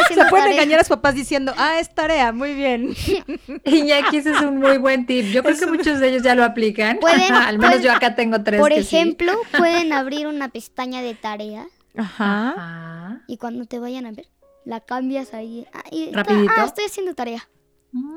Estoy 0.00 0.16
Se 0.16 0.24
pueden 0.30 0.46
tarea". 0.46 0.52
engañar 0.54 0.80
a 0.80 0.84
sus 0.84 0.96
papás 0.96 1.14
diciendo, 1.14 1.52
ah, 1.56 1.78
es 1.78 1.94
tarea, 1.94 2.32
muy 2.32 2.54
bien. 2.54 2.94
Iñaki, 3.64 4.16
ese 4.18 4.32
es 4.32 4.40
un 4.40 4.58
muy 4.58 4.78
buen 4.78 5.06
tip. 5.06 5.26
Yo 5.26 5.42
creo 5.42 5.56
que 5.56 5.66
muchos 5.66 6.00
de 6.00 6.08
ellos 6.08 6.22
ya 6.22 6.34
lo 6.34 6.44
aplican. 6.44 6.98
Pueden- 6.98 7.32
Al 7.32 7.58
menos 7.58 7.76
pueden- 7.76 7.82
yo 7.84 7.92
acá 7.92 8.14
tengo 8.14 8.42
tres. 8.42 8.60
Por 8.60 8.70
que 8.70 8.82
sí. 8.82 8.96
ejemplo, 8.96 9.32
pueden 9.56 9.92
abrir 9.92 10.26
una 10.26 10.48
pestaña 10.48 11.02
de 11.02 11.14
tarea 11.14 11.66
Ajá. 11.96 12.50
Ajá. 12.56 13.22
y 13.28 13.36
cuando 13.36 13.64
te 13.66 13.78
vayan 13.78 14.06
a 14.06 14.12
ver, 14.12 14.26
la 14.64 14.80
cambias 14.80 15.34
ahí. 15.34 15.66
Ah, 15.72 15.84
y 15.90 16.10
Rapidito. 16.12 16.52
ah, 16.56 16.64
estoy 16.64 16.84
haciendo 16.86 17.14
tarea. 17.14 17.48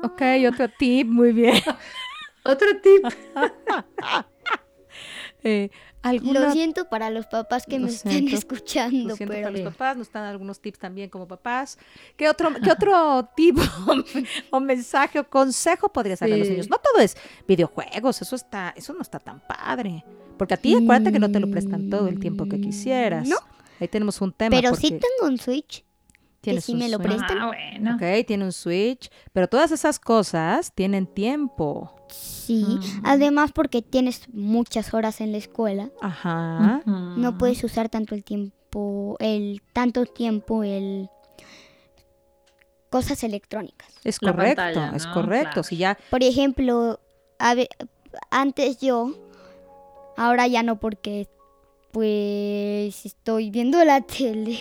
Ok, 0.02 0.22
otro 0.48 0.68
tip, 0.68 1.06
muy 1.08 1.32
bien. 1.32 1.60
Otro 2.44 2.68
tip. 2.82 3.04
Eh, 5.44 5.70
¿alguna- 6.02 6.40
Lo 6.40 6.52
siento 6.52 6.88
para 6.88 7.10
los 7.10 7.26
papás 7.26 7.66
que 7.66 7.78
Lo 7.78 7.84
me 7.86 7.90
estén 7.92 8.12
siento. 8.12 8.36
escuchando, 8.36 9.08
Lo 9.10 9.16
siento 9.16 9.32
pero 9.34 9.46
para 9.48 9.58
los 9.62 9.72
papás, 9.72 9.96
nos 9.98 10.06
están 10.06 10.24
algunos 10.24 10.58
tips 10.60 10.78
también 10.78 11.10
como 11.10 11.28
papás. 11.28 11.78
¿Qué 12.16 12.28
otro, 12.28 12.50
qué 12.62 12.72
otro 12.72 13.28
tip 13.36 13.58
o 14.50 14.60
mensaje 14.60 15.18
o 15.20 15.28
consejo 15.28 15.90
podrías 15.92 16.20
dar 16.20 16.32
a 16.32 16.36
los 16.36 16.46
Sí. 16.46 16.52
niños? 16.52 16.70
No 16.70 16.78
todo 16.78 17.02
es 17.02 17.16
videojuegos, 17.46 18.22
eso 18.22 18.34
está, 18.36 18.72
eso 18.76 18.92
no 18.94 19.02
está 19.02 19.18
tan 19.18 19.40
padre. 19.40 20.02
Porque 20.38 20.54
a 20.54 20.56
ti 20.56 20.74
acuérdate 20.74 21.12
que 21.12 21.18
no 21.20 21.30
te 21.30 21.38
lo 21.40 21.50
prestan 21.50 21.90
todo 21.90 22.08
el 22.08 22.18
tiempo 22.18 22.46
que 22.46 22.60
quisieras. 22.60 23.28
No. 23.28 23.36
Ahí 23.80 23.88
tenemos 23.88 24.20
un 24.20 24.32
tema. 24.32 24.56
pero 24.56 24.74
sí 24.74 24.90
porque 24.92 25.06
tengo 25.18 25.30
un 25.30 25.38
Switch. 25.38 25.84
tienes 26.40 26.64
sí 26.64 26.72
un 26.72 26.78
me 26.78 26.88
lo 26.88 26.96
Switch. 26.98 27.08
prestan. 27.08 27.38
Ah, 27.38 27.46
bueno. 27.46 27.94
Ok, 27.96 28.26
tiene 28.26 28.44
un 28.44 28.52
Switch, 28.52 29.10
pero 29.32 29.48
todas 29.48 29.72
esas 29.72 29.98
cosas 30.00 30.72
tienen 30.74 31.06
tiempo. 31.06 31.94
Sí, 32.16 32.62
Mm. 32.64 33.00
además 33.04 33.52
porque 33.52 33.80
tienes 33.82 34.28
muchas 34.32 34.92
horas 34.94 35.20
en 35.22 35.32
la 35.32 35.38
escuela, 35.38 35.88
Ajá. 36.02 36.82
No 36.84 37.38
puedes 37.38 37.64
usar 37.64 37.88
tanto 37.88 38.14
el 38.14 38.22
tiempo, 38.22 39.16
el 39.18 39.62
tanto 39.72 40.04
tiempo 40.04 40.62
el 40.62 41.08
cosas 42.90 43.24
electrónicas. 43.24 43.88
Es 44.04 44.18
La 44.22 44.32
correcto, 44.32 44.62
pantalla, 44.62 44.96
es 44.96 45.06
correcto. 45.06 45.50
Claro. 45.52 45.62
Si 45.64 45.76
ya 45.76 45.98
Por 46.10 46.22
ejemplo, 46.22 47.00
a 47.38 47.54
ve- 47.54 47.68
antes 48.30 48.78
yo, 48.78 49.12
ahora 50.16 50.46
ya 50.46 50.62
no 50.62 50.78
porque 50.78 51.28
pues 51.92 53.06
estoy 53.06 53.50
viendo 53.50 53.82
la 53.84 54.00
tele. 54.18 54.58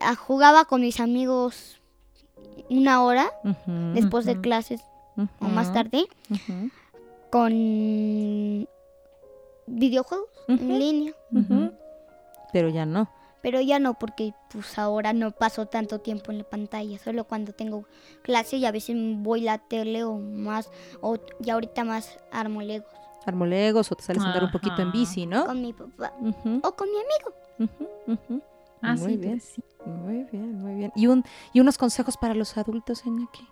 Ah, 0.00 0.14
Jugaba 0.16 0.64
con 0.64 0.80
mis 0.80 1.00
amigos 1.00 1.80
una 2.70 3.02
hora 3.04 3.30
después 3.94 4.24
de 4.24 4.40
O 5.40 5.48
más 5.48 5.72
tarde 5.72 6.06
con 7.30 8.66
videojuegos 9.66 10.28
en 10.48 10.78
línea. 10.78 11.12
Pero 12.52 12.68
ya 12.68 12.86
no. 12.86 13.08
Pero 13.42 13.60
ya 13.60 13.78
no, 13.78 13.94
porque 13.94 14.34
pues 14.50 14.76
ahora 14.78 15.12
no 15.12 15.30
paso 15.30 15.66
tanto 15.66 16.00
tiempo 16.00 16.32
en 16.32 16.38
la 16.38 16.44
pantalla, 16.44 16.98
solo 16.98 17.24
cuando 17.24 17.52
tengo 17.52 17.84
clase 18.22 18.56
y 18.56 18.66
a 18.66 18.72
veces 18.72 18.96
voy 18.98 19.46
a 19.46 19.52
la 19.52 19.58
tele 19.58 20.02
o 20.02 20.18
más, 20.18 20.70
o 21.00 21.16
y 21.44 21.50
ahorita 21.50 21.84
más 21.84 22.18
armo 22.32 22.62
legos 22.62 22.90
Armolegos 23.24 23.90
o 23.90 23.96
te 23.96 24.04
sales 24.04 24.22
a 24.22 24.26
andar 24.26 24.44
un 24.44 24.52
poquito 24.52 24.80
en 24.80 24.92
bici, 24.92 25.26
¿no? 25.26 25.46
con 25.46 25.60
mi 25.60 25.72
papá 25.72 26.12
o 26.62 26.72
con 26.72 26.88
mi 26.90 26.96
amigo. 26.96 27.70
Ah, 28.82 28.94
muy 28.94 29.12
sí, 29.12 29.16
bien, 29.16 29.40
sí. 29.40 29.64
muy 29.84 30.24
bien, 30.24 30.60
muy 30.60 30.74
bien. 30.74 30.92
Y, 30.94 31.08
un, 31.08 31.24
y 31.52 31.60
unos 31.60 31.76
consejos 31.76 32.16
para 32.16 32.34
los 32.34 32.56
adultos, 32.56 33.04
Iñaki. 33.04 33.48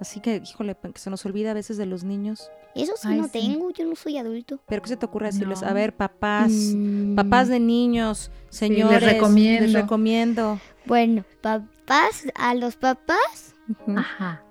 Así 0.00 0.20
que, 0.20 0.36
híjole, 0.42 0.74
que 0.74 0.98
se 0.98 1.10
nos 1.10 1.24
olvida 1.26 1.50
a 1.50 1.54
veces 1.54 1.76
de 1.76 1.84
los 1.86 2.04
niños. 2.04 2.50
Eso 2.74 2.94
sí 2.96 3.08
Ay, 3.08 3.18
no 3.18 3.24
sí. 3.24 3.32
tengo, 3.32 3.70
yo 3.70 3.84
no 3.84 3.94
soy 3.96 4.16
adulto. 4.16 4.58
Pero 4.66 4.80
¿qué 4.80 4.88
se 4.88 4.96
te 4.96 5.04
ocurre 5.04 5.26
decirles? 5.26 5.62
A 5.62 5.68
No. 5.68 5.74
ver, 5.74 5.94
papás, 5.94 6.50
Mm, 6.74 7.14
papás 7.16 7.48
de 7.48 7.60
niños, 7.60 8.30
señores, 8.48 9.02
recomiendo. 9.02 9.62
les 9.66 9.72
recomiendo. 9.74 10.58
Bueno, 10.86 11.24
papás, 11.42 12.24
a 12.34 12.54
los 12.54 12.76
papás. 12.76 13.54
Ajá. 13.96 14.42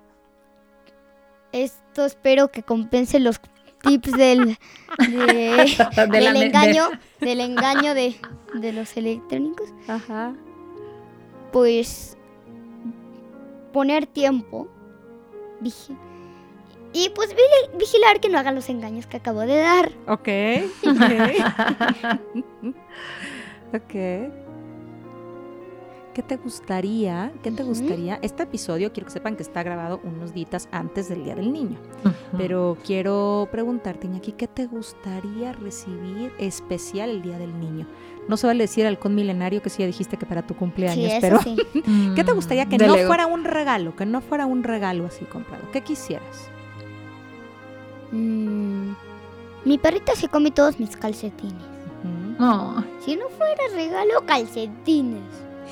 esto 1.52 2.04
espero 2.04 2.50
que 2.52 2.62
compense 2.62 3.18
los 3.18 3.40
tips 3.82 4.12
del, 4.12 4.56
de- 4.98 5.66
De 5.96 5.96
la 5.96 6.06
del 6.06 6.32
me- 6.32 6.38
de- 6.40 6.46
engaño, 6.46 6.84
del 7.20 7.40
engaño 7.40 7.92
de, 7.94 8.14
de 8.54 8.72
los 8.72 8.96
electrónicos. 8.96 9.68
Ajá. 9.88 10.32
pues 11.52 12.16
poner 13.72 14.06
tiempo 14.06 14.68
vigi- 15.60 15.96
y 16.92 17.08
pues 17.10 17.30
vigi- 17.30 17.78
vigilar 17.78 18.20
que 18.20 18.28
no 18.28 18.38
hagan 18.38 18.54
los 18.56 18.68
engaños 18.68 19.06
que 19.06 19.16
acabo 19.18 19.40
de 19.40 19.56
dar. 19.58 19.92
Ok. 20.08 20.28
Ok. 23.72 23.94
¿Qué 26.12 26.22
te 26.26 26.36
gustaría? 26.36 27.32
¿Qué 27.44 27.52
te 27.52 27.62
gustaría? 27.62 28.18
Este 28.20 28.42
episodio 28.42 28.92
quiero 28.92 29.06
que 29.06 29.12
sepan 29.12 29.36
que 29.36 29.44
está 29.44 29.62
grabado 29.62 30.00
unos 30.02 30.34
días 30.34 30.68
antes 30.72 31.08
del 31.08 31.22
Día 31.22 31.36
del 31.36 31.52
Niño. 31.52 31.78
Pero 32.36 32.76
quiero 32.84 33.48
preguntarte, 33.52 34.08
Iñaki, 34.08 34.32
¿qué 34.32 34.48
te 34.48 34.66
gustaría 34.66 35.52
recibir 35.52 36.32
especial 36.38 37.10
el 37.10 37.22
Día 37.22 37.38
del 37.38 37.58
Niño? 37.60 37.86
No 38.28 38.36
se 38.36 38.46
vale 38.46 38.64
decir 38.64 38.86
halcón 38.86 39.14
milenario, 39.14 39.60
que 39.62 39.70
sí 39.70 39.80
ya 39.80 39.86
dijiste 39.86 40.16
que 40.16 40.24
para 40.26 40.42
tu 40.42 40.54
Sí, 40.54 40.58
cumpleaños, 40.60 41.10
eso 41.12 41.20
pero 41.20 41.42
sí. 41.42 41.56
¿qué 42.14 42.22
te 42.22 42.32
gustaría 42.32 42.66
que 42.66 42.78
De 42.78 42.86
no 42.86 42.94
Lego. 42.94 43.08
fuera 43.08 43.26
un 43.26 43.44
regalo? 43.44 43.96
Que 43.96 44.06
no 44.06 44.20
fuera 44.20 44.46
un 44.46 44.62
regalo 44.62 45.06
así 45.06 45.24
comprado. 45.24 45.64
¿Qué 45.72 45.80
quisieras? 45.80 46.48
Mm, 48.12 48.92
mi 49.64 49.78
perrita 49.78 50.14
se 50.14 50.28
come 50.28 50.50
todos 50.50 50.78
mis 50.78 50.96
calcetines. 50.96 51.54
Ujú. 52.04 52.36
No. 52.42 52.84
Si 53.04 53.16
no 53.16 53.28
fuera 53.30 53.62
regalo, 53.74 54.24
calcetines. 54.26 55.22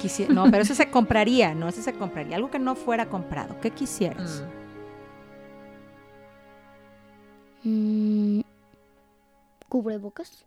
Quisi- 0.03 0.29
no, 0.29 0.45
pero 0.51 0.63
eso 0.63 0.75
se 0.75 0.91
compraría, 0.91 1.55
no, 1.55 1.69
eso 1.69 1.83
se 1.83 1.93
compraría. 1.93 2.37
Algo 2.37 2.51
que 2.51 2.59
no 2.59 2.75
fuera 2.77 3.07
comprado. 3.09 3.57
¿Qué 3.61 3.71
quisieras? 3.71 4.43
Mm, 7.65 8.41
cubrebocas. 9.69 10.45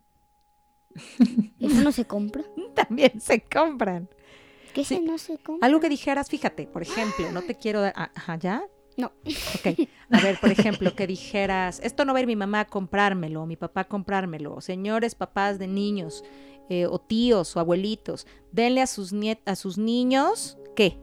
Eso 1.60 1.82
no 1.82 1.92
se 1.92 2.04
compra. 2.04 2.42
También 2.74 3.20
se 3.20 3.40
compran. 3.42 4.08
¿Qué 4.74 4.84
Sí. 4.84 5.00
no 5.00 5.18
se 5.18 5.38
compra? 5.38 5.66
Algo 5.66 5.80
que 5.80 5.88
dijeras, 5.88 6.28
fíjate, 6.30 6.66
por 6.66 6.82
ejemplo, 6.82 7.30
no 7.32 7.42
te 7.42 7.54
quiero 7.56 7.80
dar. 7.82 7.92
Ajá, 7.96 8.36
¿ya? 8.36 8.64
No. 8.96 9.12
Ok. 9.54 9.88
A 10.10 10.20
ver, 10.20 10.38
por 10.40 10.50
ejemplo, 10.50 10.94
que 10.94 11.06
dijeras, 11.06 11.80
esto 11.82 12.04
no 12.04 12.12
va 12.12 12.18
a 12.18 12.22
ir 12.22 12.26
mi 12.26 12.36
mamá 12.36 12.60
a 12.60 12.64
comprármelo, 12.66 13.42
o 13.42 13.46
mi 13.46 13.56
papá 13.56 13.82
a 13.82 13.88
comprármelo. 13.88 14.60
Señores 14.60 15.14
papás 15.14 15.58
de 15.58 15.66
niños, 15.66 16.24
eh, 16.68 16.86
o 16.86 16.98
tíos, 16.98 17.56
o 17.56 17.60
abuelitos, 17.60 18.26
denle 18.50 18.80
a 18.82 18.86
sus, 18.86 19.12
niet 19.12 19.38
a 19.46 19.56
sus 19.56 19.76
niños, 19.78 20.58
¿qué? 20.76 20.98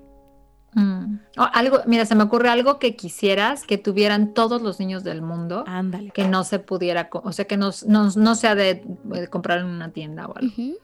Mm. 0.75 1.15
O 1.37 1.41
algo, 1.53 1.79
mira, 1.87 2.05
se 2.05 2.13
me 2.15 2.23
ocurre 2.23 2.49
algo 2.49 2.77
que 2.79 2.95
quisieras 2.95 3.65
que 3.65 3.77
tuvieran 3.77 4.33
todos 4.33 4.61
los 4.61 4.79
niños 4.79 5.03
del 5.03 5.21
mundo, 5.21 5.63
Ándale. 5.67 6.11
que 6.11 6.27
no 6.27 6.43
se 6.43 6.59
pudiera, 6.59 7.09
o 7.11 7.31
sea, 7.31 7.45
que 7.45 7.57
no, 7.57 7.71
no, 7.87 8.09
no 8.15 8.35
sea 8.35 8.53
de, 8.55 8.83
de 9.05 9.27
comprar 9.27 9.59
en 9.59 9.65
una 9.65 9.91
tienda 9.91 10.27
o 10.27 10.35
algo. 10.37 10.51
Ujú. 10.51 10.75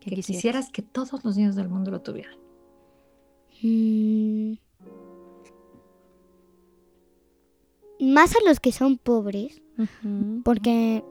¿Qué 0.00 0.10
Que 0.10 0.16
quisieras? 0.16 0.26
quisieras 0.26 0.70
que 0.70 0.82
todos 0.82 1.24
los 1.24 1.36
niños 1.36 1.54
del 1.56 1.68
mundo 1.70 1.90
lo 1.90 2.02
tuvieran. 2.02 2.36
Mm, 3.62 4.54
más 8.00 8.34
a 8.36 8.38
los 8.46 8.60
que 8.60 8.72
son 8.72 8.98
pobres, 8.98 9.62
porque 10.44 11.02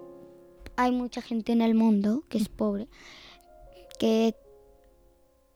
hay 0.76 0.92
mucha 0.92 1.22
gente 1.22 1.52
en 1.52 1.62
el 1.62 1.74
mundo 1.74 2.24
que 2.30 2.38
es 2.38 2.50
pobre, 2.50 2.88
que 4.00 4.36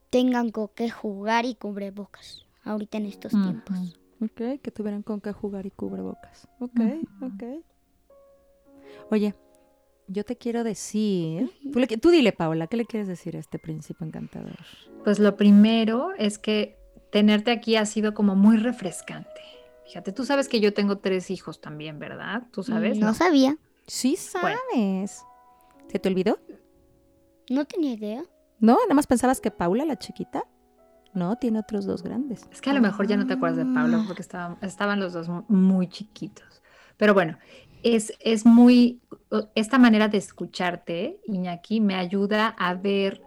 tengan 0.09 0.49
con 0.51 0.69
qué 0.75 0.89
jugar 0.89 1.45
y 1.45 1.53
cubrebocas 1.55 2.46
ahorita 2.67 2.97
en 2.97 3.05
estos 3.07 3.31
tiempos. 3.31 3.97
Ok, 4.21 4.61
que 4.61 4.71
tuvieran 4.71 5.03
con 5.03 5.21
qué 5.21 5.31
jugar 5.31 5.65
y 5.65 5.71
cubrebocas. 5.71 6.47
Ok, 6.59 6.79
ok. 7.21 7.43
Oye, 9.11 9.35
yo 10.07 10.23
te 10.25 10.35
quiero 10.37 10.63
decir. 10.63 11.51
Tú, 11.71 11.79
le- 11.79 11.87
tú 11.87 12.09
dile, 12.09 12.31
Paula, 12.33 12.67
¿qué 12.67 12.77
le 12.77 12.85
quieres 12.85 13.07
decir 13.07 13.35
a 13.35 13.39
este 13.39 13.59
príncipe 13.59 14.03
encantador? 14.05 14.55
Pues 15.03 15.19
lo 15.19 15.35
primero 15.37 16.13
es 16.17 16.37
que 16.37 16.77
tenerte 17.11 17.51
aquí 17.51 17.75
ha 17.75 17.85
sido 17.85 18.13
como 18.13 18.35
muy 18.35 18.57
refrescante. 18.57 19.29
Fíjate, 19.85 20.11
tú 20.11 20.25
sabes 20.25 20.49
que 20.49 20.59
yo 20.59 20.73
tengo 20.73 20.97
tres 20.97 21.29
hijos 21.31 21.61
también, 21.61 21.99
¿verdad? 21.99 22.43
¿Tú 22.51 22.63
sabes? 22.63 22.97
No 22.97 23.13
sabía. 23.13 23.57
Sí 23.85 24.17
Bueno. 24.41 24.57
sabes. 24.73 25.23
¿Se 25.87 25.99
te 25.99 26.09
olvidó? 26.09 26.39
No 27.49 27.63
tenía 27.65 27.93
idea. 27.93 28.23
No, 28.59 28.73
nada 28.81 28.93
más 28.95 29.07
pensabas 29.07 29.39
que 29.39 29.51
Paula, 29.51 29.85
la 29.85 29.97
chiquita. 29.97 30.43
No, 31.17 31.35
tiene 31.37 31.59
otros 31.59 31.85
dos 31.85 32.03
grandes. 32.03 32.47
Es 32.51 32.61
que 32.61 32.69
a 32.69 32.73
lo 32.73 32.81
mejor 32.81 33.07
ya 33.07 33.17
no 33.17 33.25
te 33.25 33.33
acuerdas 33.33 33.57
de 33.57 33.65
Pablo 33.73 34.03
porque 34.05 34.21
estaban, 34.21 34.57
estaban 34.61 34.99
los 34.99 35.13
dos 35.13 35.27
mu- 35.27 35.43
muy 35.47 35.87
chiquitos. 35.87 36.61
Pero 36.95 37.13
bueno, 37.15 37.37
es, 37.83 38.13
es 38.19 38.45
muy, 38.45 39.01
esta 39.55 39.77
manera 39.79 40.07
de 40.09 40.17
escucharte, 40.17 41.19
Iñaki, 41.25 41.81
me 41.81 41.95
ayuda 41.95 42.55
a 42.57 42.75
ver 42.75 43.21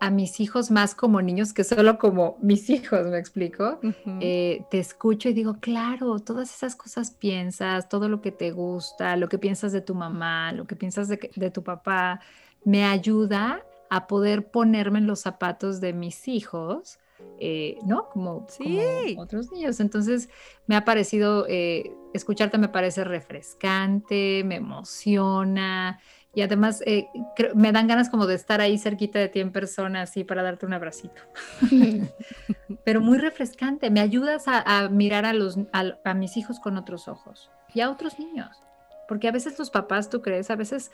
a 0.00 0.10
mis 0.10 0.40
hijos 0.40 0.70
más 0.70 0.94
como 0.94 1.22
niños 1.22 1.52
que 1.52 1.64
solo 1.64 1.98
como 1.98 2.36
mis 2.40 2.70
hijos, 2.70 3.06
¿me 3.06 3.18
explico? 3.18 3.80
Eh, 4.20 4.64
te 4.70 4.78
escucho 4.80 5.28
y 5.28 5.32
digo, 5.32 5.58
claro, 5.60 6.18
todas 6.20 6.52
esas 6.54 6.74
cosas 6.76 7.10
piensas, 7.12 7.88
todo 7.88 8.08
lo 8.08 8.20
que 8.20 8.32
te 8.32 8.50
gusta, 8.52 9.16
lo 9.16 9.28
que 9.28 9.38
piensas 9.38 9.72
de 9.72 9.80
tu 9.80 9.94
mamá, 9.94 10.52
lo 10.52 10.66
que 10.66 10.76
piensas 10.76 11.08
de, 11.08 11.30
de 11.34 11.50
tu 11.50 11.62
papá, 11.62 12.20
me 12.64 12.84
ayuda 12.84 13.62
a 13.90 14.06
poder 14.06 14.50
ponerme 14.50 14.98
en 14.98 15.06
los 15.06 15.20
zapatos 15.20 15.80
de 15.80 15.92
mis 15.92 16.26
hijos, 16.26 16.98
eh, 17.38 17.78
¿no? 17.84 18.08
Como, 18.08 18.46
Sí. 18.48 18.78
como 19.10 19.22
otros 19.22 19.50
niños. 19.52 19.80
Entonces, 19.80 20.28
me 20.66 20.76
ha 20.76 20.84
parecido, 20.84 21.46
eh, 21.48 21.92
escucharte 22.14 22.58
me 22.58 22.68
parece 22.68 23.04
refrescante, 23.04 24.42
me 24.44 24.56
emociona. 24.56 26.00
Y 26.34 26.40
además 26.40 26.82
eh, 26.86 27.08
me 27.54 27.72
dan 27.72 27.86
ganas 27.88 28.08
como 28.08 28.26
de 28.26 28.34
estar 28.36 28.60
ahí 28.62 28.78
cerquita 28.78 29.18
de 29.18 29.28
ti 29.28 29.40
en 29.40 29.52
persona, 29.52 30.02
así 30.02 30.24
para 30.24 30.42
darte 30.42 30.64
un 30.64 30.72
abracito 30.72 31.20
pero 32.84 33.00
muy 33.00 33.18
refrescante. 33.18 33.90
Me 33.90 34.00
ayudas 34.00 34.48
a, 34.48 34.60
a 34.84 34.88
mirar 34.88 35.24
a, 35.26 35.32
los, 35.32 35.58
a, 35.72 35.98
a 36.04 36.14
mis 36.14 36.36
hijos 36.36 36.58
con 36.60 36.76
otros 36.78 37.06
ojos 37.08 37.50
y 37.74 37.80
a 37.80 37.90
otros 37.90 38.18
niños. 38.18 38.62
Porque 39.08 39.28
a 39.28 39.32
veces 39.32 39.58
los 39.58 39.70
papás, 39.70 40.08
tú 40.08 40.22
crees, 40.22 40.50
a 40.50 40.56
veces 40.56 40.90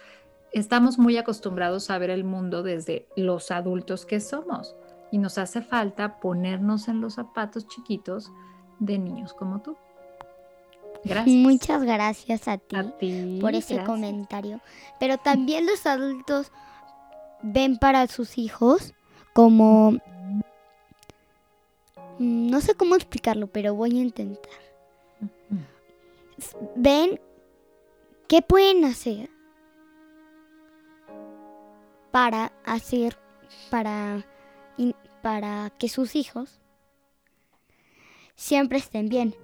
estamos 0.52 0.98
muy 0.98 1.16
acostumbrados 1.18 1.90
a 1.90 1.98
ver 1.98 2.10
el 2.10 2.24
mundo 2.24 2.62
desde 2.62 3.06
los 3.16 3.50
adultos 3.50 4.06
que 4.06 4.18
somos 4.18 4.74
y 5.10 5.18
nos 5.18 5.38
hace 5.38 5.62
falta 5.62 6.20
ponernos 6.20 6.88
en 6.88 7.00
los 7.00 7.14
zapatos 7.14 7.66
chiquitos 7.68 8.30
de 8.78 8.98
niños 8.98 9.32
como 9.34 9.60
tú. 9.60 9.76
Gracias. 11.04 11.34
Muchas 11.36 11.82
gracias 11.82 12.48
a 12.48 12.58
ti 12.58 12.76
a 12.76 12.98
ti. 12.98 13.38
por 13.40 13.54
ese 13.54 13.74
gracias. 13.74 13.86
comentario. 13.86 14.60
Pero 14.98 15.16
también 15.18 15.66
los 15.66 15.86
adultos 15.86 16.50
ven 17.42 17.78
para 17.78 18.06
sus 18.08 18.38
hijos 18.38 18.94
como... 19.32 19.92
Mm, 22.18 22.50
No 22.50 22.60
sé 22.60 22.74
cómo 22.74 22.96
explicarlo, 22.96 23.46
pero 23.46 23.74
voy 23.74 23.96
a 23.98 24.02
intentar. 24.02 24.52
Ven 26.76 27.20
qué 28.26 28.42
pueden 28.42 28.84
hacer 28.84 29.30
para 32.10 32.52
hacer, 32.64 33.16
para, 33.70 34.24
para 35.22 35.70
que 35.78 35.88
sus 35.88 36.16
hijos 36.16 36.60
siempre 38.34 38.78
estén 38.78 39.08
bien. 39.08 39.34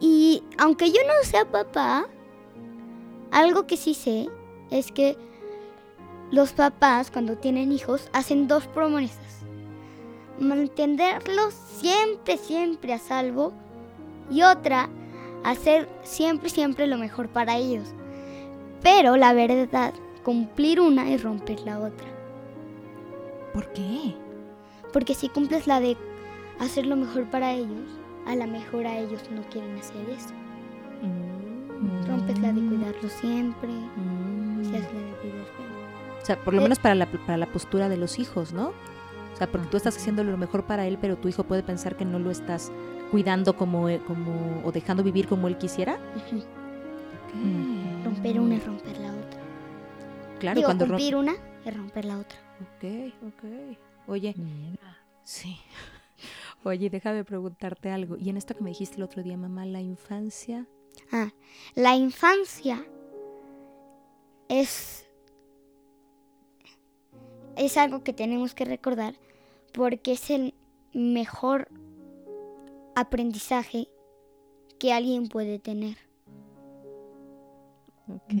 Y 0.00 0.42
aunque 0.58 0.90
yo 0.90 1.00
no 1.06 1.24
sea 1.24 1.44
papá, 1.50 2.06
algo 3.30 3.66
que 3.66 3.76
sí 3.76 3.94
sé 3.94 4.28
es 4.70 4.92
que 4.92 5.16
los 6.30 6.52
papás 6.52 7.10
cuando 7.10 7.36
tienen 7.36 7.72
hijos 7.72 8.08
hacen 8.12 8.48
dos 8.48 8.66
promesas. 8.66 9.44
Mantenerlos 10.38 11.54
siempre, 11.54 12.36
siempre 12.36 12.92
a 12.92 12.98
salvo 12.98 13.52
y 14.30 14.42
otra, 14.42 14.88
hacer 15.42 15.88
siempre, 16.02 16.50
siempre 16.50 16.86
lo 16.86 16.98
mejor 16.98 17.28
para 17.28 17.56
ellos. 17.56 17.88
Pero 18.82 19.16
la 19.16 19.32
verdad, 19.32 19.94
cumplir 20.22 20.80
una 20.80 21.10
y 21.10 21.16
romper 21.16 21.60
la 21.60 21.80
otra. 21.80 22.17
¿Por 23.58 23.72
qué? 23.72 24.14
Porque 24.92 25.14
si 25.14 25.28
cumples 25.28 25.66
la 25.66 25.80
de 25.80 25.96
hacer 26.60 26.86
lo 26.86 26.94
mejor 26.94 27.24
para 27.24 27.52
ellos, 27.54 27.88
a 28.24 28.36
lo 28.36 28.46
mejor 28.46 28.86
a 28.86 28.96
ellos 28.96 29.20
no 29.32 29.42
quieren 29.50 29.76
hacer 29.76 30.08
eso. 30.10 30.28
Rompes 32.06 32.38
la 32.38 32.52
de 32.52 32.60
cuidarlo 32.60 33.08
siempre, 33.08 33.68
Mm. 33.68 34.62
si 34.64 34.76
haces 34.76 34.94
la 34.94 35.00
de 35.00 35.12
cuidar 35.16 35.46
bien. 35.58 36.18
O 36.22 36.24
sea, 36.24 36.38
por 36.38 36.54
lo 36.54 36.60
Eh, 36.60 36.62
menos 36.62 36.78
para 36.78 36.94
la, 36.94 37.06
para 37.06 37.36
la 37.36 37.46
postura 37.46 37.88
de 37.88 37.96
los 37.96 38.20
hijos, 38.20 38.52
¿no? 38.52 38.68
O 38.68 39.36
sea, 39.36 39.48
porque 39.48 39.66
tú 39.66 39.76
estás 39.76 39.96
haciendo 39.96 40.22
lo 40.22 40.36
mejor 40.38 40.62
para 40.64 40.86
él, 40.86 40.96
pero 41.00 41.16
tu 41.16 41.26
hijo 41.28 41.42
puede 41.42 41.64
pensar 41.64 41.96
que 41.96 42.04
no 42.04 42.20
lo 42.20 42.30
estás 42.30 42.70
cuidando 43.10 43.56
como, 43.56 43.88
e- 43.88 43.98
como 44.06 44.62
o 44.64 44.70
dejando 44.70 45.02
vivir 45.02 45.26
como 45.26 45.48
él 45.48 45.58
quisiera. 45.58 45.98
Ujú. 46.16 46.42
Romper 48.04 48.38
una 48.40 48.54
y 48.54 48.60
romper 48.60 48.98
la 48.98 49.08
otra. 49.08 49.40
Claro, 50.38 50.54
Digo, 50.56 50.66
cuando 50.68 50.86
cumplir 50.86 51.16
una 51.16 51.34
y 51.66 51.70
romper 51.70 52.04
la 52.04 52.18
otra. 52.18 52.38
Ok, 52.60 53.12
ok. 53.26 53.44
Oye, 54.08 54.34
Mira. 54.36 54.98
sí. 55.24 55.56
Oye, 56.64 56.90
déjame 56.90 57.24
preguntarte 57.24 57.90
algo. 57.90 58.16
Y 58.16 58.30
en 58.30 58.36
esto 58.36 58.54
que 58.54 58.62
me 58.62 58.70
dijiste 58.70 58.96
el 58.96 59.02
otro 59.04 59.22
día, 59.22 59.36
mamá, 59.36 59.64
la 59.66 59.80
infancia. 59.80 60.66
Ah, 61.12 61.32
la 61.74 61.94
infancia 61.94 62.84
es 64.48 65.08
es 67.56 67.76
algo 67.76 68.02
que 68.02 68.12
tenemos 68.12 68.54
que 68.54 68.64
recordar 68.64 69.14
porque 69.72 70.12
es 70.12 70.30
el 70.30 70.54
mejor 70.92 71.68
aprendizaje 72.94 73.88
que 74.78 74.92
alguien 74.92 75.28
puede 75.28 75.58
tener. 75.58 75.96
Ok. 78.08 78.34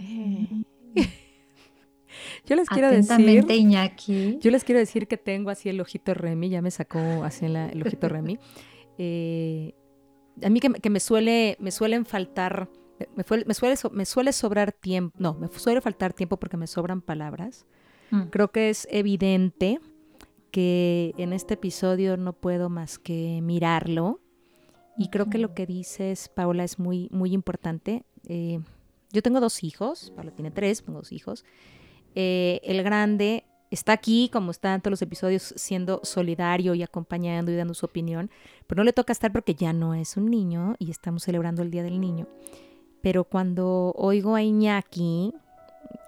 Yo 2.48 2.56
les 2.56 2.68
quiero 2.68 2.88
decir. 2.90 3.10
Iñaki. 3.54 4.38
Yo 4.40 4.50
les 4.50 4.64
quiero 4.64 4.78
decir 4.78 5.06
que 5.06 5.16
tengo 5.16 5.50
así 5.50 5.68
el 5.68 5.80
ojito 5.80 6.14
Remy, 6.14 6.48
ya 6.48 6.62
me 6.62 6.70
sacó 6.70 6.98
así 7.24 7.44
en 7.46 7.52
la- 7.52 7.68
el 7.68 7.82
ojito 7.86 8.08
Remy. 8.08 8.38
Eh, 9.00 9.74
a 10.42 10.50
mí 10.50 10.58
que, 10.58 10.68
me- 10.70 10.80
que 10.80 10.90
me 10.90 10.98
suele, 10.98 11.56
me 11.60 11.70
suelen 11.70 12.04
faltar, 12.04 12.68
me, 12.98 13.24
me 13.46 13.54
suele, 13.54 13.76
me 13.92 14.04
suele 14.04 14.32
sobrar 14.32 14.72
tiempo, 14.72 15.16
no, 15.20 15.34
me 15.34 15.46
suele 15.48 15.80
faltar 15.80 16.12
tiempo 16.12 16.36
porque 16.36 16.56
me 16.56 16.66
sobran 16.66 17.00
palabras. 17.00 17.64
Mm. 18.10 18.22
Creo 18.30 18.50
que 18.50 18.70
es 18.70 18.88
evidente 18.90 19.78
que 20.50 21.14
en 21.16 21.32
este 21.32 21.54
episodio 21.54 22.16
no 22.16 22.32
puedo 22.32 22.70
más 22.70 22.98
que 22.98 23.40
mirarlo. 23.42 24.20
Y 24.96 25.10
creo 25.10 25.30
que 25.30 25.38
lo 25.38 25.54
que 25.54 25.64
dices, 25.64 26.28
Paula, 26.28 26.64
es 26.64 26.80
muy, 26.80 27.08
muy 27.12 27.32
importante. 27.32 28.02
Eh, 28.26 28.58
yo 29.12 29.22
tengo 29.22 29.38
dos 29.38 29.62
hijos, 29.62 30.12
Paula 30.16 30.32
tiene 30.32 30.50
tres, 30.50 30.82
tengo 30.82 30.98
dos 30.98 31.12
hijos. 31.12 31.44
Eh, 32.20 32.60
el 32.64 32.82
grande 32.82 33.44
está 33.70 33.92
aquí, 33.92 34.28
como 34.32 34.50
está 34.50 34.76
todos 34.80 34.90
los 34.90 35.02
episodios, 35.02 35.54
siendo 35.54 36.00
solidario 36.02 36.74
y 36.74 36.82
acompañando 36.82 37.52
y 37.52 37.54
dando 37.54 37.74
su 37.74 37.86
opinión, 37.86 38.28
pero 38.66 38.80
no 38.80 38.84
le 38.84 38.92
toca 38.92 39.12
estar 39.12 39.30
porque 39.30 39.54
ya 39.54 39.72
no 39.72 39.94
es 39.94 40.16
un 40.16 40.28
niño 40.28 40.74
y 40.80 40.90
estamos 40.90 41.22
celebrando 41.22 41.62
el 41.62 41.70
Día 41.70 41.84
del 41.84 42.00
Niño. 42.00 42.26
Pero 43.02 43.22
cuando 43.22 43.92
oigo 43.96 44.34
a 44.34 44.42
Iñaki, 44.42 45.32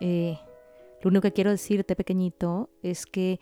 eh, 0.00 0.36
lo 1.00 1.10
único 1.10 1.22
que 1.22 1.32
quiero 1.32 1.52
decirte, 1.52 1.94
pequeñito, 1.94 2.70
es 2.82 3.06
que 3.06 3.38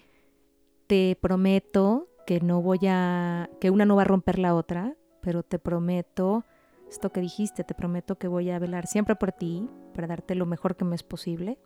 te 0.88 1.16
prometo 1.22 2.10
que 2.26 2.40
no 2.40 2.60
voy 2.60 2.80
a, 2.86 3.48
que 3.62 3.70
una 3.70 3.86
no 3.86 3.96
va 3.96 4.02
a 4.02 4.04
romper 4.04 4.38
la 4.38 4.54
otra, 4.54 4.94
pero 5.22 5.42
te 5.42 5.58
prometo 5.58 6.44
esto 6.86 7.12
que 7.12 7.22
dijiste, 7.22 7.64
te 7.64 7.72
prometo 7.72 8.18
que 8.18 8.28
voy 8.28 8.50
a 8.50 8.58
velar 8.58 8.86
siempre 8.86 9.16
por 9.16 9.32
ti, 9.32 9.66
para 9.94 10.06
darte 10.06 10.34
lo 10.34 10.44
mejor 10.44 10.76
que 10.76 10.84
me 10.84 10.96
es 10.96 11.02
posible. 11.02 11.58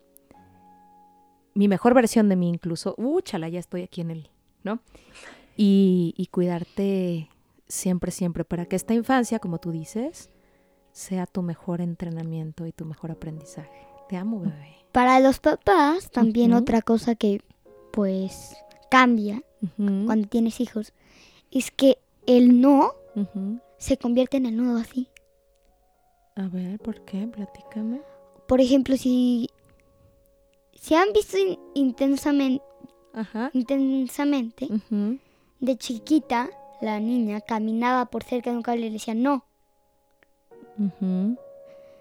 Mi 1.54 1.68
mejor 1.68 1.94
versión 1.94 2.28
de 2.28 2.36
mí 2.36 2.48
incluso. 2.48 2.94
Uh, 2.96 3.20
chala, 3.20 3.48
ya 3.48 3.60
estoy 3.60 3.82
aquí 3.82 4.00
en 4.00 4.10
el, 4.10 4.30
¿no? 4.62 4.80
Y, 5.56 6.14
y 6.16 6.26
cuidarte 6.26 7.28
siempre, 7.68 8.10
siempre, 8.10 8.44
para 8.44 8.66
que 8.66 8.76
esta 8.76 8.94
infancia, 8.94 9.38
como 9.38 9.58
tú 9.58 9.70
dices, 9.70 10.30
sea 10.92 11.26
tu 11.26 11.42
mejor 11.42 11.80
entrenamiento 11.80 12.66
y 12.66 12.72
tu 12.72 12.84
mejor 12.84 13.10
aprendizaje. 13.10 13.86
Te 14.08 14.16
amo, 14.16 14.40
bebé. 14.40 14.76
Para 14.92 15.20
los 15.20 15.40
papás, 15.40 16.10
también 16.10 16.52
otra 16.52 16.82
cosa 16.82 17.14
que 17.14 17.40
pues 17.92 18.54
cambia 18.90 19.42
cuando 19.76 20.28
tienes 20.28 20.60
hijos 20.60 20.92
es 21.50 21.70
que 21.70 21.98
el 22.26 22.60
no 22.60 22.92
se 23.78 23.96
convierte 23.96 24.36
en 24.36 24.46
el 24.46 24.56
no 24.56 24.76
así. 24.76 25.08
A 26.36 26.48
ver, 26.48 26.78
¿por 26.78 27.04
qué? 27.04 27.26
Platícame. 27.26 28.02
Por 28.46 28.60
ejemplo, 28.60 28.96
si 28.96 29.48
si 30.82 30.94
han 30.96 31.12
visto 31.12 31.38
in- 31.38 31.58
intensamente 31.74 32.64
Ajá. 33.14 33.50
intensamente 33.54 34.68
de 35.60 35.76
chiquita 35.76 36.50
la 36.80 36.98
niña 36.98 37.40
caminaba 37.40 38.06
por 38.06 38.24
cerca 38.24 38.50
de 38.50 38.56
un 38.56 38.62
cable 38.62 38.80
y 38.80 38.84
le 38.86 38.90
decía 38.94 39.14
no, 39.14 39.44
Ujú. 40.78 41.36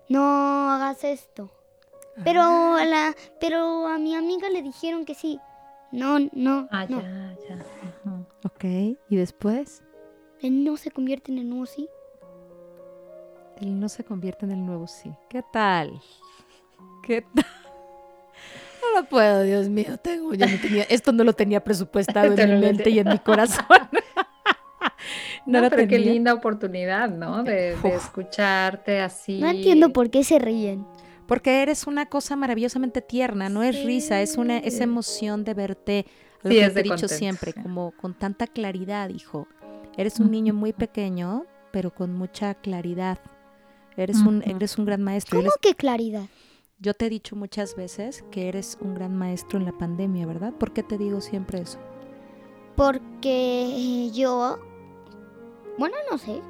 no 0.10 0.72
hagas 0.72 1.04
esto. 1.04 1.52
Pero 2.24 2.42
a 2.42 2.84
la, 2.86 3.16
pero 3.40 3.88
a 3.88 3.98
mi 4.00 4.16
amiga 4.16 4.50
le 4.50 4.62
dijeron 4.62 5.06
que 5.06 5.14
sí. 5.16 5.40
No, 5.92 6.18
no, 6.34 6.68
Ah, 6.72 6.86
no. 6.90 7.02
ya, 7.02 7.36
ya. 7.48 7.56
Ujú. 7.56 8.26
Ok, 8.46 8.64
¿y 9.10 9.16
después? 9.16 9.84
Él 10.42 10.64
no 10.64 10.76
se 10.78 10.90
convierte 10.92 11.32
en 11.32 11.38
el 11.40 11.50
nuevo 11.50 11.66
sí. 11.68 11.88
Él 13.62 13.80
no 13.80 13.88
se 13.90 14.04
convierte 14.04 14.46
en 14.46 14.52
el 14.54 14.66
nuevo 14.66 14.88
sí. 14.88 15.12
¿Qué 15.30 15.44
tal? 15.54 16.02
¿Qué 17.04 17.22
tal? 17.22 17.46
No 18.94 19.02
lo 19.02 19.08
puedo, 19.08 19.44
Dios 19.44 19.70
mío. 19.70 19.98
Tengo, 19.98 20.34
yo 20.34 20.46
no 20.48 20.58
tenía, 20.62 20.84
esto 20.84 21.12
no 21.12 21.24
lo 21.24 21.34
tenía 21.34 21.64
presupuestado 21.64 22.34
en 22.38 22.50
mi 22.56 22.60
mente 22.62 22.90
y 22.90 23.00
en 23.00 23.10
mi 23.10 23.20
corazón. 23.24 23.66
No, 25.46 25.70
pero 25.70 25.88
qué 25.88 25.98
linda 26.00 26.34
oportunidad, 26.34 27.10
¿no? 27.10 27.44
De, 27.44 27.74
escucharte 27.96 29.00
así. 29.02 29.40
No 29.40 29.50
entiendo 29.50 29.92
por 29.92 30.10
qué 30.12 30.24
se 30.24 30.38
ríen. 30.38 30.86
Porque 31.26 31.62
eres 31.62 31.88
una 31.88 32.06
cosa 32.08 32.36
maravillosamente 32.36 33.02
tierna, 33.02 33.50
no 33.50 33.64
es 33.64 33.84
risa, 33.84 34.22
es 34.22 34.38
una 34.38 34.58
es 34.60 34.80
emoción 34.80 35.44
de 35.44 35.54
verte, 35.54 36.06
lo 36.44 36.52
Sí, 36.52 36.58
que 36.58 36.66
es 36.66 36.76
he 36.76 36.84
dicho 36.84 36.90
contento, 36.90 37.16
siempre, 37.16 37.54
como 37.54 37.92
con 37.92 38.14
tanta 38.14 38.48
claridad, 38.48 39.10
hijo. 39.10 39.48
Eres 39.98 40.20
un 40.20 40.30
niño 40.30 40.54
muy 40.54 40.74
pequeño, 40.74 41.46
pero 41.72 41.92
con 41.94 42.14
mucha 42.14 42.54
claridad. 42.56 43.18
Eres 43.98 44.18
un 44.18 44.44
eres 44.46 44.78
un 44.78 44.86
gran 44.86 45.02
maestro. 45.02 45.38
¿Cómo 45.40 45.50
Eres- 45.50 45.58
que 45.62 45.76
claridad? 45.76 46.26
Yo 46.82 46.94
te 46.94 47.06
he 47.06 47.10
dicho 47.10 47.36
muchas 47.36 47.76
veces 47.76 48.24
que 48.32 48.48
eres 48.50 48.78
un 48.82 48.96
gran 48.96 49.16
maestro 49.16 49.60
en 49.60 49.66
la 49.66 49.72
pandemia, 49.72 50.26
¿verdad? 50.26 50.54
¿Por 50.54 50.72
qué 50.74 50.82
te 50.84 50.98
digo 50.98 51.22
siempre 51.22 51.62
eso? 51.62 51.78
Porque 52.76 54.10
yo, 54.14 54.58
bueno, 55.78 55.96
no 56.10 56.18
sé, 56.18 56.42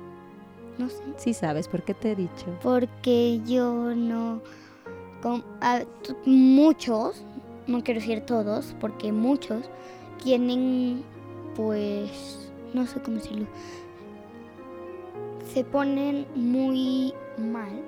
no 0.77 0.87
sé. 0.89 1.03
Sí 1.17 1.33
sabes, 1.33 1.67
¿por 1.67 1.83
qué 1.83 1.93
te 1.93 2.11
he 2.11 2.15
dicho? 2.15 2.45
Porque 2.63 3.41
yo 3.45 3.93
no, 3.95 4.41
con, 5.21 5.43
a- 5.59 5.79
t- 6.03 6.15
muchos, 6.25 7.23
no 7.67 7.83
quiero 7.83 7.99
decir 7.99 8.21
todos, 8.21 8.73
porque 8.79 9.11
muchos 9.11 9.69
tienen, 10.23 11.03
pues, 11.55 12.49
no 12.73 12.85
sé 12.87 13.01
cómo 13.01 13.17
decirlo, 13.17 13.47
se 15.53 15.63
ponen 15.65 16.25
muy 16.35 17.13
mal 17.37 17.81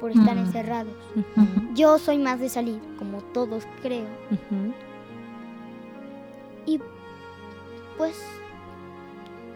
Por 0.00 0.10
estar 0.10 0.36
encerrados. 0.36 0.92
Yo 1.74 1.98
soy 1.98 2.18
más 2.18 2.40
de 2.40 2.48
salir, 2.48 2.80
como 2.98 3.20
todos 3.22 3.64
creo. 3.82 4.06
Y 6.66 6.80
pues 7.96 8.14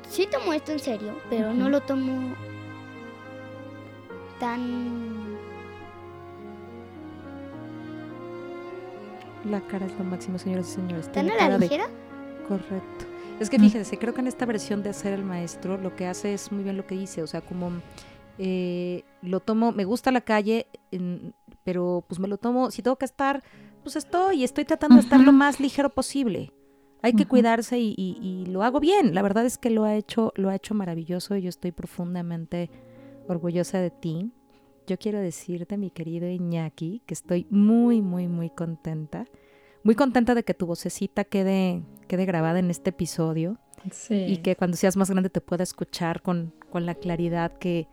sí 0.09 0.27
tomo 0.31 0.53
esto 0.53 0.73
en 0.73 0.79
serio, 0.79 1.13
pero 1.31 1.53
no 1.53 1.69
lo 1.69 1.81
tomo 1.83 2.35
tan... 4.41 5.37
La 9.51 9.61
cara 9.63 9.87
es 9.87 9.93
lo 9.99 10.05
máximo, 10.05 10.39
señoras 10.39 10.69
y 10.71 10.75
señores. 10.75 11.11
tan 11.13 11.29
a 11.31 11.35
la 11.35 11.49
de- 11.51 11.59
ligera. 11.59 11.87
Correcto. 12.47 13.05
Es 13.41 13.51
que 13.51 13.59
Mm. 13.59 13.63
fíjense, 13.63 13.99
creo 13.99 14.15
que 14.15 14.21
en 14.21 14.29
esta 14.29 14.47
versión 14.47 14.83
de 14.85 14.91
hacer 14.91 15.13
el 15.13 15.25
maestro 15.25 15.77
lo 15.79 15.97
que 15.97 16.07
hace 16.07 16.33
es 16.35 16.53
muy 16.53 16.63
bien 16.63 16.77
lo 16.77 16.87
que 16.87 16.95
dice, 16.95 17.23
o 17.23 17.27
sea, 17.27 17.41
como 17.41 17.73
eh, 18.39 19.05
lo 19.23 19.41
tomo, 19.41 19.73
me 19.73 19.85
gusta 19.85 20.11
la 20.11 20.21
calle, 20.23 20.67
en- 20.91 21.35
pero 21.65 22.05
pues 22.09 22.19
me 22.19 22.29
lo 22.29 22.39
tomo, 22.39 22.71
si 22.71 22.83
tengo 22.83 22.97
que 22.97 23.05
estar, 23.05 23.43
pues 23.83 23.97
estoy, 23.97 24.43
estoy 24.45 24.65
tratando 24.65 24.97
de 24.97 25.03
estar 25.03 25.21
lo 25.21 25.33
más 25.33 25.61
ligero 25.61 25.91
posible. 25.91 26.53
Hay 27.05 27.15
que 27.15 27.27
cuidarse 27.27 27.79
y, 27.81 27.95
y- 27.97 28.17
y 28.21 28.47
lo 28.47 28.63
hago 28.63 28.79
bien. 28.79 29.13
La 29.15 29.23
verdad 29.23 29.45
es 29.45 29.59
que 29.59 29.71
lo 29.71 29.85
ha 29.85 29.97
hecho, 29.97 30.33
lo 30.37 30.49
ha 30.51 30.55
hecho 30.55 30.73
maravilloso 30.75 31.35
y 31.37 31.43
yo 31.43 31.49
estoy 31.49 31.73
profundamente 31.73 32.71
orgullosa 33.29 33.79
de 33.81 33.91
ti. 33.91 34.31
Yo 34.87 34.99
quiero 34.99 35.19
decirte, 35.19 35.77
mi 35.77 35.91
querido 35.91 36.29
Iñaki, 36.29 37.03
que 37.07 37.15
estoy 37.15 37.47
muy, 37.51 38.03
muy, 38.03 38.29
muy 38.29 38.51
contenta. 38.51 39.25
Muy 39.85 39.95
contenta 39.97 40.35
de 40.37 40.45
que 40.45 40.55
tu 40.55 40.67
vocecita 40.67 41.25
quede, 41.25 41.83
quede 42.07 42.25
grabada 42.25 42.61
en 42.61 42.71
este 42.71 42.91
episodio 42.91 43.59
Sí. 43.91 44.15
y 44.29 44.37
que 44.39 44.55
cuando 44.55 44.77
seas 44.77 44.97
más 44.97 45.11
grande 45.11 45.29
te 45.29 45.41
pueda 45.41 45.65
escuchar 45.65 46.23
con, 46.23 46.55
con 46.71 46.87
la 46.87 46.95
claridad 46.95 47.53
que, 47.59 47.89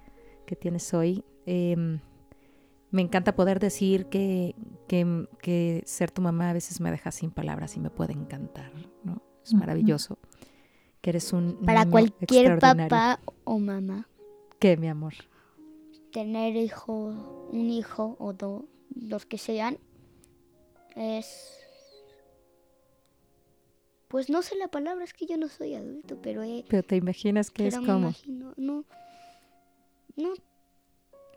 que 0.50 0.56
tienes 0.56 0.96
hoy. 0.96 1.24
Em, 1.46 2.00
me 2.90 3.04
encanta 3.04 3.36
poder 3.36 3.60
decir 3.60 4.08
que, 4.08 4.56
que, 4.88 5.28
que 5.44 5.84
ser 5.86 6.10
tu 6.10 6.24
mamá 6.24 6.50
a 6.50 6.54
veces 6.54 6.82
me 6.82 6.90
deja 6.90 7.12
sin 7.12 7.30
palabras 7.30 7.78
y 7.78 7.80
me 7.80 7.92
puede 7.92 8.14
encantar, 8.14 8.72
¿no? 9.04 9.22
Es 9.46 9.54
maravilloso. 9.54 10.18
Que 11.02 11.12
eres 11.12 11.32
un 11.34 11.60
Para 11.64 11.82
niño 11.82 11.92
cualquier 11.92 12.58
papá 12.58 13.20
o 13.44 13.60
mamá, 13.60 14.08
¿Qué, 14.60 14.76
mi 14.76 14.88
amor? 14.88 15.14
tener 16.12 16.56
hijo, 16.56 17.48
un 17.52 17.70
hijo 17.70 18.18
o 18.20 18.34
dos, 18.34 18.64
los 18.96 19.28
que 19.28 19.38
sean, 19.38 19.78
es... 20.96 21.56
Pues 24.08 24.32
no 24.32 24.42
sé 24.42 24.56
la 24.56 24.70
palabra, 24.70 25.04
es 25.04 25.14
que 25.14 25.28
yo 25.28 25.38
no 25.38 25.48
soy 25.48 25.76
adulto, 25.76 26.18
pero, 26.20 26.42
eh, 26.42 26.66
Pero 26.68 26.82
te 26.82 26.96
imaginas 26.96 27.52
que 27.52 27.68
es 27.68 27.76
pero 27.76 27.86
como, 27.86 28.00
imagino, 28.00 28.56
no, 28.58 28.84
no, 30.20 30.34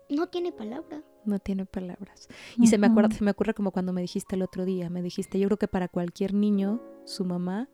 no 0.09 0.27
tiene 0.27 0.51
palabra. 0.51 1.01
no 1.25 1.39
tiene 1.39 1.65
palabras. 1.65 2.27
Y 2.57 2.67
se 2.67 2.77
me 2.77 2.87
acuerda, 2.87 3.15
se 3.15 3.23
me 3.23 3.31
ocurre 3.31 3.53
como 3.53 3.71
cuando 3.71 3.93
me 3.93 4.01
dijiste 4.01 4.35
el 4.35 4.41
otro 4.43 4.65
día, 4.65 4.89
me 4.89 5.01
dijiste, 5.01 5.39
yo 5.39 5.47
creo 5.47 5.57
que 5.57 5.67
para 5.67 5.87
cualquier 5.87 6.33
niño, 6.33 6.81
su 7.05 7.23
mamá 7.25 7.67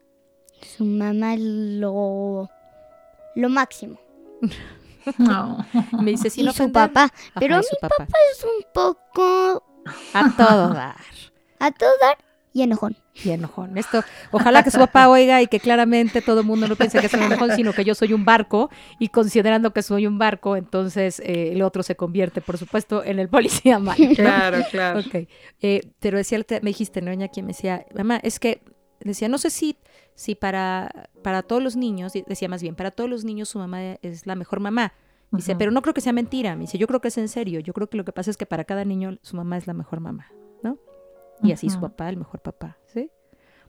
Su 0.62 0.86
mamá 0.86 1.34
es 1.34 1.40
lo, 1.42 2.50
lo 3.36 3.50
máximo. 3.50 4.00
No. 5.18 5.66
me 6.02 6.12
dice, 6.12 6.30
sin 6.30 6.44
y 6.44 6.46
su 6.48 6.52
ofender". 6.52 6.74
papá, 6.94 7.04
Ajá, 7.06 7.40
pero 7.40 7.58
mi 7.58 7.64
su 7.64 7.76
papá. 7.82 8.06
es 8.32 8.44
un 8.44 8.66
poco 8.74 9.64
A 10.14 10.30
todo 10.38 10.70
dar. 10.74 10.96
a 11.60 11.72
todo 11.72 11.90
dar 12.02 12.18
y 12.52 12.64
enojón. 12.64 12.96
Y 13.24 13.30
enojón. 13.30 13.78
Esto, 13.78 14.04
ojalá 14.32 14.64
que 14.64 14.72
su 14.72 14.80
papá 14.80 15.08
oiga 15.10 15.42
y 15.42 15.48
que 15.48 15.60
claramente 15.60 16.22
todo 16.22 16.42
el 16.42 16.46
mundo 16.46 16.68
no 16.68 16.76
piense 16.76 17.00
que 17.00 17.10
soy 17.10 17.20
un 17.20 17.28
enojón, 17.28 17.52
sino 17.56 17.74
que 17.74 17.84
yo 17.84 17.94
soy 17.94 18.14
un 18.14 18.26
barco 18.26 18.70
y 18.98 19.10
considerando 19.10 19.72
que 19.72 19.84
soy 19.84 20.08
un 20.08 20.18
barco, 20.18 20.56
entonces 20.56 21.20
eh, 21.20 21.52
el 21.54 21.62
otro 21.62 21.84
se 21.84 21.96
convierte, 21.96 22.42
por 22.42 22.58
supuesto, 22.58 23.04
en 23.04 23.20
el 23.20 23.30
policía 23.30 23.80
malo. 23.80 24.04
¿no? 24.04 24.16
Claro, 24.16 24.60
claro. 24.72 25.00
Ok. 25.00 25.28
Eh, 25.62 25.82
pero 26.00 26.18
decía, 26.18 26.40
me 26.62 26.70
dijiste, 26.70 27.02
¿no? 27.02 27.12
Aquí 27.24 27.42
me 27.42 27.50
decía, 27.50 27.86
mamá, 27.96 28.20
es 28.24 28.40
que, 28.40 28.62
decía, 29.00 29.30
no 29.30 29.38
sé 29.38 29.50
si, 29.50 29.78
si 30.16 30.36
para, 30.36 31.10
para 31.24 31.44
todos 31.44 31.62
los 31.62 31.76
niños, 31.76 32.16
y 32.16 32.24
decía 32.28 32.50
más 32.50 32.62
bien, 32.62 32.76
para 32.76 32.92
todos 32.92 33.10
los 33.10 33.24
niños 33.24 33.50
su 33.50 33.60
mamá 33.60 33.94
es 34.02 34.26
la 34.26 34.36
mejor 34.36 34.60
mamá. 34.60 34.94
Dice, 35.32 35.56
pero 35.56 35.70
no 35.70 35.84
creo 35.84 35.94
que 35.94 36.02
sea 36.02 36.14
mentira. 36.14 36.56
Me 36.56 36.62
dice, 36.62 36.80
yo 36.80 36.88
creo 36.88 37.02
que 37.02 37.10
es 37.10 37.18
en 37.20 37.28
serio. 37.28 37.60
Yo 37.60 37.72
creo 37.74 37.88
que 37.88 37.98
lo 37.98 38.04
que 38.04 38.12
pasa 38.12 38.32
es 38.32 38.38
que 38.38 38.48
para 38.48 38.64
cada 38.64 38.84
niño 38.84 39.18
su 39.22 39.36
mamá 39.36 39.58
es 39.58 39.68
la 39.68 39.74
mejor 39.74 40.00
mamá, 40.00 40.32
Y 41.42 41.52
así 41.52 41.70
su 41.70 41.80
papá, 41.80 42.10
el 42.10 42.18
mejor 42.18 42.42
papá, 42.42 42.78
¿sí? 42.86 43.12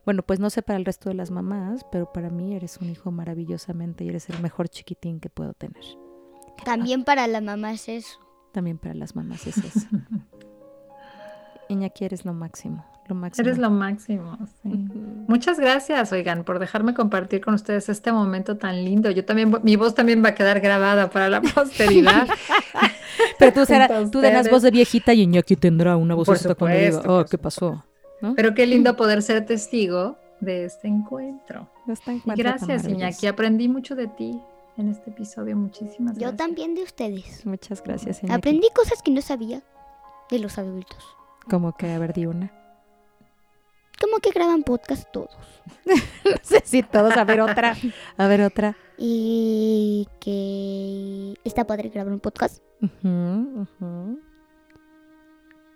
Bueno, 0.05 0.23
pues 0.23 0.41
no 0.41 0.51
sé 0.51 0.63
para 0.63 0.79
el 0.79 0.85
resto 0.85 1.09
de 1.09 1.15
las 1.15 1.31
mamás, 1.31 1.85
pero 1.93 2.13
para 2.13 2.31
mí 2.31 2.55
eres 2.55 2.79
un 2.79 2.89
hijo 2.89 3.11
maravillosamente 3.11 4.05
y 4.05 4.09
eres 4.09 4.29
el 4.31 4.41
mejor 4.41 4.69
chiquitín 4.69 5.21
que 5.21 5.29
puedo 5.29 5.53
tener. 5.53 5.85
También 6.65 7.05
para 7.05 7.27
la 7.27 7.41
mamá 7.41 7.73
es 7.73 7.89
eso. 7.89 8.19
También 8.53 8.79
para 8.79 8.95
las 8.95 9.15
mamás 9.15 9.47
es 9.47 9.59
eso. 9.59 9.89
Iñaki, 11.69 12.05
eres 12.05 12.25
lo 12.25 12.33
máximo, 12.33 12.85
lo 13.11 13.15
máximo. 13.15 13.47
Eres 13.47 13.59
lo 13.59 13.71
máximo. 13.71 14.39
sí. 14.63 14.89
Muchas 15.29 15.61
gracias, 15.61 16.13
oigan, 16.13 16.45
por 16.45 16.59
dejarme 16.59 16.95
compartir 16.95 17.41
con 17.41 17.55
ustedes 17.55 17.89
este 17.89 18.11
momento 18.11 18.57
tan 18.57 18.85
lindo. 18.85 19.11
Yo 19.11 19.25
también, 19.25 19.55
mi 19.63 19.77
voz 19.77 19.95
también 19.95 20.25
va 20.25 20.31
a 20.31 20.35
quedar 20.35 20.61
grabada 20.61 21.11
para 21.11 21.29
la 21.29 21.41
posteridad. 21.55 22.27
Pero 23.39 23.53
tú, 23.53 23.67
será, 23.67 23.87
Junto 23.87 24.19
a 24.21 24.43
tú 24.43 24.51
voz 24.51 24.63
de 24.63 24.71
viejita 24.71 25.13
y 25.13 25.23
Iñaki 25.23 25.57
tendrá 25.57 25.97
una 25.97 26.15
voz 26.15 26.29
esta 26.29 26.55
cuando 26.55 26.79
diga, 26.79 27.03
oh, 27.07 27.25
¿qué 27.25 27.39
pasó? 27.39 27.85
¿No? 28.23 28.35
Pero 28.35 28.55
qué 28.55 28.67
lindo 28.67 28.97
poder 28.97 29.23
ser 29.23 29.45
testigo 29.47 30.17
de 30.41 30.65
este 30.65 30.89
encuentro. 30.89 31.69
Este 31.87 32.13
encuentro 32.13 32.45
gracias, 32.45 32.87
Iñaki. 32.87 33.27
Aprendí 33.27 33.69
mucho 33.69 33.95
de 33.95 34.09
ti 34.09 34.41
en 34.77 34.89
este 34.89 35.11
episodio. 35.11 35.57
Muchísimas 35.57 36.15
Yo 36.15 36.29
gracias. 36.29 36.37
también 36.37 36.75
de 36.75 36.83
ustedes. 36.83 37.45
Muchas 37.47 37.83
gracias, 37.83 38.23
Iñaki. 38.23 38.39
Aprendí 38.39 38.69
cosas 38.75 39.03
que 39.03 39.11
no 39.11 39.21
sabía 39.23 39.63
de 40.31 40.39
los 40.39 40.59
adultos. 40.59 41.05
Como 41.49 41.77
que, 41.77 41.91
a 41.91 41.99
ver, 41.99 42.13
di 42.13 42.27
una. 42.27 42.53
Como 44.01 44.19
que 44.19 44.31
graban 44.31 44.63
podcast 44.63 45.11
todos. 45.13 45.37
No 46.25 46.33
sé 46.43 46.63
si 46.65 46.83
todos, 46.83 47.17
a 47.17 47.25
ver 47.25 47.41
otra, 47.41 47.77
a 48.17 48.27
ver 48.27 48.43
otra. 48.43 48.77
Y 48.99 50.07
que 50.21 51.35
está 51.45 51.67
padre 51.67 51.89
grabar 51.89 52.13
un 52.13 52.21
podcast. 52.21 52.63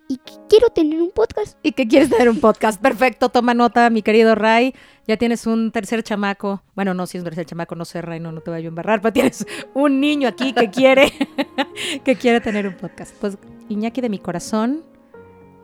Y 0.06 0.16
que 0.18 0.32
quiero 0.48 0.68
tener 0.68 1.00
un 1.00 1.10
podcast. 1.10 1.58
¿Y 1.62 1.72
qué 1.72 1.88
quieres 1.88 2.10
tener 2.10 2.28
un 2.28 2.40
podcast? 2.40 2.80
Perfecto, 2.80 3.30
toma 3.30 3.54
nota, 3.54 3.88
mi 3.90 4.02
querido 4.02 4.34
Ray. 4.34 4.74
Ya 5.06 5.16
tienes 5.16 5.46
un 5.46 5.72
tercer 5.72 6.02
chamaco. 6.02 6.62
Bueno, 6.74 6.92
no, 6.92 7.06
si 7.06 7.16
es 7.16 7.22
un 7.22 7.24
tercer 7.24 7.46
chamaco, 7.46 7.74
no 7.74 7.84
sé, 7.84 8.02
Ray, 8.02 8.20
no, 8.20 8.30
no 8.30 8.40
te 8.40 8.50
voy 8.50 8.64
a 8.64 8.68
embarrar, 8.68 9.00
pero 9.00 9.12
tienes 9.12 9.46
un 9.74 10.00
niño 10.00 10.28
aquí 10.28 10.52
que 10.52 10.70
quiere, 10.70 11.10
que 12.04 12.16
quiere 12.16 12.40
tener 12.40 12.66
un 12.66 12.74
podcast. 12.74 13.14
Pues, 13.20 13.38
Iñaki 13.68 14.02
de 14.02 14.10
mi 14.10 14.18
corazón, 14.18 14.84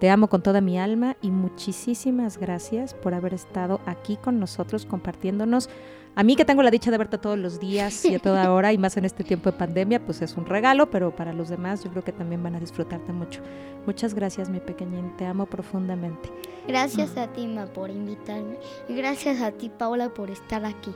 Te 0.00 0.08
amo 0.08 0.28
con 0.28 0.42
toda 0.42 0.62
mi 0.62 0.78
alma 0.78 1.18
y 1.20 1.30
muchísimas 1.30 2.38
gracias 2.38 2.94
por 2.94 3.12
haber 3.12 3.34
estado 3.34 3.82
aquí 3.84 4.16
con 4.16 4.40
nosotros 4.40 4.86
compartiéndonos. 4.86 5.68
A 6.16 6.22
mí 6.22 6.36
que 6.36 6.46
tengo 6.46 6.62
la 6.62 6.70
dicha 6.70 6.90
de 6.90 6.96
verte 6.96 7.18
todos 7.18 7.38
los 7.38 7.60
días 7.60 8.06
y 8.06 8.14
a 8.14 8.18
toda 8.18 8.50
hora 8.54 8.72
y 8.72 8.78
más 8.78 8.96
en 8.96 9.04
este 9.04 9.24
tiempo 9.24 9.50
de 9.50 9.58
pandemia, 9.58 10.00
pues 10.00 10.22
es 10.22 10.38
un 10.38 10.46
regalo, 10.46 10.90
pero 10.90 11.14
para 11.14 11.34
los 11.34 11.50
demás 11.50 11.84
yo 11.84 11.90
creo 11.90 12.02
que 12.02 12.12
también 12.12 12.42
van 12.42 12.54
a 12.54 12.60
disfrutarte 12.60 13.12
mucho. 13.12 13.42
Muchas 13.84 14.14
gracias, 14.14 14.48
mi 14.48 14.58
pequeñín, 14.58 15.14
te 15.18 15.26
amo 15.26 15.44
profundamente. 15.44 16.32
Gracias 16.66 17.18
a 17.18 17.26
ti, 17.26 17.46
Ma, 17.46 17.66
por 17.66 17.90
invitarme. 17.90 18.56
Y 18.88 18.94
gracias 18.94 19.42
a 19.42 19.52
ti, 19.52 19.68
Paula, 19.68 20.08
por 20.08 20.30
estar 20.30 20.64
aquí. 20.64 20.94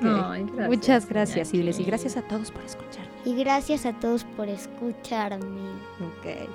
Ay, 0.00 0.44
gracias, 0.44 0.68
Muchas 0.68 1.08
gracias, 1.08 1.54
Ibles, 1.54 1.78
y 1.80 1.84
gracias 1.84 2.16
a 2.16 2.22
todos 2.22 2.50
por 2.50 2.64
escucharme. 2.64 3.12
Y 3.26 3.36
gracias 3.36 3.84
a 3.84 3.92
todos 3.92 4.24
por 4.24 4.48
escucharme. 4.48 5.70
Ok. 6.00 6.48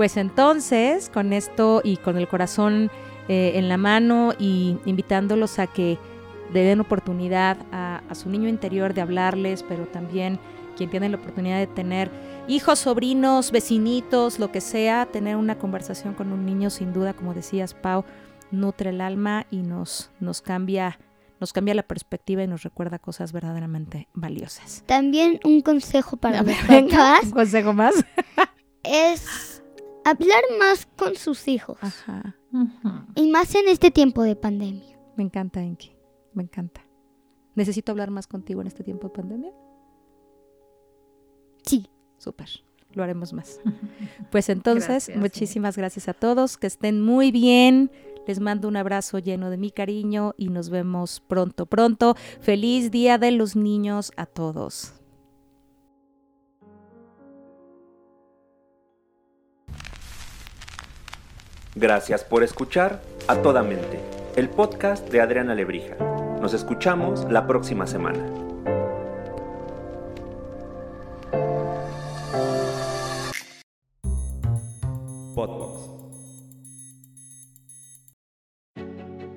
Pues 0.00 0.16
entonces, 0.16 1.10
con 1.10 1.34
esto 1.34 1.82
y 1.84 1.98
con 1.98 2.16
el 2.16 2.26
corazón 2.26 2.90
eh, 3.28 3.52
en 3.56 3.68
la 3.68 3.76
mano 3.76 4.32
y 4.38 4.78
invitándolos 4.86 5.58
a 5.58 5.66
que 5.66 5.98
le 6.54 6.62
den 6.62 6.80
oportunidad 6.80 7.58
a, 7.70 8.00
a, 8.08 8.14
su 8.14 8.30
niño 8.30 8.48
interior 8.48 8.94
de 8.94 9.02
hablarles, 9.02 9.62
pero 9.62 9.84
también 9.84 10.38
quien 10.74 10.88
tiene 10.88 11.10
la 11.10 11.18
oportunidad 11.18 11.58
de 11.58 11.66
tener 11.66 12.10
hijos, 12.48 12.78
sobrinos, 12.78 13.50
vecinitos, 13.50 14.38
lo 14.38 14.50
que 14.50 14.62
sea, 14.62 15.04
tener 15.04 15.36
una 15.36 15.58
conversación 15.58 16.14
con 16.14 16.32
un 16.32 16.46
niño, 16.46 16.70
sin 16.70 16.94
duda, 16.94 17.12
como 17.12 17.34
decías, 17.34 17.74
Pau, 17.74 18.06
nutre 18.50 18.88
el 18.88 19.02
alma 19.02 19.46
y 19.50 19.58
nos, 19.58 20.10
nos 20.18 20.40
cambia 20.40 20.98
nos 21.40 21.52
cambia 21.52 21.74
la 21.74 21.82
perspectiva 21.82 22.42
y 22.42 22.46
nos 22.46 22.62
recuerda 22.62 22.98
cosas 22.98 23.32
verdaderamente 23.32 24.08
valiosas. 24.14 24.82
También 24.86 25.40
un 25.44 25.60
consejo 25.60 26.16
para 26.16 26.42
los 26.42 26.56
papás. 26.56 27.24
¿Un 27.24 27.30
consejo 27.32 27.74
más? 27.74 27.94
es 28.82 29.49
hablar 30.04 30.42
más 30.58 30.86
con 30.96 31.16
sus 31.16 31.48
hijos. 31.48 31.78
Y 33.14 33.30
más 33.30 33.54
en 33.54 33.68
este 33.68 33.90
tiempo 33.90 34.22
de 34.22 34.36
pandemia. 34.36 34.98
Me 35.16 35.24
encanta, 35.24 35.62
Enki. 35.62 35.92
Me 36.32 36.42
encanta. 36.42 36.84
¿Necesito 37.54 37.92
hablar 37.92 38.10
más 38.10 38.26
contigo 38.26 38.60
en 38.60 38.66
este 38.66 38.84
tiempo 38.84 39.08
de 39.08 39.14
pandemia? 39.14 39.52
Sí. 41.64 41.88
Súper. 42.18 42.48
Lo 42.92 43.02
haremos 43.02 43.32
más. 43.32 43.60
Pues 44.30 44.48
entonces, 44.48 45.10
muchísimas 45.16 45.76
gracias 45.76 46.08
a 46.08 46.14
todos. 46.14 46.56
Que 46.56 46.66
estén 46.66 47.00
muy 47.00 47.30
bien. 47.30 47.90
Les 48.26 48.40
mando 48.40 48.68
un 48.68 48.76
abrazo 48.76 49.18
lleno 49.18 49.50
de 49.50 49.56
mi 49.56 49.70
cariño 49.70 50.34
y 50.36 50.48
nos 50.48 50.70
vemos 50.70 51.20
pronto, 51.20 51.66
pronto. 51.66 52.14
Feliz 52.40 52.90
Día 52.90 53.18
de 53.18 53.30
los 53.30 53.56
Niños 53.56 54.12
a 54.16 54.26
todos. 54.26 54.99
Gracias 61.80 62.24
por 62.24 62.42
escuchar 62.42 63.00
A 63.26 63.36
Toda 63.36 63.62
Mente, 63.62 63.98
el 64.36 64.50
podcast 64.50 65.08
de 65.08 65.22
Adriana 65.22 65.54
Lebrija. 65.54 65.96
Nos 66.38 66.52
escuchamos 66.52 67.24
la 67.30 67.46
próxima 67.46 67.86
semana. 67.86 68.22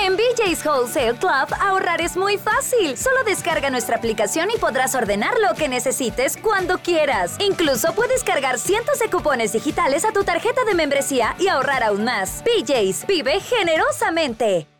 En 0.00 0.16
BJ's 0.16 0.64
Wholesale 0.64 1.18
Club 1.18 1.48
ahorrar 1.60 2.00
es 2.00 2.16
muy 2.16 2.38
fácil. 2.38 2.96
Solo 2.96 3.24
descarga 3.24 3.68
nuestra 3.68 3.96
aplicación 3.96 4.48
y 4.54 4.58
podrás 4.58 4.94
ordenar 4.94 5.34
lo 5.40 5.56
que 5.56 5.68
necesites 5.68 6.36
cuando 6.36 6.78
quieras. 6.78 7.36
Incluso 7.40 7.92
puedes 7.94 8.22
cargar 8.22 8.58
cientos 8.58 9.00
de 9.00 9.10
cupones 9.10 9.52
digitales 9.52 10.04
a 10.04 10.12
tu 10.12 10.22
tarjeta 10.22 10.64
de 10.64 10.74
membresía 10.74 11.34
y 11.40 11.48
ahorrar 11.48 11.82
aún 11.82 12.04
más. 12.04 12.44
BJ's 12.44 13.06
vive 13.08 13.40
generosamente. 13.40 14.77